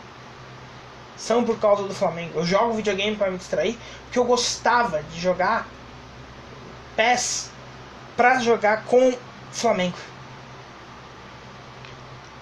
são 1.17 1.43
por 1.43 1.59
causa 1.59 1.83
do 1.83 1.93
Flamengo. 1.93 2.39
Eu 2.39 2.45
jogo 2.45 2.73
videogame 2.73 3.15
para 3.15 3.31
me 3.31 3.37
distrair 3.37 3.77
porque 4.03 4.19
eu 4.19 4.25
gostava 4.25 5.01
de 5.03 5.19
jogar 5.19 5.67
PES 6.95 7.49
para 8.15 8.39
jogar 8.39 8.83
com 8.85 9.13
Flamengo. 9.51 9.97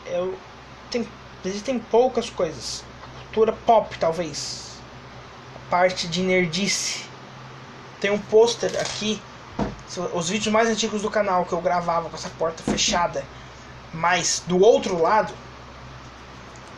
Eu 0.05 0.37
tem, 0.89 1.07
existem 1.45 1.79
poucas 1.79 2.29
coisas. 2.29 2.83
Cultura 3.23 3.53
pop, 3.65 3.97
talvez. 3.97 4.71
A 5.55 5.69
parte 5.69 6.07
de 6.07 6.21
nerdice 6.21 7.05
tem 8.01 8.11
um 8.11 8.19
pôster 8.19 8.71
aqui, 8.81 9.21
os 10.13 10.29
vídeos 10.29 10.51
mais 10.51 10.67
antigos 10.67 11.01
do 11.01 11.09
canal 11.09 11.45
que 11.45 11.53
eu 11.53 11.61
gravava 11.61 12.09
com 12.09 12.15
essa 12.15 12.29
porta 12.29 12.63
fechada, 12.63 13.23
mas 13.93 14.43
do 14.47 14.59
outro 14.59 15.01
lado, 15.01 15.33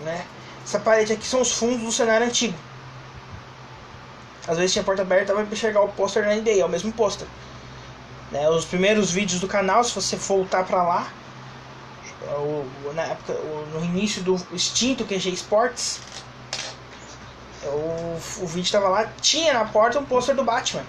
né? 0.02 0.26
Essa 0.64 0.80
parede 0.80 1.14
aqui 1.14 1.26
são 1.26 1.42
os 1.42 1.52
fundos 1.52 1.82
do 1.82 1.92
cenário 1.92 2.26
antigo. 2.26 2.58
Às 4.48 4.58
vezes 4.58 4.74
tinha 4.74 4.84
porta 4.84 5.02
aberta 5.02 5.34
para 5.34 5.44
enxergar 5.44 5.82
o 5.82 5.90
pôster 5.90 6.26
na 6.26 6.36
NBA, 6.36 6.60
é 6.60 6.66
o 6.66 6.70
mesmo 6.70 6.92
pôster. 6.92 7.28
Né, 8.32 8.50
os 8.50 8.66
primeiros 8.66 9.12
vídeos 9.12 9.40
do 9.40 9.48
canal, 9.48 9.84
se 9.84 9.94
você 9.94 10.16
voltar 10.16 10.64
para 10.66 10.82
lá, 10.82 11.12
o, 12.24 12.94
na 12.94 13.04
época, 13.04 13.34
o, 13.34 13.68
no 13.74 13.86
início 13.86 14.24
do 14.24 14.36
extinto 14.52 15.06
QG 15.06 15.30
Sports, 15.34 16.00
o, 17.64 18.18
o 18.42 18.48
vídeo 18.48 18.64
estava 18.64 18.88
lá, 18.88 19.06
tinha 19.22 19.54
na 19.54 19.66
porta 19.66 20.00
um 20.00 20.06
pôster 20.06 20.36
do 20.36 20.44
Batman. 20.44 20.84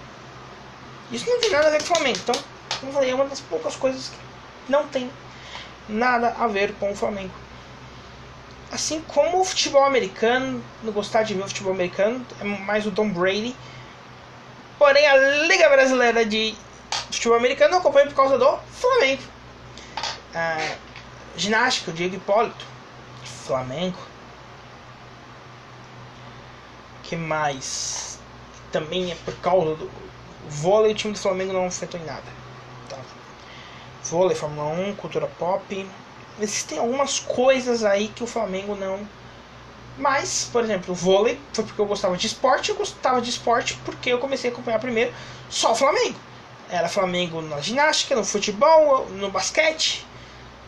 Isso 1.12 1.29
não 1.29 1.39
tem 1.39 1.51
nada 1.51 1.68
a 1.68 1.70
ver 1.70 1.79
com 1.79 1.85
o 1.85 1.97
Flamengo. 1.97 2.18
Então, 2.22 2.35
como 2.81 2.91
eu 2.91 2.95
falei, 2.95 3.11
é 3.11 3.14
uma 3.14 3.27
das 3.27 3.41
poucas 3.41 3.77
coisas 3.77 4.09
que 4.09 4.72
não 4.72 4.89
tem 4.89 5.11
nada 5.89 6.35
a 6.39 6.47
ver 6.47 6.74
com 6.74 6.93
o 6.93 6.97
Flamengo. 6.97 7.35
Assim 8.72 9.01
como 9.03 9.41
o 9.41 9.45
futebol 9.45 9.85
americano, 9.85 10.62
não 10.82 10.93
gostar 10.93 11.22
de 11.22 11.35
ver 11.35 11.43
o 11.43 11.49
futebol 11.49 11.72
americano, 11.72 12.24
é 12.41 12.45
mais 12.45 12.87
o 12.87 12.91
Tom 12.91 13.09
Brady. 13.11 13.55
Porém, 14.78 15.07
a 15.07 15.16
Liga 15.47 15.68
Brasileira 15.68 16.24
de 16.24 16.55
Futebol 17.11 17.39
Americano 17.39 17.74
eu 17.74 17.78
acompanho 17.78 18.09
por 18.09 18.16
causa 18.16 18.37
do 18.37 18.59
Flamengo. 18.72 19.22
Ah, 20.35 20.76
ginástica, 21.37 21.91
o 21.91 21.95
Diego 21.95 22.16
Hipólito, 22.16 22.66
Flamengo. 23.47 23.99
que 27.05 27.16
mais? 27.16 28.18
Também 28.72 29.12
é 29.12 29.14
por 29.14 29.35
causa 29.37 29.76
do 29.76 29.91
Vôlei, 30.49 30.93
o 30.93 30.95
time 30.95 31.12
do 31.12 31.18
Flamengo 31.18 31.53
não 31.53 31.66
afetou 31.66 32.01
em 32.01 32.05
nada. 32.05 32.43
Vôlei, 34.05 34.37
Fórmula 34.37 34.69
1, 34.69 34.97
cultura 34.97 35.27
pop. 35.39 35.89
Existem 36.41 36.79
algumas 36.79 37.19
coisas 37.19 37.85
aí 37.85 38.09
que 38.09 38.23
o 38.23 38.27
Flamengo 38.27 38.75
não. 38.75 39.01
Mas, 39.97 40.49
por 40.53 40.63
exemplo, 40.65 40.93
o 40.93 40.95
vôlei 40.95 41.41
foi 41.53 41.65
porque 41.65 41.81
eu 41.81 41.87
gostava 41.87 42.17
de 42.17 42.27
esporte. 42.27 42.71
Eu 42.71 42.77
gostava 42.77 43.21
de 43.21 43.31
esporte 43.31 43.79
porque 43.85 44.11
eu 44.11 44.19
comecei 44.19 44.51
a 44.51 44.53
acompanhar 44.53 44.79
primeiro 44.79 45.13
só 45.49 45.73
o 45.73 45.75
Flamengo. 45.75 46.19
Era 46.69 46.89
Flamengo 46.89 47.41
na 47.41 47.61
ginástica, 47.61 48.17
no 48.17 48.25
futebol, 48.25 49.07
no 49.11 49.31
basquete. 49.31 50.07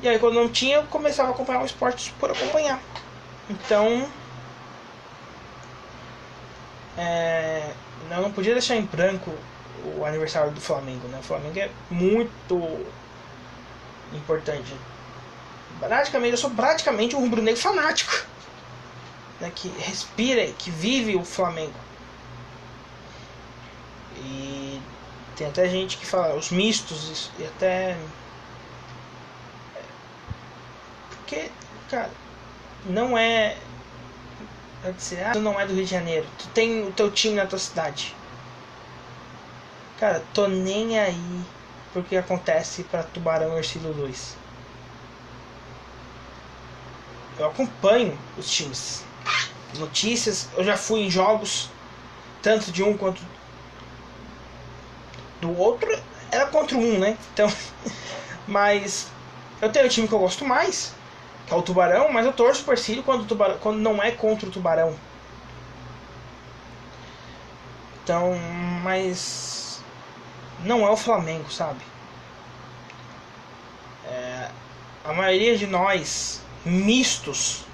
E 0.00 0.08
aí, 0.08 0.18
quando 0.18 0.34
não 0.34 0.48
tinha, 0.48 0.76
eu 0.76 0.84
começava 0.84 1.30
a 1.30 1.32
acompanhar 1.32 1.62
o 1.62 1.66
esporte 1.66 2.14
por 2.20 2.30
acompanhar. 2.30 2.80
Então, 3.50 4.08
é, 6.96 7.72
eu 8.10 8.22
não 8.22 8.32
podia 8.32 8.52
deixar 8.52 8.76
em 8.76 8.82
branco 8.82 9.32
o 9.96 10.04
aniversário 10.04 10.52
do 10.52 10.60
Flamengo, 10.60 11.06
né? 11.08 11.18
O 11.20 11.22
Flamengo 11.22 11.58
é 11.58 11.70
muito 11.90 12.86
importante. 14.12 14.74
Praticamente, 15.80 16.32
eu 16.32 16.38
sou 16.38 16.50
praticamente 16.50 17.14
um 17.14 17.20
rubro-negro 17.20 17.60
fanático, 17.60 18.26
né? 19.40 19.52
Que 19.54 19.68
respira, 19.68 20.46
que 20.52 20.70
vive 20.70 21.16
o 21.16 21.24
Flamengo. 21.24 21.74
E 24.18 24.80
tem 25.36 25.46
até 25.46 25.68
gente 25.68 25.98
que 25.98 26.06
fala 26.06 26.34
os 26.34 26.50
mistos 26.50 27.30
e 27.38 27.44
até 27.44 27.96
porque, 31.26 31.50
cara, 31.90 32.10
não 32.84 33.18
é 33.18 33.56
dizer, 34.96 35.24
ah, 35.24 35.32
tu 35.32 35.40
não 35.40 35.58
é 35.58 35.66
do 35.66 35.74
Rio 35.74 35.84
de 35.84 35.90
Janeiro, 35.90 36.26
tu 36.38 36.48
tem 36.48 36.84
o 36.84 36.92
teu 36.92 37.10
time 37.10 37.34
na 37.34 37.46
tua 37.46 37.58
cidade. 37.58 38.14
Cara, 39.98 40.22
tô 40.32 40.46
nem 40.46 40.98
aí 40.98 41.44
porque 41.96 42.14
acontece 42.14 42.84
para 42.84 43.02
Tubarão 43.02 43.56
Ercílio 43.56 43.94
2. 43.94 44.36
Eu 47.38 47.46
acompanho 47.46 48.18
os 48.36 48.50
times. 48.50 49.02
Notícias, 49.78 50.46
eu 50.58 50.62
já 50.62 50.76
fui 50.76 51.00
em 51.00 51.10
jogos, 51.10 51.70
tanto 52.42 52.70
de 52.70 52.82
um 52.82 52.98
quanto 52.98 53.22
do 55.40 55.58
outro. 55.58 55.88
Era 56.30 56.44
contra 56.48 56.76
um, 56.76 56.98
né? 56.98 57.16
Então, 57.32 57.50
mas 58.46 59.10
eu 59.62 59.72
tenho 59.72 59.86
o 59.86 59.88
time 59.88 60.06
que 60.06 60.12
eu 60.12 60.18
gosto 60.18 60.44
mais. 60.44 60.94
que 61.46 61.54
é 61.54 61.56
o 61.56 61.62
Tubarão, 61.62 62.12
mas 62.12 62.26
eu 62.26 62.32
torço 62.34 62.62
por 62.62 62.76
Cílio 62.76 63.02
quando, 63.04 63.26
tubarão, 63.26 63.58
quando 63.58 63.78
não 63.78 64.02
é 64.02 64.10
contra 64.10 64.46
o 64.46 64.52
Tubarão. 64.52 65.00
Então, 68.02 68.34
mas 68.82 69.55
não 70.60 70.86
é 70.86 70.90
o 70.90 70.96
Flamengo, 70.96 71.50
sabe? 71.50 71.80
É, 74.06 74.50
a 75.04 75.12
maioria 75.12 75.56
de 75.56 75.66
nós, 75.66 76.40
mistos, 76.64 77.64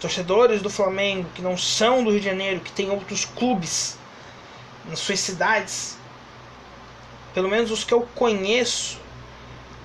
torcedores 0.00 0.62
do 0.62 0.70
Flamengo, 0.70 1.28
que 1.34 1.42
não 1.42 1.56
são 1.56 2.04
do 2.04 2.10
Rio 2.10 2.20
de 2.20 2.26
Janeiro, 2.26 2.60
que 2.60 2.72
tem 2.72 2.90
outros 2.90 3.24
clubes 3.24 3.98
nas 4.84 4.98
suas 4.98 5.20
cidades, 5.20 5.96
pelo 7.32 7.48
menos 7.48 7.70
os 7.70 7.84
que 7.84 7.92
eu 7.92 8.02
conheço, 8.14 9.00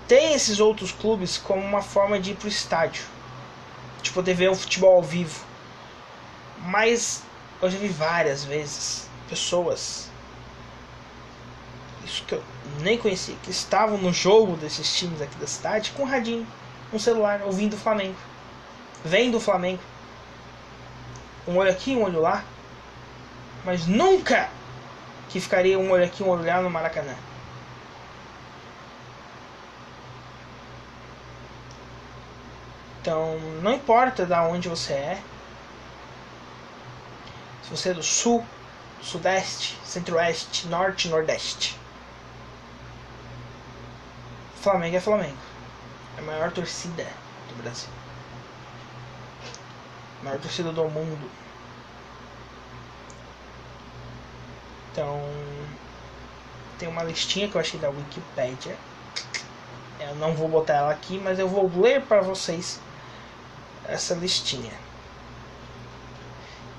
tem 0.07 0.33
esses 0.33 0.59
outros 0.59 0.91
clubes 0.91 1.37
como 1.37 1.61
uma 1.61 1.81
forma 1.81 2.19
de 2.19 2.31
ir 2.31 2.35
pro 2.35 2.47
estádio, 2.47 3.03
de 4.01 4.11
poder 4.11 4.33
ver 4.33 4.49
o 4.49 4.55
futebol 4.55 4.95
ao 4.95 5.03
vivo. 5.03 5.45
Mas 6.63 7.23
eu 7.61 7.69
já 7.69 7.77
vi 7.77 7.87
várias 7.87 8.43
vezes 8.43 9.07
pessoas 9.29 10.08
isso 12.05 12.23
que 12.25 12.33
eu 12.35 12.43
nem 12.81 12.97
conhecia, 12.97 13.35
que 13.43 13.51
estavam 13.51 13.97
no 13.97 14.13
jogo 14.13 14.55
desses 14.55 14.95
times 14.95 15.21
aqui 15.21 15.35
da 15.37 15.47
cidade 15.47 15.91
com 15.91 16.03
um 16.03 16.05
radinho, 16.05 16.47
um 16.93 16.99
celular, 16.99 17.41
ouvindo 17.43 17.73
o 17.73 17.77
Flamengo, 17.77 18.17
vendo 19.03 19.37
o 19.37 19.39
Flamengo. 19.39 19.81
Um 21.47 21.57
olho 21.57 21.71
aqui, 21.71 21.95
um 21.95 22.03
olho 22.03 22.21
lá. 22.21 22.43
Mas 23.65 23.85
nunca 23.87 24.49
que 25.29 25.39
ficaria 25.39 25.77
um 25.77 25.91
olho 25.91 26.05
aqui, 26.05 26.23
um 26.23 26.29
olho 26.29 26.45
lá 26.45 26.61
no 26.61 26.69
Maracanã. 26.69 27.15
Então, 33.01 33.39
não 33.61 33.73
importa 33.73 34.25
da 34.25 34.43
onde 34.43 34.67
você 34.67 34.93
é. 34.93 35.21
Se 37.63 37.69
você 37.69 37.89
é 37.89 37.93
do 37.93 38.03
sul, 38.03 38.45
sudeste, 39.01 39.77
centro-oeste, 39.85 40.67
norte, 40.67 41.07
nordeste. 41.07 41.79
Flamengo 44.61 44.97
é 44.97 44.99
Flamengo. 44.99 45.37
É 46.17 46.19
a 46.19 46.23
maior 46.23 46.51
torcida 46.51 47.07
do 47.47 47.61
Brasil. 47.61 47.89
A 50.19 50.25
maior 50.25 50.39
torcida 50.39 50.71
do 50.71 50.83
mundo. 50.89 51.29
Então, 54.91 55.21
tem 56.77 56.89
uma 56.89 57.03
listinha 57.03 57.47
que 57.47 57.55
eu 57.55 57.61
achei 57.61 57.79
da 57.79 57.89
Wikipedia. 57.89 58.75
Eu 59.99 60.15
não 60.15 60.33
vou 60.33 60.49
botar 60.49 60.73
ela 60.73 60.91
aqui, 60.91 61.17
mas 61.19 61.39
eu 61.39 61.47
vou 61.47 61.71
ler 61.79 62.01
para 62.01 62.21
vocês 62.21 62.81
essa 63.87 64.13
listinha. 64.13 64.73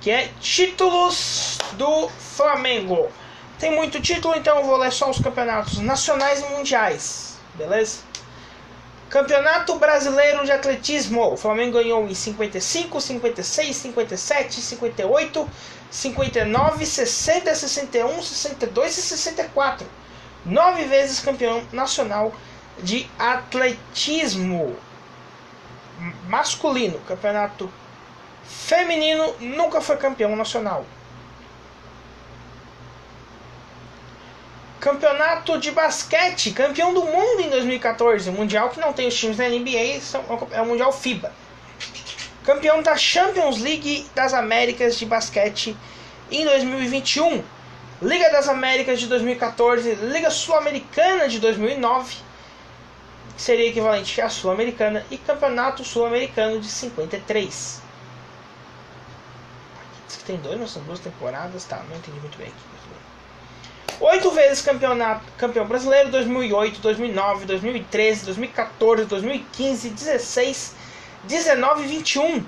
Que 0.03 0.11
é 0.11 0.28
títulos 0.41 1.59
do 1.72 2.09
Flamengo. 2.09 3.11
Tem 3.59 3.74
muito 3.74 4.01
título, 4.01 4.35
então 4.35 4.59
eu 4.59 4.64
vou 4.64 4.76
ler 4.76 4.93
só 4.93 5.09
os 5.09 5.18
campeonatos 5.18 5.78
nacionais 5.78 6.41
e 6.41 6.49
mundiais. 6.49 7.30
Beleza? 7.61 7.98
Campeonato 9.11 9.74
Brasileiro 9.74 10.46
de 10.46 10.52
Atletismo. 10.52 11.32
O 11.32 11.36
Flamengo 11.36 11.74
ganhou 11.74 12.08
em 12.08 12.14
55, 12.14 12.98
56, 12.98 13.76
57, 13.76 14.62
58, 14.62 15.50
59, 15.90 16.86
60, 16.86 17.54
61, 17.54 18.22
62 18.22 18.96
e 18.96 19.02
64. 19.02 19.86
Nove 20.46 20.84
vezes 20.84 21.20
campeão 21.20 21.62
nacional 21.70 22.32
de 22.78 23.06
atletismo 23.18 24.74
masculino. 26.28 26.98
Campeonato 27.00 27.70
feminino 28.42 29.34
nunca 29.38 29.82
foi 29.82 29.98
campeão 29.98 30.34
nacional. 30.34 30.86
Campeonato 34.81 35.59
de 35.59 35.70
basquete, 35.72 36.53
campeão 36.53 36.95
do 36.95 37.05
mundo 37.05 37.43
em 37.43 37.51
2014, 37.51 38.31
mundial 38.31 38.70
que 38.70 38.81
não 38.81 38.95
tem 38.95 39.09
os 39.09 39.14
times 39.14 39.37
da 39.37 39.47
NBA, 39.47 40.01
é 40.53 40.62
o 40.62 40.64
mundial 40.64 40.91
FIBA. 40.91 41.31
Campeão 42.43 42.83
da 42.83 42.97
Champions 42.97 43.61
League 43.61 44.07
das 44.14 44.33
Américas 44.33 44.97
de 44.99 45.05
basquete 45.05 45.76
em 46.31 46.45
2021. 46.47 47.45
Liga 48.01 48.31
das 48.31 48.49
Américas 48.49 48.99
de 48.99 49.07
2014, 49.07 49.97
Liga 49.97 50.31
Sul-Americana 50.31 51.28
de 51.28 51.39
2009, 51.39 52.16
que 53.37 53.43
seria 53.43 53.68
equivalente 53.68 54.18
à 54.22 54.31
Sul-Americana, 54.31 55.05
e 55.11 55.18
Campeonato 55.18 55.85
Sul-Americano 55.85 56.59
de 56.59 56.68
53. 56.68 57.83
Diz 60.07 60.16
que 60.16 60.24
tem 60.24 60.39
dois, 60.39 60.59
mas 60.59 60.70
são 60.70 60.83
duas 60.85 61.01
temporadas, 61.01 61.64
tá? 61.64 61.83
Não 61.91 61.99
entendi 61.99 62.18
muito 62.20 62.39
bem 62.39 62.47
aqui. 62.49 62.70
Oito 64.01 64.30
vezes 64.30 64.62
campeonato, 64.62 65.22
campeão 65.36 65.66
brasileiro, 65.66 66.11
2008, 66.11 66.80
2009, 66.80 67.44
2013, 67.44 68.24
2014, 68.24 69.05
2015, 69.05 69.90
16, 69.90 70.74
19 71.24 71.82
e 71.82 71.86
21. 71.86 72.42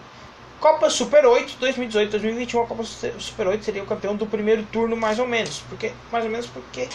Copa 0.58 0.88
Super 0.88 1.26
8, 1.26 1.58
2018, 1.58 2.10
2021, 2.12 2.62
a 2.62 2.66
Copa 2.66 2.84
Super 2.84 3.48
8 3.48 3.64
seria 3.66 3.82
o 3.82 3.86
campeão 3.86 4.16
do 4.16 4.26
primeiro 4.26 4.62
turno, 4.62 4.96
mais 4.96 5.18
ou 5.18 5.26
menos. 5.26 5.58
Porque, 5.68 5.92
mais 6.10 6.24
ou 6.24 6.30
menos 6.30 6.46
porque 6.46 6.88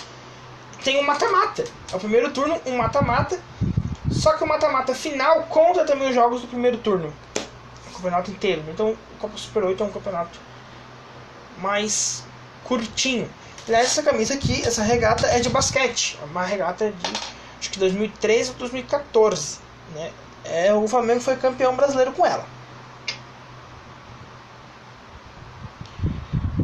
tem 0.83 0.99
um 0.99 1.03
mata-mata. 1.03 1.63
É 1.91 1.95
o 1.95 1.99
primeiro 1.99 2.31
turno, 2.31 2.59
um 2.65 2.77
mata-mata. 2.77 3.39
Só 4.09 4.33
que 4.33 4.43
o 4.43 4.47
mata-mata 4.47 4.95
final 4.95 5.43
conta 5.43 5.85
também 5.85 6.09
os 6.09 6.15
jogos 6.15 6.41
do 6.41 6.47
primeiro 6.47 6.77
turno. 6.77 7.13
O 7.91 7.93
campeonato 7.93 8.31
inteiro. 8.31 8.63
Então, 8.69 8.89
o 8.89 8.97
Copa 9.19 9.37
Super 9.37 9.65
8 9.65 9.83
é 9.83 9.85
um 9.85 9.91
campeonato 9.91 10.39
mais 11.59 12.23
curtinho. 12.63 13.29
Essa 13.69 14.01
camisa 14.01 14.33
aqui, 14.33 14.65
essa 14.65 14.81
regata 14.81 15.27
é 15.27 15.39
de 15.39 15.49
basquete. 15.49 16.17
É 16.21 16.25
uma 16.25 16.43
regata 16.43 16.91
de 16.91 17.11
acho 17.59 17.69
que 17.69 17.79
2013 17.79 18.51
ou 18.51 18.55
2014. 18.57 19.59
Né? 19.93 20.11
É, 20.45 20.73
o 20.73 20.87
Flamengo 20.87 21.19
foi 21.19 21.35
campeão 21.35 21.75
brasileiro 21.75 22.13
com 22.13 22.25
ela. 22.25 22.45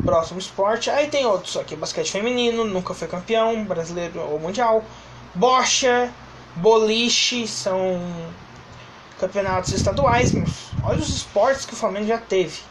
Próximo 0.06 0.40
esporte. 0.40 0.90
Aí 0.90 1.08
tem 1.08 1.26
outros 1.26 1.58
aqui. 1.58 1.76
Basquete 1.76 2.12
feminino, 2.12 2.64
nunca 2.64 2.94
foi 2.94 3.08
campeão, 3.08 3.66
brasileiro 3.66 4.22
ou 4.22 4.40
mundial. 4.40 4.84
Bocha, 5.36 6.12
boliche, 6.56 7.48
são 7.48 8.00
campeonatos 9.20 9.74
estaduais. 9.74 10.34
Olha 10.84 11.00
os 11.00 11.10
esportes 11.10 11.66
que 11.66 11.74
o 11.74 11.78
Flamengo 11.78 12.08
já 12.08 12.18
teve. 12.18 12.62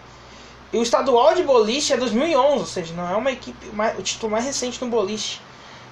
E 0.73 0.79
o 0.79 0.83
estadual 0.83 1.35
de 1.35 1.43
boliche 1.43 1.93
é 1.93 1.97
2011, 1.97 2.59
ou 2.61 2.66
seja, 2.66 2.95
não 2.95 3.09
é 3.09 3.14
uma 3.14 3.31
equipe, 3.31 3.66
mais, 3.75 3.99
o 3.99 4.03
título 4.03 4.33
mais 4.33 4.45
recente 4.45 4.83
no 4.83 4.91
boliche. 4.91 5.41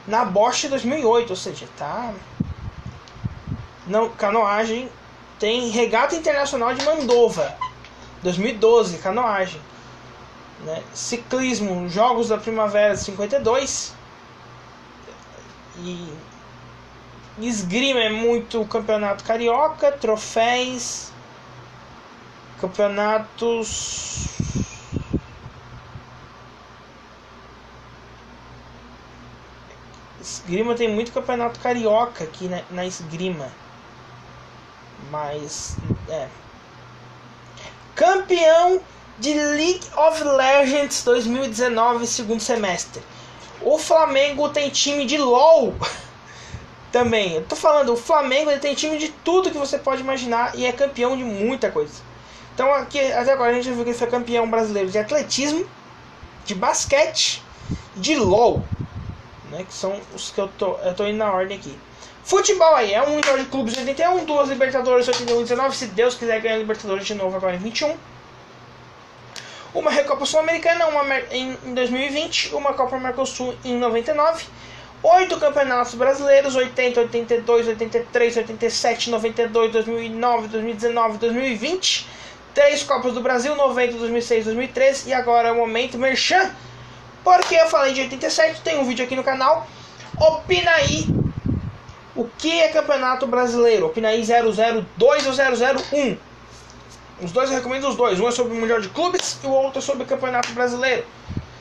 Na 0.06 0.24
Bosch 0.24 0.64
2008, 0.68 1.30
ou 1.30 1.36
seja, 1.36 1.68
tá. 1.76 2.14
Não, 3.86 4.08
canoagem 4.08 4.88
tem 5.38 5.68
Regata 5.68 6.16
Internacional 6.16 6.74
de 6.74 6.84
Mandova, 6.84 7.54
2012, 8.22 8.98
canoagem. 8.98 9.60
Né? 10.64 10.82
Ciclismo, 10.94 11.88
Jogos 11.88 12.28
da 12.28 12.38
Primavera 12.38 12.96
52. 12.96 13.94
E 15.78 16.12
esgrima 17.38 18.00
é 18.00 18.10
muito 18.10 18.64
campeonato 18.66 19.24
carioca, 19.24 19.92
troféus, 19.92 21.09
campeonatos 22.60 24.30
Esgrima 30.20 30.74
tem 30.74 30.88
muito 30.88 31.12
campeonato 31.12 31.58
carioca 31.60 32.24
aqui 32.24 32.46
na, 32.46 32.62
na 32.70 32.84
esgrima. 32.84 33.50
Mas. 35.10 35.76
É. 36.08 36.28
Campeão 37.94 38.80
de 39.18 39.32
League 39.32 39.86
of 39.96 40.22
Legends 40.22 41.02
2019, 41.04 42.06
segundo 42.06 42.40
semestre. 42.40 43.02
O 43.62 43.78
Flamengo 43.78 44.48
tem 44.50 44.70
time 44.70 45.06
de 45.06 45.18
LOL 45.18 45.74
também. 46.92 47.34
Eu 47.34 47.44
tô 47.44 47.56
falando, 47.56 47.92
o 47.92 47.96
Flamengo 47.96 48.50
ele 48.50 48.60
tem 48.60 48.74
time 48.74 48.98
de 48.98 49.08
tudo 49.08 49.50
que 49.50 49.58
você 49.58 49.78
pode 49.78 50.02
imaginar 50.02 50.54
e 50.54 50.66
é 50.66 50.72
campeão 50.72 51.16
de 51.16 51.24
muita 51.24 51.70
coisa. 51.70 52.09
Então 52.60 52.74
aqui 52.74 53.00
até 53.12 53.32
agora 53.32 53.52
a 53.52 53.54
gente 53.54 53.70
viu 53.70 53.82
que 53.84 53.88
ele 53.88 53.98
foi 53.98 54.06
campeão 54.06 54.46
brasileiro 54.46 54.90
de 54.90 54.98
atletismo, 54.98 55.66
de 56.44 56.54
basquete, 56.54 57.42
de 57.96 58.16
LOL 58.16 58.62
né? 59.50 59.64
Que 59.66 59.72
são 59.72 59.98
os 60.14 60.30
que 60.30 60.38
eu 60.38 60.46
tô, 60.58 60.76
eu 60.76 60.94
tô 60.94 61.06
indo 61.06 61.16
na 61.16 61.32
ordem 61.32 61.56
aqui. 61.56 61.74
Futebol 62.22 62.74
aí, 62.74 62.92
é 62.92 63.00
um 63.02 63.12
Mundial 63.12 63.38
de 63.38 63.46
Clubes 63.46 63.74
81, 63.78 64.26
duas 64.26 64.50
Libertadores 64.50 65.08
81 65.08 65.40
19, 65.40 65.74
se 65.74 65.86
Deus 65.86 66.16
quiser 66.16 66.38
ganhar 66.42 66.58
Libertadores 66.58 67.06
de 67.06 67.14
novo 67.14 67.34
agora 67.34 67.56
em 67.56 67.58
21. 67.60 67.96
Uma 69.72 69.90
Recopa 69.90 70.26
Sul-Americana 70.26 70.86
uma 70.88 71.02
em 71.30 71.56
2020, 71.72 72.54
uma 72.54 72.74
Copa 72.74 72.98
Mercosul 72.98 73.54
em 73.64 73.78
99, 73.78 74.44
oito 75.02 75.40
campeonatos 75.40 75.94
brasileiros: 75.94 76.54
80, 76.54 77.00
82, 77.00 77.68
83, 77.68 78.36
87, 78.36 79.08
92, 79.08 79.72
2009, 79.72 80.48
2019, 80.48 81.16
2020. 81.16 82.20
Três 82.54 82.82
Copas 82.82 83.14
do 83.14 83.20
Brasil: 83.20 83.54
90, 83.54 83.98
2006, 83.98 84.44
2013. 84.46 85.08
E 85.08 85.12
agora 85.12 85.48
é 85.48 85.52
o 85.52 85.56
momento 85.56 85.98
Merchan. 85.98 86.50
Porque 87.22 87.54
eu 87.54 87.68
falei 87.68 87.92
de 87.92 88.00
87, 88.00 88.62
tem 88.62 88.78
um 88.78 88.84
vídeo 88.84 89.04
aqui 89.04 89.14
no 89.14 89.22
canal. 89.22 89.66
Opina 90.18 90.70
aí 90.72 91.06
o 92.16 92.24
que 92.38 92.60
é 92.60 92.68
Campeonato 92.68 93.26
Brasileiro. 93.26 93.86
Opina 93.86 94.08
aí 94.08 94.22
002 94.22 95.26
ou 95.26 95.32
001. 95.32 96.16
Os 97.22 97.32
dois 97.32 97.50
eu 97.50 97.56
recomendo 97.56 97.88
os 97.88 97.96
dois. 97.96 98.18
Um 98.18 98.28
é 98.28 98.30
sobre 98.30 98.54
o 98.54 98.56
Mundial 98.56 98.80
de 98.80 98.88
Clubes 98.88 99.38
e 99.42 99.46
o 99.46 99.50
outro 99.50 99.78
é 99.78 99.82
sobre 99.82 100.04
o 100.04 100.06
Campeonato 100.06 100.50
Brasileiro. 100.52 101.04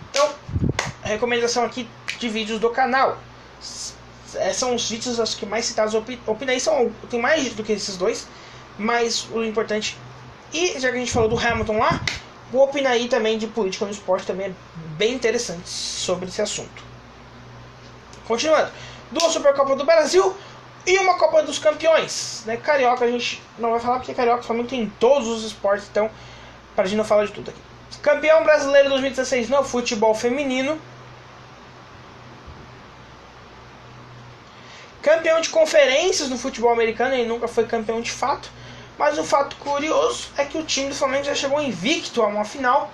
Então, 0.10 0.30
recomendação 1.04 1.66
aqui 1.66 1.88
de 2.18 2.30
vídeos 2.30 2.60
do 2.60 2.70
canal. 2.70 3.18
É, 4.36 4.54
são 4.54 4.76
os 4.76 4.90
vídeos 4.90 5.20
acho 5.20 5.38
que 5.38 5.46
mais 5.46 5.66
citados. 5.66 5.94
Opina 5.94 6.52
aí 6.52 6.60
são, 6.60 6.92
tem 7.10 7.20
mais 7.20 7.54
do 7.54 7.64
que 7.64 7.74
esses 7.74 7.98
dois. 7.98 8.28
Mas 8.78 9.28
o 9.32 9.44
importante. 9.44 9.98
E 10.54 10.80
já 10.80 10.90
que 10.90 10.98
a 10.98 11.00
gente 11.00 11.12
falou 11.12 11.30
do 11.30 11.38
Hamilton 11.38 11.78
lá, 11.78 12.02
o 12.52 12.58
Opina 12.60 12.90
aí 12.90 13.08
também 13.08 13.38
de 13.38 13.48
política 13.48 13.86
no 13.86 13.92
esporte 13.92 14.26
também 14.26 14.48
é 14.48 14.54
bem 14.98 15.14
interessante 15.14 15.70
sobre 15.70 16.28
esse 16.28 16.42
assunto. 16.42 16.84
Continuando. 18.28 18.72
Duas 19.12 19.34
Supercopa 19.34 19.76
do 19.76 19.86
Brasil 19.86 20.36
e 20.86 20.98
uma 21.00 21.18
Copa 21.18 21.42
dos 21.44 21.60
Campeões. 21.60 22.44
Né? 22.46 22.58
Carioca 22.58 23.06
a 23.06 23.12
gente 23.12 23.42
não 23.58 23.72
vai 23.72 23.80
falar 23.80 23.98
porque 23.98 24.14
Carioca 24.14 24.44
somente 24.44 24.70
tem 24.70 24.92
todos 25.00 25.28
os 25.28 25.44
esportes, 25.44 25.88
então 25.90 26.10
para 26.76 26.84
a 26.84 26.88
gente 26.88 26.98
não 26.98 27.04
falar 27.04 27.26
de 27.26 27.32
tudo 27.32 27.50
aqui. 27.50 27.60
Campeão 28.02 28.44
brasileiro 28.44 28.90
2016 28.90 29.50
no 29.50 29.64
futebol 29.64 30.16
feminino. 30.16 30.80
Campeão 35.02 35.42
de 35.42 35.50
conferências 35.50 36.30
no 36.30 36.38
futebol 36.38 36.72
americano, 36.72 37.14
ele 37.14 37.28
nunca 37.28 37.48
foi 37.48 37.66
campeão 37.66 38.00
de 38.02 38.12
fato. 38.12 38.50
Mas 39.00 39.18
o 39.18 39.24
fato 39.24 39.56
curioso 39.56 40.28
é 40.36 40.44
que 40.44 40.58
o 40.58 40.64
time 40.64 40.90
do 40.90 40.96
Flamengo 40.96 41.24
já 41.24 41.34
chegou 41.34 41.62
invicto 41.62 42.22
a 42.22 42.28
uma 42.28 42.44
final. 42.44 42.92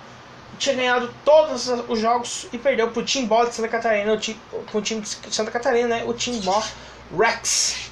Tinha 0.56 0.76
ganhado 0.76 1.12
todos 1.24 1.66
os 1.66 1.98
jogos 1.98 2.46
e 2.52 2.58
perdeu 2.58 2.92
para 2.92 3.00
o 3.00 3.04
Timbó 3.04 3.44
de 3.44 3.52
Santa 3.52 3.68
Catarina, 3.68 4.12
o 4.12 4.16
time, 4.16 4.40
o 4.72 4.80
time 4.80 5.00
de 5.00 5.34
Santa 5.34 5.50
Catarina, 5.50 5.88
né? 5.88 6.04
O 6.06 6.14
Timbó 6.14 6.62
Rex, 7.18 7.90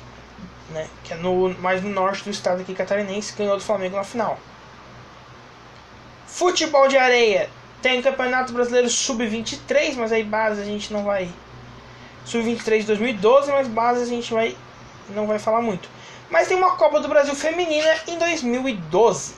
né? 0.71 0.89
Que 1.03 1.15
é 1.15 1.17
no, 1.17 1.53
mais 1.59 1.83
no 1.83 1.91
norte 1.91 2.23
do 2.23 2.31
estado 2.31 2.61
aqui 2.61 2.73
catarinense, 2.73 3.35
ganhou 3.37 3.57
do 3.57 3.63
Flamengo 3.65 3.97
na 3.97 4.05
final. 4.05 4.39
Futebol 6.29 6.87
de 6.87 6.97
areia. 6.97 7.51
Tem 7.83 7.99
o 7.99 8.03
Campeonato 8.03 8.53
Brasileiro 8.53 8.89
Sub-23, 8.89 9.97
mas 9.97 10.13
aí 10.13 10.23
base 10.23 10.63
a 10.63 10.65
gente 10.65 10.93
não 10.93 11.03
vai. 11.03 11.29
Sub-23 12.25 12.79
de 12.79 12.87
2012, 12.87 13.51
mas 13.51 13.67
base 13.67 14.03
a 14.03 14.07
gente 14.07 14.33
vai 14.33 14.57
não 15.11 15.27
vai 15.27 15.41
falar 15.41 15.61
muito. 15.61 15.89
Mas 16.35 16.49
tem 16.49 16.57
uma 16.57 16.73
Copa 16.73 16.99
do 16.99 17.07
Brasil 17.07 17.33
Feminina 17.33 17.97
em 18.09 18.19
2012. 18.19 19.37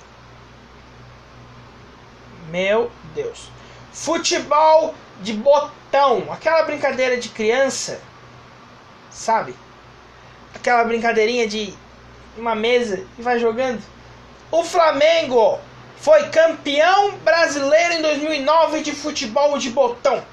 Meu 2.49 2.91
Deus. 3.15 3.51
Futebol 3.93 4.95
de 5.21 5.35
botão. 5.35 6.27
Aquela 6.33 6.63
brincadeira 6.63 7.19
de 7.19 7.29
criança. 7.29 8.01
Sabe? 9.11 9.55
Aquela 10.55 10.85
brincadeirinha 10.85 11.47
de 11.47 11.75
uma 12.35 12.55
mesa 12.55 13.07
e 13.19 13.21
vai 13.21 13.39
jogando. 13.39 13.83
O 14.51 14.65
Flamengo 14.65 15.61
foi 15.99 16.31
campeão 16.31 17.19
brasileiro 17.19 17.93
em 17.93 18.01
2009 18.01 18.81
de 18.81 18.93
futebol 18.93 19.59
de 19.59 19.69
botão. 19.69 20.25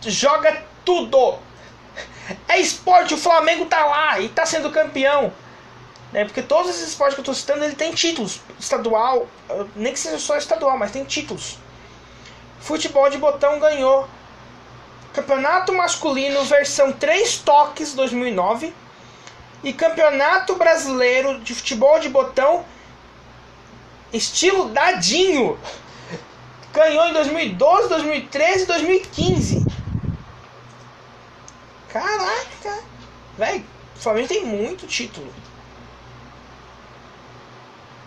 Joga 0.00 0.62
tudo. 0.84 1.40
É 2.48 2.58
esporte, 2.58 3.14
o 3.14 3.18
Flamengo 3.18 3.66
tá 3.66 3.84
lá 3.84 4.20
e 4.20 4.28
tá 4.28 4.44
sendo 4.46 4.70
campeão. 4.70 5.32
Né? 6.12 6.24
Porque 6.24 6.42
todos 6.42 6.70
esses 6.70 6.88
esportes 6.88 7.14
que 7.14 7.20
eu 7.20 7.24
tô 7.24 7.34
citando, 7.34 7.64
ele 7.64 7.74
tem 7.74 7.92
títulos. 7.92 8.40
Estadual, 8.60 9.26
nem 9.74 9.92
que 9.92 9.98
seja 9.98 10.18
só 10.18 10.36
estadual, 10.36 10.78
mas 10.78 10.90
tem 10.90 11.04
títulos. 11.04 11.58
Futebol 12.60 13.08
de 13.10 13.18
botão 13.18 13.58
ganhou 13.58 14.08
Campeonato 15.12 15.72
Masculino 15.72 16.42
versão 16.44 16.92
3 16.92 17.38
toques 17.38 17.92
2009 17.92 18.72
e 19.62 19.72
Campeonato 19.72 20.54
Brasileiro 20.54 21.38
de 21.40 21.54
Futebol 21.54 21.98
de 21.98 22.08
Botão 22.08 22.64
estilo 24.12 24.68
dadinho. 24.68 25.58
Ganhou 26.72 27.06
em 27.06 27.12
2012, 27.12 27.88
2013 27.88 28.62
e 28.62 28.66
2015. 28.66 29.61
Caraca! 31.92 32.82
Velho, 33.36 33.64
o 33.96 33.98
Flamengo 33.98 34.28
tem 34.28 34.44
muito 34.44 34.86
título. 34.86 35.32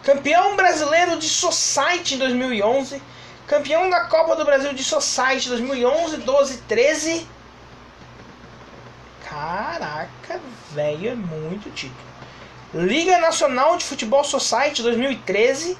Campeão 0.03 0.55
brasileiro 0.55 1.17
de 1.17 1.27
Society 1.29 2.15
em 2.15 2.17
2011. 2.17 3.01
Campeão 3.47 3.89
da 3.89 4.05
Copa 4.05 4.35
do 4.35 4.43
Brasil 4.43 4.73
de 4.73 4.83
Society 4.83 5.49
2011, 5.49 6.17
12, 6.17 6.57
13. 6.63 7.27
Caraca, 9.23 10.39
velho, 10.71 11.09
é 11.09 11.15
muito 11.15 11.69
título. 11.71 12.05
Liga 12.73 13.19
Nacional 13.19 13.77
de 13.77 13.85
Futebol 13.85 14.23
Society 14.23 14.81
2013. 14.81 15.77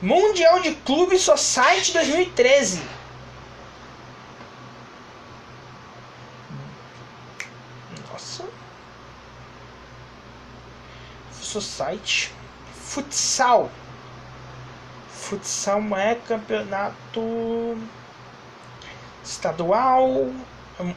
Mundial 0.00 0.60
de 0.60 0.74
Clube 0.76 1.18
Society 1.18 1.92
2013. 1.92 2.82
Nossa. 8.12 8.44
Society. 11.60 12.32
Futsal. 12.74 13.70
Futsal 15.08 15.80
é 15.96 16.16
campeonato 16.16 17.78
estadual. 19.22 20.30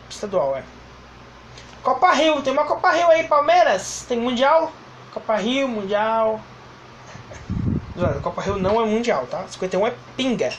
Estadual, 0.09 0.57
é. 0.57 0.63
Copa 1.83 2.11
Rio, 2.13 2.41
tem 2.41 2.51
uma 2.51 2.65
Copa 2.65 2.91
Rio 2.91 3.07
aí, 3.09 3.27
Palmeiras. 3.27 4.05
Tem 4.07 4.19
Mundial. 4.19 4.71
Copa 5.13 5.35
Rio, 5.35 5.67
Mundial. 5.67 6.41
Copa 8.23 8.41
Rio 8.41 8.57
não 8.57 8.81
é 8.81 8.85
Mundial, 8.85 9.27
tá? 9.27 9.45
51 9.47 9.87
é 9.87 9.93
pinga. 10.15 10.51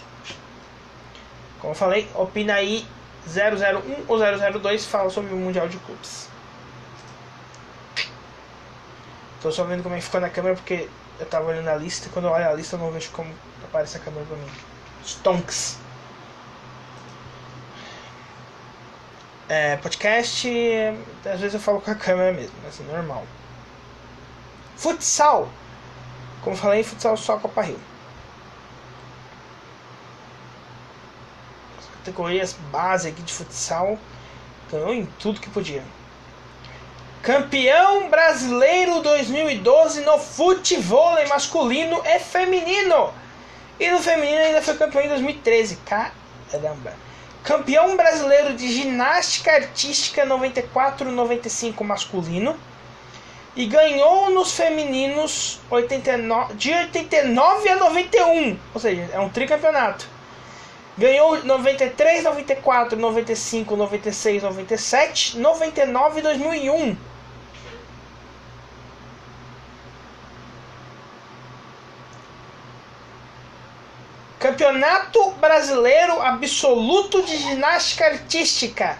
Como 1.60 1.72
eu 1.72 1.76
falei, 1.76 2.08
opina 2.14 2.54
aí 2.54 2.86
001 3.26 4.04
ou 4.06 4.18
002 4.60 4.86
fala 4.86 5.10
sobre 5.10 5.34
o 5.34 5.36
Mundial 5.36 5.68
de 5.68 5.76
Clubes. 5.78 6.28
Tô 9.40 9.52
só 9.52 9.64
vendo 9.64 9.82
como 9.82 9.94
é 9.94 9.98
que 9.98 10.04
ficou 10.04 10.20
na 10.20 10.30
câmera 10.30 10.56
porque 10.56 10.88
eu 11.20 11.26
tava 11.26 11.46
olhando 11.46 11.68
a 11.68 11.76
lista 11.76 12.08
e 12.08 12.10
quando 12.10 12.26
eu 12.26 12.32
olho 12.32 12.48
a 12.48 12.54
lista 12.54 12.76
eu 12.76 12.80
não 12.80 12.90
vejo 12.90 13.10
como 13.10 13.32
aparece 13.64 13.96
a 13.96 14.00
câmera 14.00 14.24
pra 14.26 14.36
mim. 14.36 14.50
Stonks. 15.04 15.78
É, 19.48 19.76
podcast, 19.78 20.48
às 21.24 21.40
vezes 21.40 21.54
eu 21.54 21.60
falo 21.60 21.80
com 21.80 21.90
a 21.90 21.94
câmera 21.96 22.32
mesmo, 22.32 22.54
assim, 22.68 22.84
normal. 22.84 23.24
Futsal. 24.76 25.48
Como 26.42 26.56
falei, 26.56 26.82
futsal 26.82 27.16
só 27.16 27.38
Copa 27.38 27.62
Rio. 27.62 27.80
As 31.78 31.86
categorias 31.98 32.52
base 32.70 33.08
aqui 33.08 33.22
de 33.22 33.32
futsal 33.32 33.98
ganhou 34.70 34.92
em 34.94 35.06
tudo 35.18 35.40
que 35.40 35.50
podia. 35.50 35.82
Campeão 37.22 38.08
brasileiro 38.08 39.02
2012 39.02 40.02
no 40.02 40.18
futebol 40.18 41.16
masculino 41.28 42.00
e 42.04 42.18
feminino. 42.20 43.12
E 43.78 43.90
no 43.90 43.98
feminino 43.98 44.38
ainda 44.38 44.62
foi 44.62 44.76
campeão 44.76 45.04
em 45.04 45.08
2013. 45.08 45.78
Caramba. 45.84 46.94
Campeão 47.42 47.96
brasileiro 47.96 48.54
de 48.54 48.72
ginástica 48.72 49.52
artística 49.52 50.24
94-95 50.26 51.82
masculino. 51.84 52.56
E 53.56 53.66
ganhou 53.66 54.30
nos 54.30 54.52
femininos 54.52 55.58
89, 55.68 56.54
de 56.54 56.72
89 56.72 57.68
a 57.68 57.76
91. 57.76 58.58
Ou 58.72 58.80
seja, 58.80 59.10
é 59.12 59.18
um 59.18 59.28
tricampeonato. 59.28 60.06
Ganhou 60.98 61.44
93, 61.44 62.24
94, 62.24 62.98
95, 62.98 63.76
96, 63.76 64.42
97, 64.42 65.38
99 65.38 66.18
e 66.18 66.22
2001. 66.22 66.96
Campeonato 74.40 75.30
Brasileiro 75.32 76.20
Absoluto 76.20 77.22
de 77.22 77.36
Ginástica 77.36 78.06
Artística. 78.06 78.98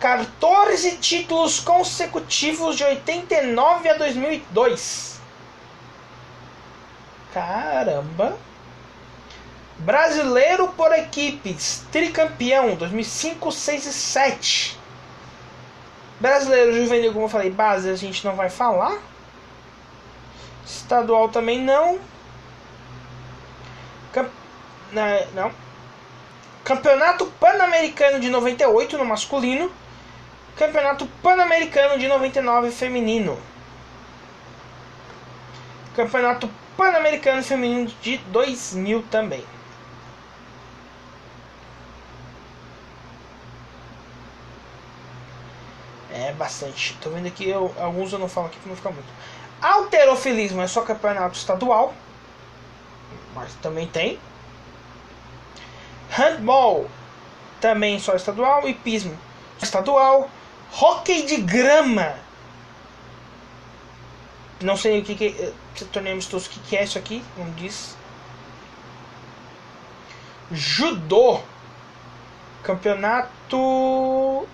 14 0.00 0.96
títulos 0.96 1.60
consecutivos 1.60 2.76
de 2.76 2.84
89 2.84 3.90
a 3.90 3.94
2002. 3.94 5.20
Caramba! 7.34 8.38
Brasileiro 9.78 10.68
por 10.68 10.90
equipes, 10.92 11.84
tricampeão 11.92 12.74
2005, 12.76 13.52
6 13.52 13.86
e 13.86 13.92
7. 13.92 14.78
Brasileiro 16.18 16.74
juvenil, 16.74 17.12
como 17.12 17.26
eu 17.26 17.28
falei, 17.28 17.50
base 17.50 17.90
a 17.90 17.94
gente 17.94 18.24
não 18.24 18.34
vai 18.34 18.48
falar. 18.48 18.98
Estadual 20.64 21.28
também 21.28 21.60
não. 21.60 21.98
Camp... 24.12 24.30
Não. 25.34 25.52
Campeonato 26.64 27.26
Pan-Americano 27.38 28.18
de 28.18 28.30
98 28.30 28.96
no 28.96 29.04
masculino. 29.04 29.70
Campeonato 30.56 31.06
Pan-Americano 31.22 31.98
de 31.98 32.08
99 32.08 32.70
feminino. 32.70 33.38
Campeonato 35.94 36.50
Pan-Americano 36.78 37.42
feminino 37.42 37.92
de 38.00 38.16
2000 38.16 39.04
também. 39.10 39.44
É 46.18 46.32
bastante. 46.32 46.96
Tô 47.02 47.10
vendo 47.10 47.26
aqui, 47.26 47.46
eu, 47.46 47.74
alguns 47.78 48.10
eu 48.10 48.18
não 48.18 48.28
falo 48.28 48.46
aqui 48.46 48.58
para 48.58 48.70
não 48.70 48.76
ficar 48.76 48.90
muito. 48.90 49.08
Alterofilismo 49.60 50.62
é 50.62 50.66
só 50.66 50.80
campeonato 50.80 51.36
estadual. 51.36 51.94
Mas 53.34 53.54
também 53.56 53.86
tem. 53.86 54.18
Handball 56.08 56.88
também 57.60 57.98
só 57.98 58.14
estadual. 58.16 58.66
Hipismo 58.66 59.16
estadual. 59.62 60.30
Hockey 60.80 61.26
de 61.26 61.36
grama. 61.36 62.14
Não 64.62 64.76
sei 64.76 65.00
o 65.00 65.04
que, 65.04 65.14
que 65.14 65.26
é. 65.38 65.52
Torneio 65.92 66.14
amistoso, 66.14 66.46
o 66.46 66.50
que, 66.50 66.60
que 66.60 66.76
é 66.78 66.84
isso 66.84 66.96
aqui? 66.96 67.22
Não 67.36 67.50
diz. 67.50 67.94
Judô. 70.50 71.40
Campeonato. 72.62 74.48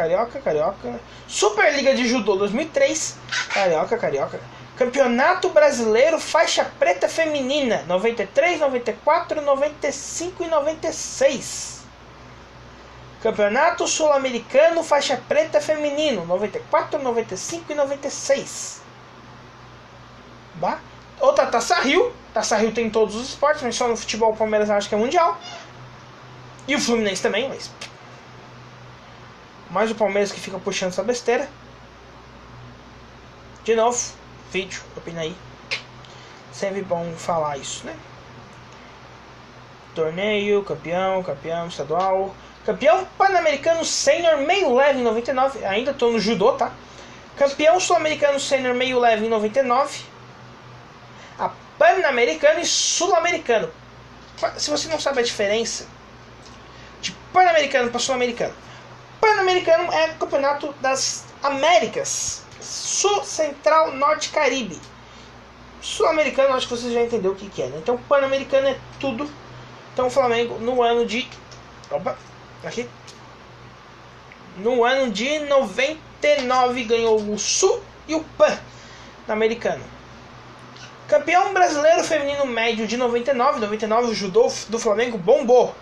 Carioca, 0.00 0.40
Carioca. 0.40 1.00
Superliga 1.28 1.94
de 1.94 2.08
Judô 2.08 2.34
2003. 2.36 3.18
Carioca, 3.52 3.98
Carioca. 3.98 4.40
Campeonato 4.74 5.50
Brasileiro 5.50 6.18
Faixa 6.18 6.64
Preta 6.78 7.06
Feminina 7.06 7.84
93, 7.86 8.60
94, 8.60 9.42
95 9.42 10.42
e 10.42 10.46
96. 10.46 11.82
Campeonato 13.22 13.86
Sul-Americano 13.86 14.82
Faixa 14.82 15.20
Preta 15.28 15.60
Feminino 15.60 16.24
94, 16.24 17.02
95 17.02 17.70
e 17.70 17.74
96. 17.74 18.82
Bah. 20.54 20.78
Outra 21.20 21.44
Taça 21.44 21.78
Rio. 21.80 22.10
Taça 22.32 22.56
Rio 22.56 22.72
tem 22.72 22.88
todos 22.88 23.14
os 23.14 23.28
esportes, 23.28 23.62
mas 23.62 23.76
só 23.76 23.86
no 23.86 23.98
futebol 23.98 24.32
o 24.32 24.36
Palmeiras 24.36 24.70
acho 24.70 24.88
que 24.88 24.94
é 24.94 24.98
mundial. 24.98 25.38
E 26.66 26.74
o 26.74 26.80
Fluminense 26.80 27.20
também, 27.20 27.50
mas. 27.50 27.70
Mais 29.70 29.90
o 29.90 29.94
Palmeiras 29.94 30.32
que 30.32 30.40
fica 30.40 30.58
puxando 30.58 30.90
essa 30.90 31.02
besteira. 31.02 31.48
De 33.62 33.76
novo, 33.76 33.98
vídeo, 34.50 34.82
opina 34.96 35.20
aí. 35.20 35.36
Sempre 36.52 36.82
bom 36.82 37.12
falar 37.16 37.56
isso, 37.56 37.86
né? 37.86 37.96
Torneio, 39.94 40.64
campeão, 40.64 41.22
campeão 41.22 41.68
estadual. 41.68 42.34
Campeão 42.64 43.06
pan-americano 43.16 43.84
sênior 43.84 44.38
meio 44.38 44.74
leve 44.74 44.98
em 44.98 45.02
99. 45.02 45.64
Ainda 45.64 45.94
tô 45.94 46.10
no 46.10 46.18
judô, 46.18 46.52
tá? 46.52 46.72
Campeão 47.36 47.78
sul-americano 47.78 48.40
sênior 48.40 48.74
meio 48.74 48.98
leve 48.98 49.26
em 49.26 49.28
99. 49.28 50.00
A 51.38 51.50
pan-americano 51.78 52.60
e 52.60 52.66
sul-americano. 52.66 53.70
Se 54.56 54.70
você 54.70 54.88
não 54.88 54.98
sabe 54.98 55.20
a 55.20 55.22
diferença 55.22 55.86
de 57.00 57.12
pan-americano 57.32 57.90
para 57.90 58.00
sul-americano. 58.00 58.54
Pan-americano 59.20 59.92
é 59.92 60.12
o 60.12 60.14
campeonato 60.14 60.72
das 60.80 61.24
Américas. 61.42 62.42
Sul, 62.60 63.22
Central, 63.24 63.92
Norte 63.92 64.30
Caribe. 64.30 64.80
Sul-americano, 65.80 66.54
acho 66.54 66.68
que 66.68 66.76
você 66.76 66.92
já 66.92 67.02
entendeu 67.02 67.32
o 67.32 67.34
que, 67.34 67.48
que 67.48 67.62
é. 67.62 67.66
Né? 67.66 67.78
Então, 67.78 67.96
Pan-americano 67.96 68.68
é 68.68 68.76
tudo. 68.98 69.30
Então, 69.92 70.06
o 70.06 70.10
Flamengo, 70.10 70.58
no 70.58 70.82
ano 70.82 71.06
de. 71.06 71.28
Opa, 71.90 72.16
aqui. 72.64 72.88
No 74.58 74.84
ano 74.84 75.10
de 75.10 75.38
99, 75.40 76.84
ganhou 76.84 77.18
o 77.18 77.38
Sul 77.38 77.82
e 78.06 78.14
o 78.14 78.24
Pan-americano. 78.36 79.84
Campeão 81.08 81.52
brasileiro 81.52 82.04
feminino 82.04 82.46
médio 82.46 82.86
de 82.86 82.96
99. 82.96 83.60
99, 83.60 84.08
o 84.08 84.14
judô 84.14 84.52
do 84.68 84.78
Flamengo 84.78 85.18
bombou. 85.18 85.74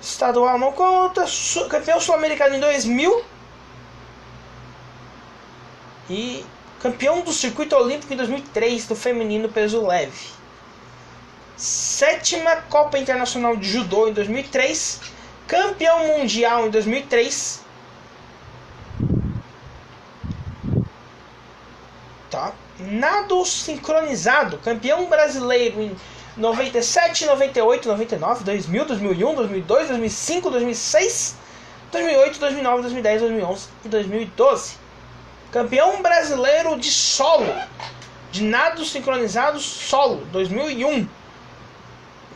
Estadual 0.00 0.58
não 0.58 0.72
conta. 0.72 1.24
Campeão 1.68 2.00
sul-americano 2.00 2.56
em 2.56 2.60
2000 2.60 3.24
e 6.08 6.44
campeão 6.80 7.22
do 7.22 7.32
circuito 7.32 7.74
olímpico 7.74 8.12
em 8.12 8.16
2003 8.16 8.86
do 8.86 8.94
feminino 8.94 9.48
peso 9.48 9.84
leve. 9.84 10.36
Sétima 11.56 12.56
Copa 12.68 12.98
Internacional 12.98 13.56
de 13.56 13.68
Judô 13.68 14.08
em 14.08 14.12
2003, 14.12 15.00
campeão 15.46 16.18
mundial 16.18 16.66
em 16.66 16.70
2003. 16.70 17.64
Tá? 22.30 22.52
Nado 22.78 23.42
sincronizado, 23.46 24.58
campeão 24.58 25.06
brasileiro 25.06 25.80
em 25.80 25.96
97, 26.36 27.26
98, 27.26 27.88
99, 27.88 28.44
2000, 28.44 28.84
2001, 28.84 29.34
2002, 29.34 29.88
2005, 29.88 30.50
2006, 30.50 31.36
2008, 31.90 32.38
2009, 32.40 32.82
2010, 32.82 33.20
2011 33.22 33.68
e 33.84 33.88
2012 33.88 34.86
Campeão 35.56 36.02
brasileiro 36.02 36.78
de 36.78 36.90
solo, 36.90 37.50
de 38.30 38.42
nado 38.42 38.84
sincronizado 38.84 39.58
solo, 39.60 40.24
2001. 40.26 41.08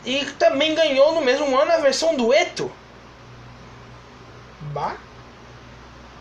E 0.03 0.25
também 0.39 0.73
ganhou 0.73 1.13
no 1.13 1.21
mesmo 1.21 1.55
ano 1.55 1.71
a 1.71 1.77
versão 1.77 2.15
dueto. 2.15 2.71
Bah. 4.73 4.95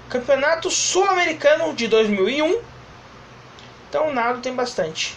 Campeonato 0.08 0.70
Sul-Americano 0.70 1.72
de 1.72 1.88
2001. 1.88 2.60
Então, 3.88 4.12
nado 4.12 4.40
tem 4.40 4.54
bastante. 4.54 5.16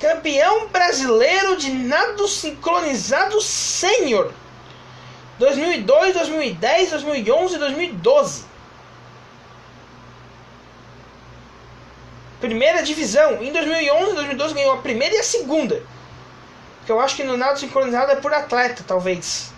Campeão 0.00 0.68
brasileiro 0.68 1.56
de 1.56 1.70
nado 1.72 2.28
sincronizado 2.28 3.40
sênior. 3.40 4.32
2002, 5.38 6.14
2010, 6.14 6.90
2011 6.90 7.54
e 7.54 7.58
2012. 7.58 8.48
primeira 12.40 12.82
divisão. 12.82 13.42
Em 13.42 13.52
2011 13.52 14.14
2012 14.14 14.54
ganhou 14.54 14.72
a 14.72 14.78
primeira 14.78 15.14
e 15.14 15.18
a 15.18 15.22
segunda. 15.22 15.82
Que 16.86 16.92
eu 16.92 17.00
acho 17.00 17.16
que 17.16 17.24
no 17.24 17.36
nado 17.36 17.58
sincronizado 17.58 18.12
é 18.12 18.16
por 18.16 18.32
atleta, 18.32 18.82
talvez. 18.86 19.52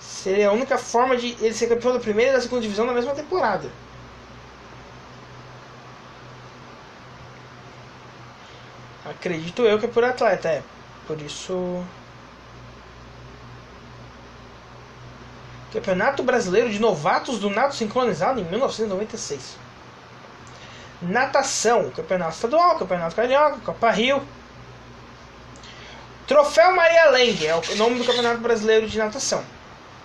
Seria 0.00 0.48
a 0.48 0.52
única 0.52 0.76
forma 0.78 1.16
de 1.16 1.36
ele 1.40 1.54
ser 1.54 1.68
campeão 1.68 1.92
da 1.92 2.00
primeira 2.00 2.32
e 2.32 2.34
da 2.34 2.40
segunda 2.40 2.62
divisão 2.62 2.84
na 2.84 2.92
mesma 2.92 3.14
temporada. 3.14 3.70
Acredito 9.04 9.62
eu 9.62 9.78
que 9.78 9.86
é 9.86 9.88
por 9.88 10.04
atleta, 10.04 10.48
é. 10.48 10.62
Por 11.06 11.20
isso. 11.20 11.84
Campeonato 15.72 16.22
Brasileiro 16.22 16.70
de 16.70 16.78
Novatos 16.78 17.38
do 17.38 17.48
Nado 17.48 17.74
Sincronizado 17.74 18.40
em 18.40 18.44
1996 18.44 19.62
natação, 21.02 21.90
campeonato 21.90 22.34
estadual, 22.34 22.78
campeonato 22.78 23.16
carioca, 23.16 23.58
Copa 23.64 23.90
Rio. 23.90 24.22
Troféu 26.26 26.74
Maria 26.74 27.10
Lengue 27.10 27.46
é 27.46 27.54
o 27.54 27.76
nome 27.76 27.98
do 27.98 28.04
campeonato 28.04 28.40
brasileiro 28.40 28.86
de 28.86 28.96
natação. 28.96 29.42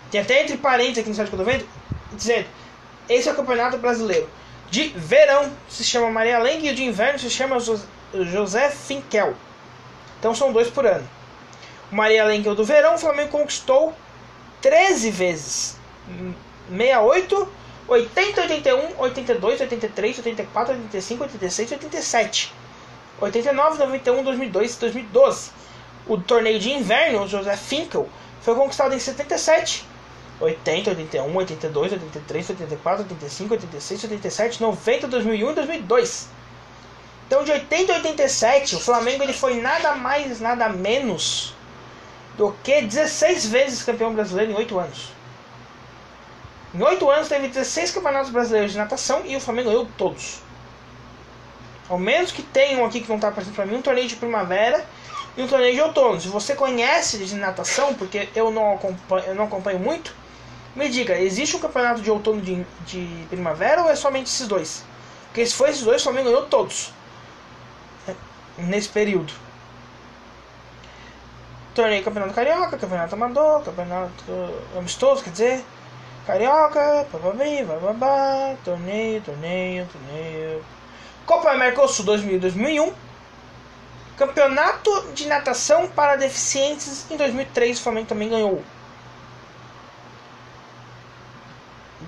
Tem 0.09 0.21
até 0.21 0.41
entre 0.41 0.57
parênteses 0.57 0.99
aqui 0.99 1.09
no 1.09 1.15
site 1.15 1.29
que 1.29 1.35
eu 1.35 1.39
tô 1.39 1.45
vendo, 1.45 1.65
dizendo: 2.13 2.47
esse 3.07 3.29
é 3.29 3.31
o 3.31 3.35
campeonato 3.35 3.77
brasileiro. 3.77 4.27
De 4.69 4.89
verão 4.89 5.51
se 5.69 5.83
chama 5.83 6.09
Maria 6.09 6.39
Lengue 6.39 6.67
e 6.67 6.71
o 6.71 6.75
de 6.75 6.83
inverno 6.83 7.19
se 7.19 7.29
chama 7.29 7.57
José 8.13 8.69
Finkel. 8.69 9.33
Então 10.19 10.33
são 10.33 10.51
dois 10.51 10.69
por 10.69 10.85
ano. 10.85 11.07
O 11.91 11.95
Maria 11.95 12.25
Lengue 12.25 12.47
é 12.47 12.51
o 12.51 12.55
do 12.55 12.65
verão, 12.65 12.95
o 12.95 12.97
Flamengo 12.97 13.29
conquistou 13.29 13.93
13 14.61 15.11
vezes. 15.11 15.77
68, 16.69 17.49
80, 17.87 18.41
81, 18.41 18.99
82, 18.99 19.61
83, 19.61 20.17
84, 20.17 20.73
85, 20.73 21.23
86, 21.23 21.71
87. 21.71 22.53
89, 23.19 23.79
91, 23.79 24.23
2002 24.23 24.75
e 24.75 24.79
2012. 24.79 25.51
O 26.05 26.17
torneio 26.17 26.59
de 26.59 26.71
inverno, 26.71 27.23
o 27.23 27.27
José 27.27 27.55
Finkel, 27.55 28.07
foi 28.41 28.55
conquistado 28.55 28.93
em 28.93 28.99
77, 28.99 29.85
80, 30.39 30.91
81, 30.91 31.35
82, 31.35 31.93
83, 31.93 32.49
84, 32.49 33.03
85, 33.03 33.53
86, 33.53 34.03
87, 34.03 34.61
90, 34.61 35.07
2001 35.07 35.51
e 35.51 35.55
2002. 35.55 36.36
Então 37.27 37.43
de 37.43 37.51
80 37.51 37.91
a 37.91 37.95
87, 37.97 38.75
o 38.77 38.79
Flamengo 38.79 39.21
ele 39.21 39.33
foi 39.33 39.59
nada 39.59 39.93
mais, 39.95 40.39
nada 40.39 40.69
menos 40.69 41.53
do 42.37 42.55
que 42.63 42.81
16 42.81 43.47
vezes 43.47 43.83
campeão 43.83 44.13
brasileiro 44.13 44.53
em 44.53 44.55
8 44.55 44.79
anos. 44.79 45.09
Em 46.73 46.81
8 46.81 47.09
anos 47.11 47.27
teve 47.27 47.49
16 47.49 47.91
campeonatos 47.91 48.29
brasileiros 48.29 48.71
de 48.71 48.77
natação 48.77 49.23
e 49.25 49.35
o 49.35 49.41
Flamengo 49.41 49.69
ganhou 49.69 49.87
todos. 49.97 50.41
Ao 51.89 51.97
menos 51.97 52.31
que 52.31 52.41
tenham 52.41 52.85
aqui 52.85 53.01
que 53.01 53.09
não 53.09 53.17
está 53.17 53.27
aparecendo 53.27 53.55
para 53.55 53.65
mim, 53.65 53.75
um 53.75 53.81
torneio 53.81 54.07
de 54.07 54.15
primavera 54.15 54.85
e 55.35 55.41
um 55.41 55.47
torneio 55.47 55.73
de 55.75 55.81
outono. 55.81 56.21
Se 56.21 56.29
você 56.29 56.55
conhece 56.55 57.17
de 57.17 57.35
natação, 57.35 57.93
porque 57.93 58.29
eu 58.33 58.51
não 58.51 58.75
acompanho, 58.75 59.25
eu 59.25 59.35
não 59.35 59.45
acompanho 59.45 59.79
muito, 59.79 60.15
me 60.75 60.87
diga, 60.87 61.19
existe 61.19 61.57
um 61.57 61.59
campeonato 61.59 62.01
de 62.01 62.09
outono 62.09 62.41
de, 62.41 62.65
de 62.85 63.25
primavera 63.27 63.83
ou 63.83 63.89
é 63.89 63.95
somente 63.95 64.27
esses 64.27 64.47
dois? 64.47 64.83
Porque 65.25 65.45
se 65.45 65.55
for 65.55 65.67
esses 65.67 65.83
dois, 65.83 66.01
o 66.01 66.03
Flamengo 66.03 66.29
ganhou 66.29 66.45
todos. 66.45 66.93
Nesse 68.57 68.89
período. 68.89 69.33
Torneio 71.75 72.03
Campeonato 72.03 72.33
Carioca, 72.33 72.77
Campeonato 72.77 73.13
Amador, 73.13 73.63
Campeonato 73.63 74.23
Amistoso, 74.75 75.23
quer 75.23 75.29
dizer. 75.29 75.65
Carioca, 76.25 77.07
bababim, 77.13 77.63
bababá, 77.63 78.55
torneio, 78.65 79.21
torneio, 79.21 79.87
torneio. 79.87 80.65
Copa 81.25 81.53
Mercosul 81.55 82.05
2000 82.05 82.39
2001. 82.39 82.93
Campeonato 84.17 85.11
de 85.13 85.27
Natação 85.27 85.87
para 85.87 86.15
Deficientes 86.15 87.05
em 87.11 87.17
2003, 87.17 87.79
o 87.79 87.83
Flamengo 87.83 88.07
também 88.07 88.29
ganhou. 88.29 88.63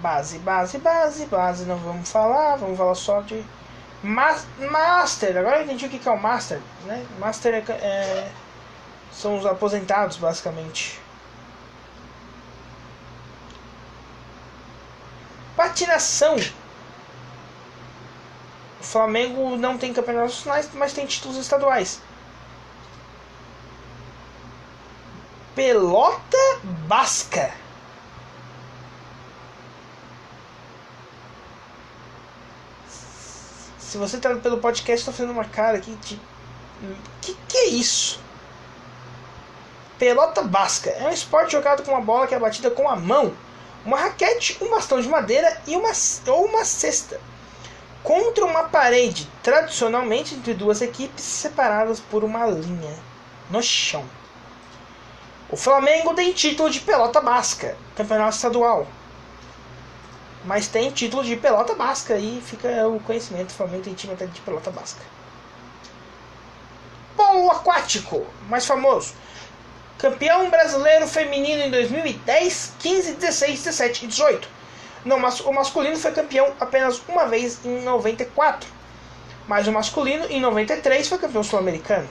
Base, 0.01 0.39
base, 0.39 0.79
base, 0.79 1.25
base, 1.27 1.65
não 1.65 1.77
vamos 1.77 2.11
falar, 2.11 2.55
vamos 2.55 2.77
falar 2.77 2.95
só 2.95 3.21
de 3.21 3.43
Master. 4.01 5.37
Agora 5.37 5.57
eu 5.57 5.63
entendi 5.63 5.85
o 5.85 5.89
que 5.89 6.07
é 6.07 6.11
o 6.11 6.19
Master, 6.19 6.61
né? 6.85 7.05
Master 7.19 7.53
é, 7.53 7.71
é, 7.71 8.31
são 9.11 9.37
os 9.37 9.45
aposentados, 9.45 10.17
basicamente. 10.17 10.99
Patinação. 15.55 16.37
O 18.79 18.83
Flamengo 18.83 19.57
não 19.57 19.77
tem 19.77 19.93
campeonatos 19.93 20.37
nacionais, 20.37 20.69
mas 20.73 20.93
tem 20.93 21.05
títulos 21.05 21.37
estaduais. 21.37 21.99
Pelota 25.53 26.37
Basca. 26.87 27.53
Se 33.89 33.97
você 33.97 34.17
está 34.17 34.35
pelo 34.35 34.59
podcast, 34.59 34.99
está 34.99 35.11
fazendo 35.11 35.31
uma 35.31 35.45
cara 35.45 35.79
aqui 35.79 35.89
de. 35.95 36.21
Que 37.23 37.35
que 37.47 37.57
é 37.57 37.65
isso? 37.69 38.21
Pelota 39.97 40.43
basca 40.43 40.91
é 40.91 41.07
um 41.07 41.11
esporte 41.11 41.53
jogado 41.53 41.81
com 41.81 41.89
uma 41.89 41.99
bola 41.99 42.27
que 42.27 42.35
é 42.35 42.39
batida 42.39 42.69
com 42.69 42.87
a 42.87 42.95
mão, 42.95 43.33
uma 43.83 43.97
raquete, 43.97 44.55
um 44.61 44.69
bastão 44.69 45.01
de 45.01 45.09
madeira 45.09 45.59
e 45.65 45.75
uma, 45.75 45.89
ou 46.27 46.45
uma 46.45 46.63
cesta 46.63 47.19
contra 48.03 48.45
uma 48.45 48.65
parede, 48.65 49.27
tradicionalmente 49.41 50.35
entre 50.35 50.53
duas 50.53 50.83
equipes 50.83 51.23
separadas 51.23 51.99
por 51.99 52.23
uma 52.23 52.45
linha 52.45 52.95
no 53.49 53.63
chão. 53.63 54.05
O 55.49 55.57
Flamengo 55.57 56.13
tem 56.13 56.31
título 56.31 56.69
de 56.69 56.79
pelota 56.79 57.19
basca, 57.21 57.75
campeonato 57.95 58.35
estadual 58.35 58.87
mas 60.45 60.67
tem 60.67 60.91
título 60.91 61.23
de 61.23 61.35
pelota 61.35 61.75
basca 61.75 62.17
e 62.17 62.41
fica 62.45 62.87
o 62.87 62.99
conhecimento. 62.99 63.51
O 63.51 63.53
Flamengo 63.53 63.83
tem 63.83 63.93
time 63.93 64.13
até 64.13 64.25
de 64.25 64.39
pelota 64.41 64.71
basca. 64.71 65.01
Polo 67.15 67.51
aquático, 67.51 68.25
mais 68.47 68.65
famoso. 68.65 69.13
Campeão 69.97 70.49
brasileiro 70.49 71.07
feminino 71.07 71.63
em 71.63 71.69
2010, 71.69 72.73
15, 72.79 73.13
16, 73.15 73.63
17 73.63 74.05
e 74.05 74.07
18. 74.07 74.47
Não, 75.05 75.17
o 75.17 75.53
masculino 75.53 75.97
foi 75.97 76.11
campeão 76.11 76.53
apenas 76.59 77.01
uma 77.07 77.25
vez 77.25 77.65
em 77.65 77.81
94. 77.83 78.69
Mas 79.47 79.67
o 79.67 79.71
masculino 79.71 80.25
em 80.25 80.39
93 80.39 81.07
foi 81.07 81.17
campeão 81.17 81.43
sul-americano. 81.43 82.07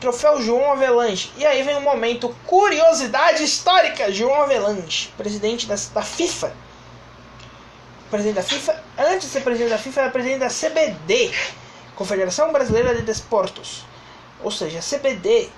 Troféu 0.00 0.42
João 0.42 0.72
Avelange. 0.72 1.32
E 1.36 1.46
aí 1.46 1.62
vem 1.62 1.76
um 1.76 1.80
momento 1.82 2.34
curiosidade 2.46 3.42
histórica. 3.42 4.12
João 4.12 4.42
Avelange, 4.42 5.12
presidente 5.16 5.66
da, 5.66 5.74
da 5.94 6.02
FIFA. 6.02 6.52
Presidente 8.10 8.36
da 8.36 8.42
FIFA, 8.42 8.84
antes 8.98 9.26
de 9.26 9.32
ser 9.32 9.40
presidente 9.40 9.70
da 9.70 9.78
FIFA, 9.78 10.00
era 10.02 10.10
presidente 10.10 10.38
da 10.38 10.48
CBD, 10.48 11.34
Confederação 11.96 12.52
Brasileira 12.52 12.94
de 12.94 13.02
Desportos. 13.02 13.84
Ou 14.42 14.50
seja, 14.50 14.78
a 14.78 14.82
CBD, 14.82 15.48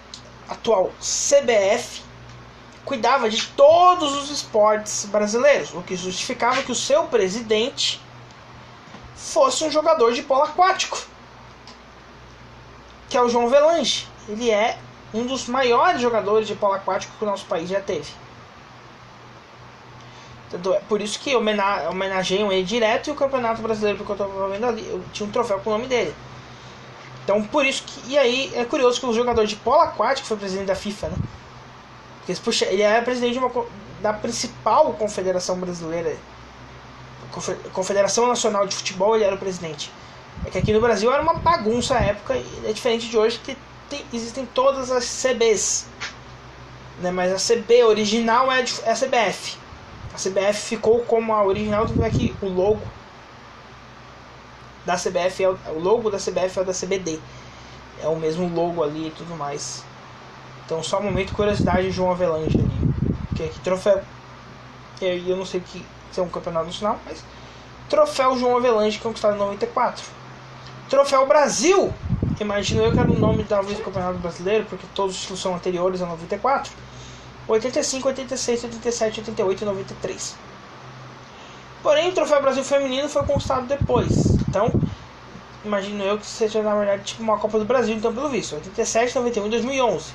atual 0.48 0.90
CBF, 0.98 2.02
cuidava 2.84 3.28
de 3.28 3.44
todos 3.48 4.14
os 4.14 4.30
esportes 4.30 5.04
brasileiros, 5.04 5.74
o 5.74 5.82
que 5.82 5.94
justificava 5.94 6.62
que 6.62 6.72
o 6.72 6.74
seu 6.74 7.04
presidente 7.04 8.00
fosse 9.14 9.62
um 9.64 9.70
jogador 9.70 10.14
de 10.14 10.22
polo 10.22 10.44
aquático, 10.44 10.98
que 13.08 13.16
é 13.16 13.22
o 13.22 13.28
João 13.28 13.46
Avelange 13.46 14.06
ele 14.28 14.50
é 14.50 14.78
um 15.12 15.26
dos 15.26 15.48
maiores 15.48 16.00
jogadores 16.00 16.46
de 16.46 16.54
polo 16.54 16.74
aquático 16.74 17.12
que 17.18 17.24
o 17.24 17.26
nosso 17.26 17.46
país 17.46 17.68
já 17.68 17.80
teve. 17.80 18.08
É 20.52 20.80
por 20.88 21.00
isso 21.00 21.18
que 21.18 21.34
homenageiam 21.34 22.52
ele 22.52 22.64
direto 22.64 23.08
e 23.08 23.10
o 23.10 23.14
Campeonato 23.14 23.60
Brasileiro, 23.60 23.98
porque 23.98 24.12
eu 24.12 24.26
estava 24.26 24.48
vendo 24.48 24.66
ali, 24.66 24.86
eu 24.88 25.02
tinha 25.12 25.28
um 25.28 25.32
troféu 25.32 25.58
com 25.60 25.70
o 25.70 25.72
nome 25.74 25.86
dele. 25.86 26.14
Então, 27.24 27.42
por 27.44 27.66
isso 27.66 27.82
que. 27.86 28.12
E 28.12 28.18
aí, 28.18 28.52
é 28.54 28.64
curioso 28.64 28.98
que 28.98 29.06
o 29.06 29.12
jogador 29.12 29.46
de 29.46 29.56
polo 29.56 29.82
aquático 29.82 30.26
foi 30.26 30.36
presidente 30.38 30.66
da 30.66 30.74
FIFA, 30.74 31.08
né? 31.08 31.16
Porque 32.20 32.34
puxa, 32.40 32.64
ele 32.66 32.80
era 32.80 33.02
presidente 33.02 33.38
uma, 33.38 33.50
da 34.00 34.12
principal 34.14 34.92
confederação 34.94 35.58
brasileira. 35.58 36.16
Confederação 37.74 38.26
Nacional 38.26 38.66
de 38.66 38.74
Futebol, 38.74 39.14
ele 39.14 39.24
era 39.24 39.34
o 39.34 39.38
presidente. 39.38 39.90
É 40.48 40.50
que 40.50 40.56
aqui 40.56 40.72
no 40.72 40.80
Brasil 40.80 41.12
era 41.12 41.20
uma 41.20 41.34
bagunça 41.34 41.94
a 41.94 42.00
época, 42.00 42.34
e 42.34 42.62
é 42.64 42.72
diferente 42.72 43.06
de 43.06 43.18
hoje 43.18 43.38
que 43.38 43.54
tem, 43.90 44.02
existem 44.14 44.46
todas 44.46 44.90
as 44.90 45.04
CBs. 45.04 45.86
Né? 47.00 47.10
Mas 47.10 47.30
a 47.30 47.54
CB 47.54 47.84
original 47.84 48.50
é, 48.50 48.64
é 48.84 48.90
a 48.90 48.94
CBF. 48.94 49.58
A 50.14 50.16
CBF 50.16 50.54
ficou 50.54 51.00
como 51.00 51.34
a 51.34 51.44
original, 51.44 51.86
tanto 51.86 52.02
é 52.02 52.08
que 52.08 52.34
o 52.40 52.48
logo 52.48 52.80
da 54.86 54.96
CBF 54.96 55.44
é 55.44 55.50
o, 55.50 55.58
o 55.76 55.78
logo 55.78 56.10
da 56.10 56.16
CBF 56.16 56.58
é 56.58 56.62
o 56.62 56.64
da 56.64 56.72
CBD. 56.72 57.20
É 58.02 58.08
o 58.08 58.16
mesmo 58.16 58.48
logo 58.48 58.82
ali 58.82 59.08
e 59.08 59.10
tudo 59.10 59.36
mais. 59.36 59.84
Então 60.64 60.82
só 60.82 60.98
um 60.98 61.02
momento 61.02 61.28
de 61.28 61.34
curiosidade 61.34 61.82
de 61.82 61.90
João 61.90 62.10
Avelange 62.10 62.58
ali. 62.58 62.94
Que 63.36 63.42
é 63.42 63.48
que 63.48 63.60
troféu. 63.60 64.00
Eu, 64.98 65.18
eu 65.26 65.36
não 65.36 65.44
sei 65.44 65.60
que 65.60 65.84
se 66.10 66.20
é 66.20 66.22
um 66.22 66.28
campeonato 66.30 66.66
nacional, 66.66 66.98
mas 67.04 67.22
troféu 67.90 68.34
João 68.38 68.56
Avelange 68.56 68.98
conquistado 68.98 69.34
em 69.34 69.38
94. 69.38 70.17
Troféu 70.88 71.26
Brasil 71.26 71.92
Imagino 72.40 72.82
eu 72.82 72.92
que 72.92 72.98
era 73.00 73.10
o 73.10 73.18
nome 73.18 73.42
talvez 73.42 73.78
do 73.78 73.84
Campeonato 73.84 74.18
Brasileiro, 74.18 74.64
porque 74.66 74.86
todos 74.94 75.16
são 75.16 75.56
anteriores 75.56 76.00
a 76.00 76.06
94. 76.06 76.72
85, 77.48 78.08
86, 78.08 78.64
87, 78.64 79.20
88 79.20 79.62
e 79.62 79.64
93. 79.64 80.36
Porém, 81.82 82.08
o 82.08 82.12
Troféu 82.12 82.40
Brasil 82.40 82.62
Feminino 82.62 83.08
foi 83.08 83.24
conquistado 83.24 83.66
depois. 83.66 84.36
Então, 84.48 84.70
imagino 85.64 86.04
eu 86.04 86.18
que 86.18 86.26
seja 86.26 86.62
na 86.62 86.74
verdade 86.76 87.02
tipo 87.02 87.22
uma 87.22 87.38
Copa 87.38 87.58
do 87.58 87.64
Brasil, 87.64 87.96
então 87.96 88.14
pelo 88.14 88.28
visto. 88.28 88.54
87, 88.54 89.16
91 89.16 89.46
e 89.46 89.50
2011. 89.50 90.12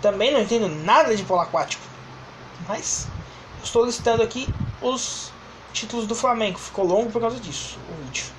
Também 0.00 0.30
não 0.30 0.40
entendo 0.40 0.68
nada 0.68 1.16
de 1.16 1.24
polo 1.24 1.40
aquático. 1.40 1.82
Mas 2.68 3.08
estou 3.64 3.84
listando 3.84 4.22
aqui 4.22 4.46
os 4.80 5.32
títulos 5.72 6.06
do 6.06 6.14
Flamengo. 6.14 6.58
Ficou 6.58 6.84
longo 6.84 7.10
por 7.10 7.20
causa 7.20 7.40
disso 7.40 7.78
o 7.90 8.04
vídeo 8.04 8.37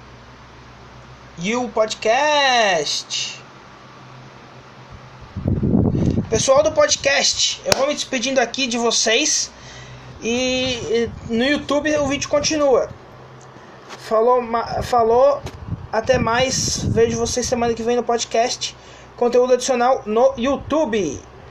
e 1.41 1.55
o 1.55 1.69
podcast. 1.69 3.41
Pessoal 6.29 6.61
do 6.61 6.71
podcast, 6.71 7.61
eu 7.65 7.73
vou 7.73 7.87
me 7.87 7.93
despedindo 7.93 8.39
aqui 8.39 8.67
de 8.67 8.77
vocês 8.77 9.51
e 10.21 11.09
no 11.27 11.43
YouTube 11.43 11.95
o 11.97 12.07
vídeo 12.07 12.29
continua. 12.29 12.89
Falou, 13.99 14.43
falou, 14.83 15.41
até 15.91 16.17
mais. 16.17 16.83
Vejo 16.83 17.17
vocês 17.17 17.45
semana 17.45 17.73
que 17.73 17.83
vem 17.83 17.95
no 17.95 18.03
podcast. 18.03 18.75
Conteúdo 19.15 19.53
adicional 19.53 20.03
no 20.05 20.33
YouTube. 20.37 21.19